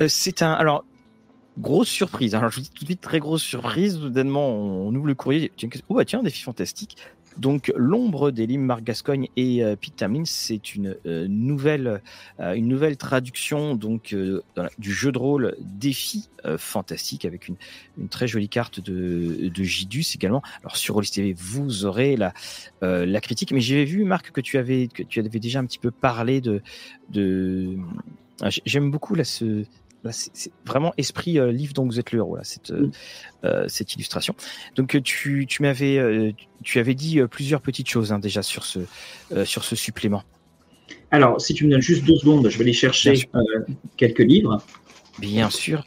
C'est 0.08 0.42
un 0.42 0.52
alors 0.52 0.84
grosse 1.60 1.88
surprise. 1.88 2.34
Alors 2.34 2.50
je 2.50 2.56
vous 2.56 2.62
dis 2.62 2.70
tout 2.70 2.84
de 2.84 2.86
suite 2.86 3.00
très 3.00 3.20
grosse 3.20 3.42
surprise. 3.42 3.98
Soudainement 3.98 4.48
on, 4.48 4.94
ouvre 4.94 5.06
le 5.06 5.14
courrier. 5.14 5.52
Oh 5.88 5.94
bah 5.94 6.04
tiens, 6.04 6.22
défi 6.22 6.42
fantastique. 6.42 6.96
Donc, 7.36 7.72
L'ombre 7.76 8.30
des 8.30 8.46
limes 8.46 8.64
Marc 8.64 8.82
Gascogne 8.82 9.28
et 9.36 9.62
euh, 9.62 9.76
Pete 9.76 10.04
c'est 10.24 10.74
une, 10.74 10.96
euh, 11.06 11.26
nouvelle, 11.28 12.02
euh, 12.40 12.54
une 12.54 12.66
nouvelle 12.68 12.96
traduction 12.96 13.74
donc, 13.76 14.14
du 14.78 14.92
jeu 14.92 15.12
de 15.12 15.18
rôle 15.18 15.56
Défi 15.60 16.28
fantastique 16.56 17.24
avec 17.24 17.48
une, 17.48 17.56
une, 17.98 18.08
très 18.08 18.26
jolie 18.26 18.48
carte 18.48 18.80
de, 18.80 19.48
de 19.48 19.62
Gidus 19.62 20.06
également. 20.14 20.42
Alors, 20.60 20.76
sur 20.76 20.94
Rollis 20.94 21.10
TV, 21.10 21.34
vous 21.36 21.84
aurez 21.84 22.16
la, 22.16 22.32
la 22.82 23.20
critique, 23.20 23.52
mais 23.52 23.60
j'avais 23.60 23.84
vu, 23.84 24.04
Marc, 24.04 24.32
que 24.32 24.40
tu, 24.40 24.58
avais, 24.58 24.88
que 24.88 25.02
tu 25.02 25.20
avais 25.20 25.38
déjà 25.38 25.60
un 25.60 25.66
petit 25.66 25.78
peu 25.78 25.90
parlé 25.90 26.40
de. 26.40 26.62
de... 27.10 27.76
J'aime 28.64 28.90
beaucoup 28.90 29.14
là, 29.14 29.24
ce, 29.24 29.64
c'est 30.10 30.52
vraiment 30.64 30.92
esprit 30.96 31.38
euh, 31.38 31.52
livre 31.52 31.72
dont 31.74 31.84
vous 31.84 32.00
êtes 32.00 32.12
le 32.12 32.18
héros 32.18 32.36
là, 32.36 32.44
cette, 32.44 32.70
euh, 32.70 32.90
euh, 33.44 33.64
cette 33.68 33.94
illustration. 33.94 34.34
Donc 34.76 35.00
tu, 35.02 35.46
tu 35.46 35.62
m'avais 35.62 36.34
tu 36.62 36.78
avais 36.78 36.94
dit 36.94 37.20
plusieurs 37.30 37.60
petites 37.60 37.88
choses 37.88 38.12
hein, 38.12 38.18
déjà 38.18 38.42
sur 38.42 38.64
ce 38.64 38.80
sur 39.44 39.64
ce 39.64 39.76
supplément. 39.76 40.22
Alors, 41.12 41.40
si 41.40 41.54
tu 41.54 41.66
me 41.66 41.70
donnes 41.70 41.80
juste 41.80 42.04
deux 42.04 42.16
secondes, 42.16 42.48
je 42.48 42.56
vais 42.56 42.64
aller 42.64 42.72
chercher 42.72 43.14
quelques 43.96 44.20
livres. 44.20 44.62
Bien 45.18 45.50
sûr, 45.50 45.84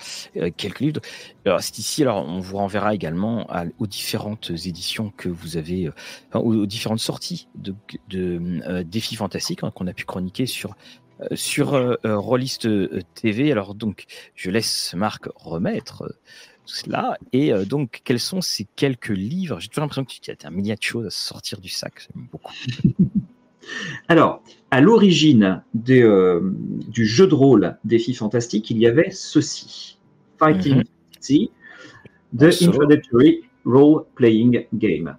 quelques 0.57 0.79
livres. 0.79 1.01
Alors, 1.45 1.61
c'est 1.61 1.79
ici. 1.79 2.03
Alors, 2.03 2.27
on 2.27 2.39
vous 2.39 2.57
renverra 2.57 2.93
également 2.93 3.47
aux 3.79 3.87
différentes 3.87 4.51
éditions 4.65 5.11
que 5.15 5.29
vous 5.29 5.57
avez, 5.57 5.89
aux, 6.33 6.65
différentes 6.65 6.99
sorties 6.99 7.47
de, 7.55 7.73
de 8.09 8.83
défis 8.83 9.15
fantastiques 9.15 9.63
hein, 9.63 9.71
qu'on 9.73 9.87
a 9.87 9.93
pu 9.93 10.05
chroniquer 10.05 10.45
sur 10.45 10.71
euh, 10.71 10.75
sur 11.33 11.73
euh, 11.73 11.95
euh, 12.05 12.17
Rollist 12.17 12.67
TV. 13.15 13.51
Alors 13.51 13.75
donc, 13.75 14.05
je 14.35 14.49
laisse 14.49 14.93
Marc 14.95 15.27
remettre 15.35 16.13
cela. 16.65 17.17
Et 17.31 17.51
donc, 17.65 18.01
quels 18.03 18.19
sont 18.19 18.41
ces 18.41 18.67
quelques 18.75 19.09
livres? 19.09 19.59
J'ai 19.59 19.67
toujours 19.67 19.81
l'impression 19.81 20.05
que 20.05 20.11
tu 20.11 20.31
as 20.31 20.47
un 20.47 20.51
milliard 20.51 20.77
de 20.77 20.83
choses 20.83 21.05
à 21.05 21.09
sortir 21.09 21.59
du 21.59 21.69
sac. 21.69 22.07
beaucoup. 22.15 22.53
Alors, 24.09 24.43
à 24.71 24.81
l'origine 24.81 25.63
du 25.73 27.05
jeu 27.05 27.27
de 27.27 27.33
rôle 27.33 27.77
Défi 27.85 28.13
Fantastique, 28.13 28.69
il 28.69 28.77
y 28.77 28.87
avait 28.87 29.09
ceci 29.11 29.97
Fighting 30.37 30.79
mm 30.79 31.47
The 32.37 32.61
Introductory 32.63 33.43
Role 33.65 34.05
Playing 34.15 34.65
Game. 34.73 35.15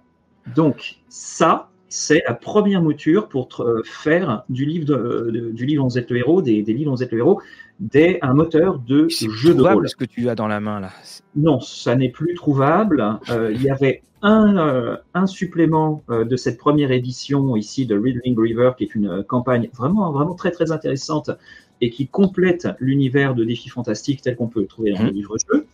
Donc, 0.55 0.97
ça, 1.09 1.69
c'est 1.95 2.23
la 2.27 2.33
première 2.33 2.81
mouture 2.81 3.29
pour 3.29 3.47
euh, 3.61 3.81
faire 3.85 4.43
du 4.49 4.65
livre, 4.65 4.85
de, 4.85 5.51
du 5.53 5.65
livre 5.65 5.85
en 5.85 5.89
Z 5.89 6.05
le 6.09 6.17
héros, 6.17 6.41
des, 6.41 6.61
livres 6.61 6.91
en 6.91 6.97
Z 6.97 7.07
le 7.09 7.19
héros, 7.19 7.41
des, 7.79 8.19
un 8.21 8.33
moteur 8.33 8.79
de 8.79 9.07
jeu 9.07 9.53
de 9.53 9.61
rôle. 9.61 9.87
ce 9.87 9.95
que 9.95 10.03
tu 10.03 10.27
as 10.27 10.35
dans 10.35 10.49
la 10.49 10.59
main 10.59 10.81
là 10.81 10.89
Non, 11.37 11.61
ça 11.61 11.95
n'est 11.95 12.09
plus 12.09 12.33
trouvable. 12.33 13.17
Euh, 13.29 13.53
il 13.53 13.63
y 13.63 13.69
avait 13.69 14.01
un, 14.21 14.57
euh, 14.57 14.97
un 15.13 15.25
supplément 15.25 16.03
de 16.09 16.35
cette 16.35 16.57
première 16.57 16.91
édition 16.91 17.55
ici 17.55 17.85
de 17.85 17.97
Riddling 17.97 18.37
River, 18.37 18.71
qui 18.77 18.83
est 18.83 18.93
une 18.93 19.23
campagne 19.23 19.69
vraiment, 19.73 20.11
vraiment 20.11 20.35
très 20.35 20.51
très 20.51 20.73
intéressante 20.73 21.31
et 21.79 21.89
qui 21.89 22.07
complète 22.07 22.67
l'univers 22.79 23.35
de 23.35 23.45
défis 23.45 23.69
fantastiques 23.69 24.21
tel 24.21 24.35
qu'on 24.35 24.47
peut 24.47 24.61
le 24.61 24.67
trouver 24.67 24.91
dans 24.91 25.03
mmh. 25.03 25.05
le 25.05 25.11
livre-jeu. 25.11 25.65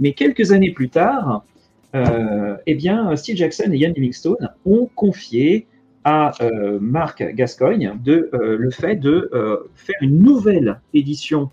Mais 0.00 0.14
quelques 0.14 0.50
années 0.50 0.72
plus 0.72 0.88
tard, 0.88 1.44
euh, 1.46 1.53
eh 1.94 2.74
bien, 2.74 3.14
Steve 3.16 3.36
Jackson 3.36 3.70
et 3.72 3.78
Ian 3.78 3.92
Livingstone 3.94 4.50
ont 4.64 4.88
confié 4.94 5.66
à 6.04 6.32
euh, 6.42 6.78
Marc 6.80 7.22
Gascoigne 7.34 7.98
de, 8.02 8.28
euh, 8.34 8.56
le 8.58 8.70
fait 8.70 8.96
de 8.96 9.30
faire 9.74 9.96
une 10.00 10.18
nouvelle 10.18 10.80
édition 10.92 11.50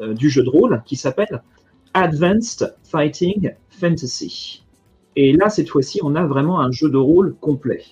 du 0.00 0.30
jeu 0.30 0.42
de 0.42 0.48
rôle 0.48 0.82
qui 0.86 0.96
s'appelle 0.96 1.42
Advanced 1.94 2.74
Fighting 2.84 3.52
Fantasy. 3.68 4.62
Et 5.16 5.32
là, 5.32 5.50
cette 5.50 5.68
fois-ci, 5.68 6.00
on 6.02 6.14
a 6.14 6.24
vraiment 6.26 6.60
un 6.60 6.70
jeu 6.70 6.88
de 6.88 6.96
rôle 6.96 7.34
complet. 7.40 7.84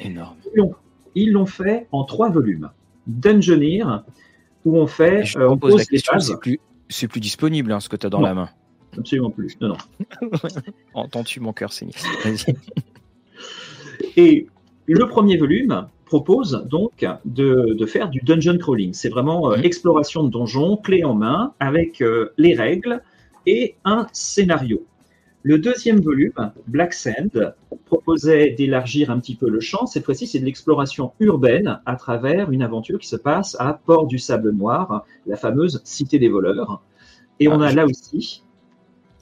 Énorme. 0.00 0.36
Ils 1.14 1.32
l'ont 1.32 1.46
fait 1.46 1.86
en 1.92 2.04
trois 2.04 2.30
volumes. 2.30 2.70
Dungeoneer, 3.06 4.02
où 4.64 4.78
on 4.78 4.86
fait. 4.86 5.24
on 5.36 5.56
pose, 5.56 5.76
la 5.76 5.84
question, 5.84 6.18
c'est 6.18 6.38
plus, 6.38 6.58
plus, 7.08 7.20
disponible 7.20 7.72
hein, 7.72 7.80
ce 7.80 7.88
que 7.88 7.96
tu 7.96 8.06
as 8.06 8.10
dans 8.10 8.20
la 8.20 8.34
main. 8.34 8.50
Absolument 8.98 9.30
plus. 9.30 9.58
Non, 9.60 9.68
non. 9.68 9.76
Entends-tu 10.94 11.40
mon 11.40 11.52
cœur 11.52 11.72
saigner 11.72 11.92
Et 14.16 14.46
le 14.86 15.06
premier 15.06 15.36
volume 15.36 15.88
propose 16.04 16.64
donc 16.70 17.04
de, 17.24 17.86
faire 17.86 18.08
du 18.08 18.20
dungeon 18.20 18.58
crawling. 18.58 18.94
C'est 18.94 19.08
vraiment 19.08 19.52
euh, 19.52 19.58
mmh. 19.58 19.64
exploration 19.64 20.24
de 20.24 20.30
donjons, 20.30 20.76
clé 20.76 21.04
en 21.04 21.14
main, 21.14 21.52
avec 21.60 22.00
euh, 22.00 22.32
les 22.38 22.54
règles 22.54 23.02
et 23.46 23.76
un 23.84 24.06
scénario. 24.12 24.86
Le 25.42 25.58
deuxième 25.58 26.00
volume, 26.00 26.52
Black 26.66 26.92
Sand, 26.92 27.54
proposait 27.84 28.50
d'élargir 28.50 29.10
un 29.10 29.20
petit 29.20 29.36
peu 29.36 29.48
le 29.48 29.60
champ. 29.60 29.86
Cette 29.86 30.04
fois-ci, 30.04 30.26
c'est 30.26 30.40
de 30.40 30.44
l'exploration 30.44 31.12
urbaine 31.20 31.80
à 31.86 31.94
travers 31.94 32.50
une 32.50 32.62
aventure 32.62 32.98
qui 32.98 33.06
se 33.06 33.14
passe 33.14 33.56
à 33.60 33.74
Port 33.74 34.08
du 34.08 34.18
Sable 34.18 34.50
Noir, 34.50 35.04
la 35.24 35.36
fameuse 35.36 35.80
cité 35.84 36.18
des 36.18 36.28
voleurs. 36.28 36.82
Et 37.38 37.46
on 37.46 37.60
ah, 37.60 37.68
a 37.68 37.72
là 37.72 37.86
aussi 37.86 38.42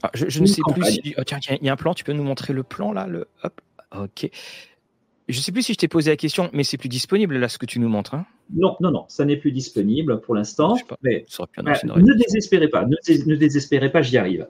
ah, 0.05 0.11
je, 0.13 0.39
ne 0.39 0.45
sais 0.45 0.61
plus 0.73 0.83
si. 0.85 1.15
Oh, 1.17 1.23
tiens, 1.23 1.39
il 1.49 1.65
y 1.65 1.69
a 1.69 1.73
un 1.73 1.77
plan, 1.77 1.93
tu 1.93 2.03
peux 2.03 2.13
nous 2.13 2.23
montrer 2.23 2.53
le 2.53 2.63
plan 2.63 2.91
là 2.91 3.07
le... 3.07 3.27
Hop, 3.43 3.61
ok. 3.95 4.29
je 5.27 5.39
sais 5.39 5.51
plus 5.51 5.63
si 5.63 5.73
je 5.73 5.77
t'ai 5.77 5.87
posé 5.87 6.11
la 6.11 6.17
question, 6.17 6.49
mais 6.53 6.63
c'est 6.63 6.77
plus 6.77 6.89
disponible 6.89 7.37
là 7.37 7.49
ce 7.49 7.57
que 7.57 7.65
tu 7.65 7.79
nous 7.79 7.89
montres. 7.89 8.13
Hein 8.13 8.25
non, 8.53 8.75
non, 8.79 8.91
non, 8.91 9.05
ça 9.07 9.25
n'est 9.25 9.37
plus 9.37 9.51
disponible 9.51 10.21
pour 10.21 10.35
l'instant. 10.35 10.75
Mais 11.01 11.25
ne 11.39 12.13
désespérez 12.13 12.67
pas, 12.67 12.85
ne, 12.85 13.35
désespérez 13.35 13.91
pas, 13.91 14.01
j'y 14.01 14.17
arrive. 14.17 14.47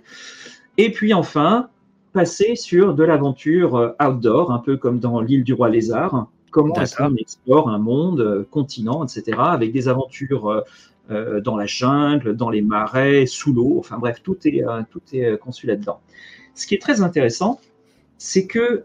Et 0.78 0.92
puis 0.92 1.14
enfin, 1.14 1.70
passer 2.14 2.56
sur 2.56 2.94
de 2.94 3.04
l'aventure 3.04 3.76
euh, 3.76 3.92
outdoor, 4.02 4.52
un 4.52 4.60
peu 4.60 4.78
comme 4.78 5.00
dans 5.00 5.22
l'île 5.22 5.44
du 5.44 5.54
roi 5.54 5.70
lézard. 5.70 6.28
Comment 6.52 6.76
est-ce 6.76 6.96
qu'on 6.96 7.16
explore 7.16 7.70
un 7.70 7.80
monde, 7.80 8.22
euh, 8.22 8.48
continent, 8.50 9.04
etc., 9.04 9.38
avec 9.40 9.72
des 9.72 9.88
aventures 9.88 10.64
euh, 11.12 11.42
dans 11.42 11.58
la 11.58 11.66
jungle, 11.66 12.36
dans 12.36 12.50
les 12.50 12.62
marais, 12.62 13.26
sous 13.26 13.54
l'eau. 13.54 13.78
Enfin 13.80 13.98
bref, 13.98 14.22
tout 14.24 14.38
est, 14.46 14.64
tout 14.90 15.02
est 15.14 15.38
conçu 15.40 15.68
là-dedans. 15.68 16.00
Ce 16.54 16.68
qui 16.68 16.76
est 16.76 16.82
très 16.82 17.02
intéressant, 17.02 17.60
c'est 18.18 18.48
que, 18.48 18.84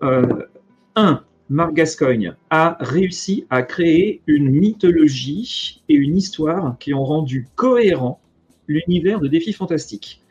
un, 0.97 1.23
Marc 1.49 1.75
Gascoigne 1.75 2.35
a 2.51 2.77
réussi 2.81 3.45
à 3.51 3.63
créer 3.63 4.23
une 4.27 4.51
mythologie 4.51 5.83
et 5.89 5.95
une 5.95 6.17
histoire 6.17 6.77
qui 6.79 6.95
ont 6.95 7.05
rendu 7.05 7.49
cohérent 7.57 8.21
l'univers 8.69 9.21
de 9.21 9.27
Défis 9.27 9.53
Fantastiques. 9.53 10.23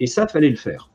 Et 0.00 0.06
ça, 0.06 0.26
fallait 0.26 0.48
le 0.48 0.56
faire. 0.56 0.88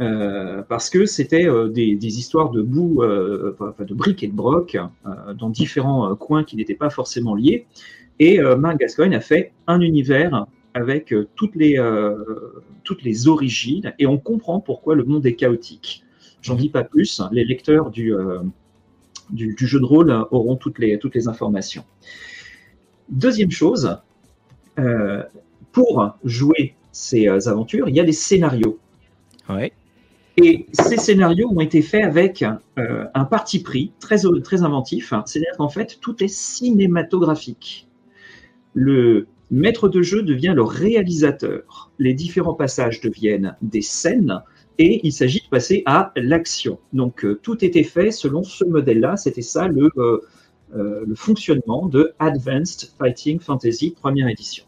Euh, 0.00 0.62
parce 0.62 0.88
que 0.88 1.04
c'était 1.04 1.46
euh, 1.46 1.68
des, 1.68 2.18
histoires 2.18 2.50
de 2.50 2.62
boue, 2.62 3.02
euh, 3.02 3.56
de 3.78 3.94
briques 3.94 4.22
et 4.22 4.28
de 4.28 4.34
broc 4.34 4.78
dans 5.36 5.50
différents 5.50 6.14
coins 6.16 6.44
qui 6.44 6.56
n'étaient 6.56 6.74
pas 6.74 6.90
forcément 6.90 7.34
liés. 7.34 7.66
Et 8.24 8.38
Marc 8.40 8.78
Gascoigne 8.78 9.16
a 9.16 9.20
fait 9.20 9.50
un 9.66 9.80
univers 9.80 10.46
avec 10.74 11.12
toutes, 11.34 11.56
les, 11.56 11.76
toutes 12.84 13.02
les 13.02 13.26
origines 13.26 13.94
et 13.98 14.06
on 14.06 14.16
comprend 14.16 14.60
pourquoi 14.60 14.94
le 14.94 15.02
monde 15.02 15.26
est 15.26 15.34
chaotique. 15.34 16.04
J'en 16.40 16.54
dis 16.54 16.68
pas 16.68 16.84
plus, 16.84 17.20
les 17.32 17.44
lecteurs 17.44 17.90
du, 17.90 18.14
du, 19.30 19.66
jeu 19.66 19.80
de 19.80 19.84
rôle 19.84 20.12
auront 20.30 20.54
toutes 20.54 20.78
les, 20.78 21.00
toutes 21.00 21.16
les 21.16 21.26
informations. 21.26 21.84
Deuxième 23.08 23.50
chose, 23.50 23.98
euh, 24.78 25.22
pour 25.72 26.16
jouer 26.24 26.74
ces 26.92 27.28
euh, 27.28 27.48
aventures, 27.48 27.88
il 27.88 27.96
y 27.96 28.00
a 28.00 28.04
des 28.04 28.12
scénarios. 28.12 28.78
Et 30.38 30.66
ces 30.72 30.96
scénarios 30.96 31.50
ont 31.50 31.60
été 31.60 31.82
faits 31.82 32.04
avec 32.04 32.42
euh, 32.78 33.04
un 33.12 33.24
parti 33.24 33.62
pris 33.62 33.92
très, 34.00 34.16
très 34.42 34.62
inventif. 34.62 35.12
C'est-à-dire 35.26 35.54
qu'en 35.58 35.68
fait, 35.68 35.98
tout 36.00 36.22
est 36.24 36.28
cinématographique. 36.28 37.86
Le 38.74 39.26
maître 39.50 39.88
de 39.88 40.02
jeu 40.02 40.22
devient 40.22 40.52
le 40.54 40.62
réalisateur. 40.62 41.90
Les 41.98 42.14
différents 42.14 42.54
passages 42.54 43.00
deviennent 43.00 43.56
des 43.60 43.82
scènes 43.82 44.42
et 44.78 45.00
il 45.06 45.12
s'agit 45.12 45.40
de 45.40 45.48
passer 45.48 45.82
à 45.86 46.12
l'action. 46.16 46.78
Donc 46.92 47.24
euh, 47.24 47.38
tout 47.42 47.64
était 47.64 47.84
fait 47.84 48.10
selon 48.10 48.42
ce 48.42 48.64
modèle-là, 48.64 49.16
c'était 49.16 49.42
ça 49.42 49.68
le, 49.68 49.90
euh, 49.96 50.20
euh, 50.74 51.04
le 51.06 51.14
fonctionnement 51.14 51.86
de 51.86 52.14
Advanced 52.18 52.90
Fighting 52.98 53.38
Fantasy 53.38 53.90
première 53.90 54.28
édition. 54.28 54.64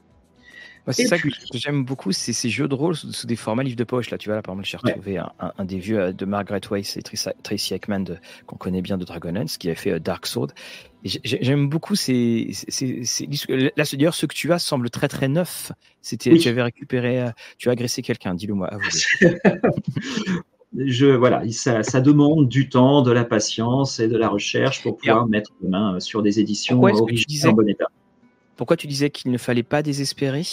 C'est 0.93 1.07
ça 1.07 1.19
que 1.19 1.29
j'aime 1.55 1.85
beaucoup, 1.85 2.13
c'est 2.13 2.33
ces 2.33 2.51
jeux 2.51 2.69
de 2.69 2.75
rôle 2.75 2.95
sous, 2.95 3.27
des 3.27 3.37
formats 3.37 3.63
livres 3.63 3.77
de 3.77 3.85
poche. 3.85 4.11
Là, 4.11 4.19
tu 4.19 4.29
vois, 4.29 4.37
là, 4.37 4.43
par 4.43 4.55
exemple, 4.55 4.69
j'ai 4.69 4.77
retrouvé 4.77 5.19
un, 5.19 5.65
des 5.65 5.79
vieux 5.79 6.13
de 6.13 6.25
Margaret 6.25 6.61
Weiss 6.71 6.97
et 6.97 7.03
Tracy 7.43 7.75
Ekman 7.75 8.19
qu'on 8.47 8.57
connaît 8.57 8.83
bien 8.83 8.99
de 8.99 9.05
Dragonlance, 9.05 9.57
qui 9.57 9.69
avait 9.69 9.77
fait 9.77 9.99
Dark 10.01 10.27
Sword. 10.27 10.49
J'aime 11.05 11.69
beaucoup 11.69 11.97
ces, 11.97 12.49
ces, 12.69 13.05
ces, 13.05 13.29
Là, 13.77 13.85
d'ailleurs, 13.93 14.15
ce 14.15 14.27
que 14.27 14.35
tu 14.35 14.53
as 14.53 14.59
semble 14.59 14.91
très 14.91 15.09
très 15.09 15.29
neuf. 15.29 15.73
C'était, 16.01 16.37
tu 16.37 16.49
avais 16.49 16.63
récupéré, 16.63 17.23
euh, 17.23 17.31
tu 17.59 17.69
as 17.69 17.73
agressé 17.73 18.03
quelqu'un. 18.03 18.35
Dis-le 18.35 18.55
moi. 18.55 18.71
Je 20.77 21.07
voilà, 21.07 21.49
ça, 21.53 21.85
ça, 21.85 22.01
demande 22.01 22.49
du 22.49 22.69
temps, 22.69 23.03
de 23.03 23.13
la 23.13 23.25
patience 23.25 24.01
et 24.01 24.09
de 24.09 24.17
la 24.17 24.29
recherche 24.29 24.83
pour 24.83 24.97
pouvoir 24.97 25.29
mettre 25.29 25.53
les 25.63 25.69
mains 25.69 26.01
sur 26.01 26.21
des 26.21 26.41
éditions 26.41 26.83
originales 26.83 27.53
en 27.53 27.55
bon 27.55 27.69
état. 27.69 27.87
Pourquoi 28.57 28.77
tu 28.77 28.87
disais 28.87 29.11
qu'il 29.11 29.31
ne 29.31 29.39
fallait 29.39 29.63
pas 29.63 29.83
désespérer? 29.83 30.45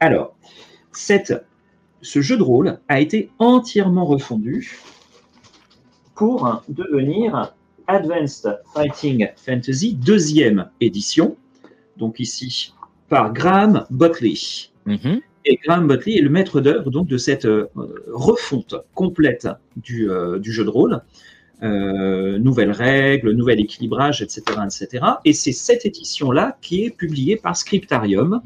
Alors, 0.00 0.34
cette, 0.92 1.34
ce 2.02 2.20
jeu 2.20 2.36
de 2.36 2.42
rôle 2.42 2.78
a 2.88 3.00
été 3.00 3.30
entièrement 3.38 4.04
refondu 4.04 4.78
pour 6.14 6.62
devenir 6.68 7.54
Advanced 7.86 8.60
Fighting 8.74 9.28
Fantasy, 9.36 9.94
deuxième 9.94 10.70
édition, 10.80 11.36
donc 11.96 12.20
ici 12.20 12.72
par 13.08 13.32
Graham 13.32 13.84
Buckley. 13.90 14.34
Mhm. 14.86 15.20
Et 15.44 15.58
Graham 15.64 15.86
Buckley 15.86 16.16
est 16.16 16.22
le 16.22 16.30
maître 16.30 16.60
d'œuvre 16.60 16.90
donc 16.90 17.08
de 17.08 17.18
cette 17.18 17.44
euh, 17.44 17.68
refonte 18.06 18.74
complète 18.94 19.48
du, 19.76 20.08
euh, 20.08 20.38
du, 20.38 20.52
jeu 20.52 20.64
de 20.64 20.70
rôle. 20.70 21.02
Euh, 21.62 22.38
nouvelles 22.38 22.72
règles, 22.72 23.30
nouvel 23.32 23.60
équilibrage, 23.60 24.20
etc., 24.20 24.42
etc. 24.64 25.04
Et 25.24 25.32
c'est 25.32 25.52
cette 25.52 25.86
édition-là 25.86 26.58
qui 26.60 26.84
est 26.84 26.90
publiée 26.90 27.36
par 27.36 27.56
Scriptarium 27.56 28.42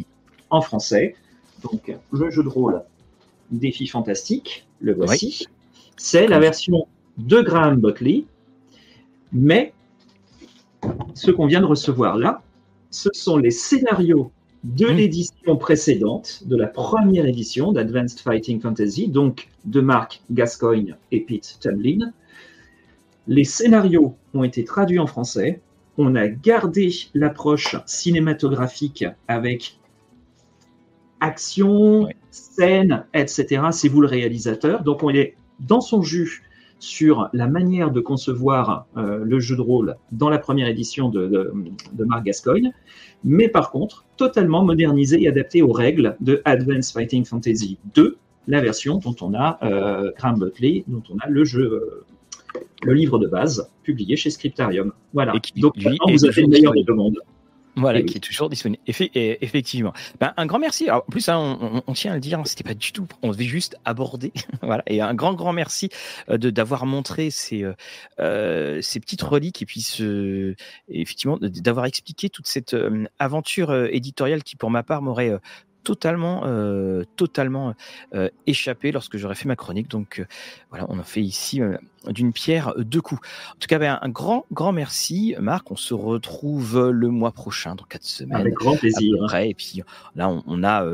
en 0.50 0.60
français. 0.60 1.16
Donc 1.62 1.96
le 2.12 2.30
jeu 2.30 2.42
de 2.42 2.48
rôle 2.48 2.82
Défi 3.50 3.86
fantastique, 3.86 4.66
le 4.80 4.92
voici. 4.92 5.46
C'est 5.96 6.26
la 6.26 6.38
version 6.40 6.88
de 7.16 7.40
Graham 7.40 7.80
Buckley 7.80 8.24
mais 9.32 9.72
ce 11.14 11.30
qu'on 11.30 11.46
vient 11.46 11.60
de 11.60 11.66
recevoir 11.66 12.16
là, 12.16 12.42
ce 12.90 13.08
sont 13.12 13.36
les 13.36 13.50
scénarios 13.50 14.30
de 14.64 14.86
mmh. 14.86 14.96
l'édition 14.96 15.56
précédente, 15.56 16.42
de 16.46 16.56
la 16.56 16.66
première 16.66 17.26
édition 17.26 17.72
d'Advanced 17.72 18.20
Fighting 18.20 18.60
Fantasy, 18.60 19.08
donc 19.08 19.48
de 19.64 19.80
Mark 19.80 20.22
Gascoigne 20.30 20.96
et 21.12 21.20
Pete 21.20 21.58
Tamlin. 21.60 22.12
Les 23.28 23.44
scénarios 23.44 24.16
ont 24.34 24.44
été 24.44 24.64
traduits 24.64 24.98
en 24.98 25.06
français. 25.06 25.60
On 25.98 26.14
a 26.14 26.28
gardé 26.28 26.90
l'approche 27.14 27.76
cinématographique 27.86 29.04
avec 29.28 29.78
action, 31.20 32.08
scène, 32.30 33.04
etc. 33.14 33.62
C'est 33.72 33.88
vous 33.88 34.00
le 34.00 34.06
réalisateur. 34.06 34.82
Donc 34.82 35.02
on 35.02 35.10
est 35.10 35.34
dans 35.60 35.80
son 35.80 36.02
jus 36.02 36.42
sur 36.78 37.30
la 37.32 37.46
manière 37.46 37.90
de 37.90 38.00
concevoir 38.00 38.86
euh, 38.96 39.24
le 39.24 39.40
jeu 39.40 39.56
de 39.56 39.62
rôle 39.62 39.96
dans 40.12 40.28
la 40.28 40.38
première 40.38 40.68
édition 40.68 41.08
de, 41.08 41.26
de, 41.92 42.04
Marc 42.04 42.24
Gascoigne, 42.24 42.72
mais 43.24 43.48
par 43.48 43.70
contre 43.70 44.04
totalement 44.16 44.62
modernisé 44.62 45.22
et 45.22 45.28
adapté 45.28 45.62
aux 45.62 45.72
règles 45.72 46.16
de 46.20 46.42
Advanced 46.44 46.92
Fighting 46.92 47.24
Fantasy 47.24 47.78
2, 47.94 48.18
la 48.46 48.60
version 48.60 48.98
dont 48.98 49.16
on 49.22 49.34
a 49.34 49.58
euh, 49.62 50.12
Graham 50.16 50.38
Buckley, 50.38 50.84
dont 50.86 51.02
on 51.10 51.16
a 51.18 51.28
le 51.28 51.44
jeu, 51.44 51.62
euh, 51.62 52.04
le 52.82 52.92
livre 52.92 53.18
de 53.18 53.26
base 53.26 53.70
publié 53.82 54.16
chez 54.16 54.30
Scriptarium. 54.30 54.92
Voilà. 55.12 55.32
Donc 55.56 55.76
maintenant 55.76 56.06
vous 56.10 56.24
avez 56.24 56.42
le 56.42 56.48
meilleur 56.48 56.72
des 56.72 56.84
deux 56.84 56.94
mondes. 56.94 57.18
Voilà, 57.78 58.02
qui 58.02 58.16
est 58.16 58.20
toujours 58.20 58.48
disponible. 58.48 58.82
effectivement. 58.86 59.92
Ben, 60.18 60.32
un 60.38 60.46
grand 60.46 60.58
merci. 60.58 60.90
en 60.90 61.00
plus, 61.00 61.28
hein, 61.28 61.82
on, 61.86 61.92
tient 61.92 62.12
à 62.12 62.14
le 62.14 62.20
dire, 62.20 62.38
hein, 62.38 62.44
c'était 62.46 62.64
pas 62.64 62.74
du 62.74 62.90
tout. 62.90 63.06
On 63.22 63.30
devait 63.32 63.44
juste 63.44 63.76
aborder. 63.84 64.32
voilà. 64.62 64.82
Et 64.86 65.02
un 65.02 65.12
grand, 65.12 65.34
grand 65.34 65.52
merci 65.52 65.90
euh, 66.30 66.38
de 66.38 66.48
d'avoir 66.48 66.86
montré 66.86 67.28
ces, 67.28 67.64
euh, 67.64 67.74
euh, 68.18 68.80
ces 68.80 68.98
petites 68.98 69.20
reliques 69.20 69.60
et 69.60 69.66
puis 69.66 69.82
ce, 69.82 70.54
effectivement 70.88 71.36
d'avoir 71.38 71.84
expliqué 71.84 72.30
toute 72.30 72.46
cette 72.46 72.74
aventure 73.18 73.74
éditoriale 73.74 74.42
qui, 74.42 74.56
pour 74.56 74.70
ma 74.70 74.82
part, 74.82 75.02
m'aurait 75.02 75.38
totalement, 75.86 76.42
euh, 76.46 77.04
totalement 77.14 77.72
euh, 78.12 78.28
échappé 78.48 78.90
lorsque 78.90 79.18
j'aurais 79.18 79.36
fait 79.36 79.46
ma 79.46 79.54
chronique. 79.54 79.88
Donc 79.88 80.18
euh, 80.18 80.24
voilà, 80.70 80.84
on 80.88 80.98
a 80.98 81.04
fait 81.04 81.22
ici 81.22 81.60
d'une 82.08 82.32
pierre 82.32 82.74
deux 82.76 83.00
coups. 83.00 83.20
En 83.50 83.58
tout 83.60 83.68
cas, 83.68 83.78
ben, 83.78 83.96
un 84.02 84.08
grand, 84.08 84.46
grand 84.50 84.72
merci, 84.72 85.36
Marc. 85.38 85.70
On 85.70 85.76
se 85.76 85.94
retrouve 85.94 86.90
le 86.90 87.08
mois 87.08 87.30
prochain, 87.30 87.76
dans 87.76 87.84
quatre 87.84 88.02
semaines. 88.02 88.40
Avec 88.40 88.54
grand 88.54 88.76
plaisir. 88.76 89.32
Et 89.36 89.54
puis 89.54 89.82
là, 90.16 90.28
on, 90.28 90.64
a 90.64 90.84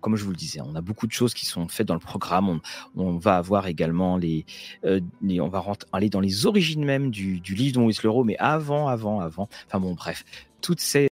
comme 0.00 0.14
je 0.14 0.22
vous 0.22 0.30
le 0.30 0.36
disais, 0.36 0.60
on 0.60 0.76
a 0.76 0.80
beaucoup 0.80 1.08
de 1.08 1.12
choses 1.12 1.34
qui 1.34 1.46
sont 1.46 1.66
faites 1.66 1.88
dans 1.88 1.94
le 1.94 2.00
programme. 2.00 2.60
On, 2.94 3.16
va 3.16 3.36
avoir 3.36 3.66
également 3.66 4.16
les, 4.16 4.46
on 4.84 5.48
va 5.48 5.64
aller 5.92 6.08
dans 6.08 6.20
les 6.20 6.46
origines 6.46 6.84
même 6.84 7.10
du, 7.10 7.40
du 7.40 7.56
livre 7.56 7.80
dont 7.80 7.88
le 7.88 8.24
mais 8.24 8.36
avant, 8.38 8.86
avant, 8.86 9.18
avant. 9.18 9.48
Enfin 9.66 9.80
bon, 9.80 9.94
bref, 9.94 10.24
toutes 10.60 10.80
ces 10.80 11.08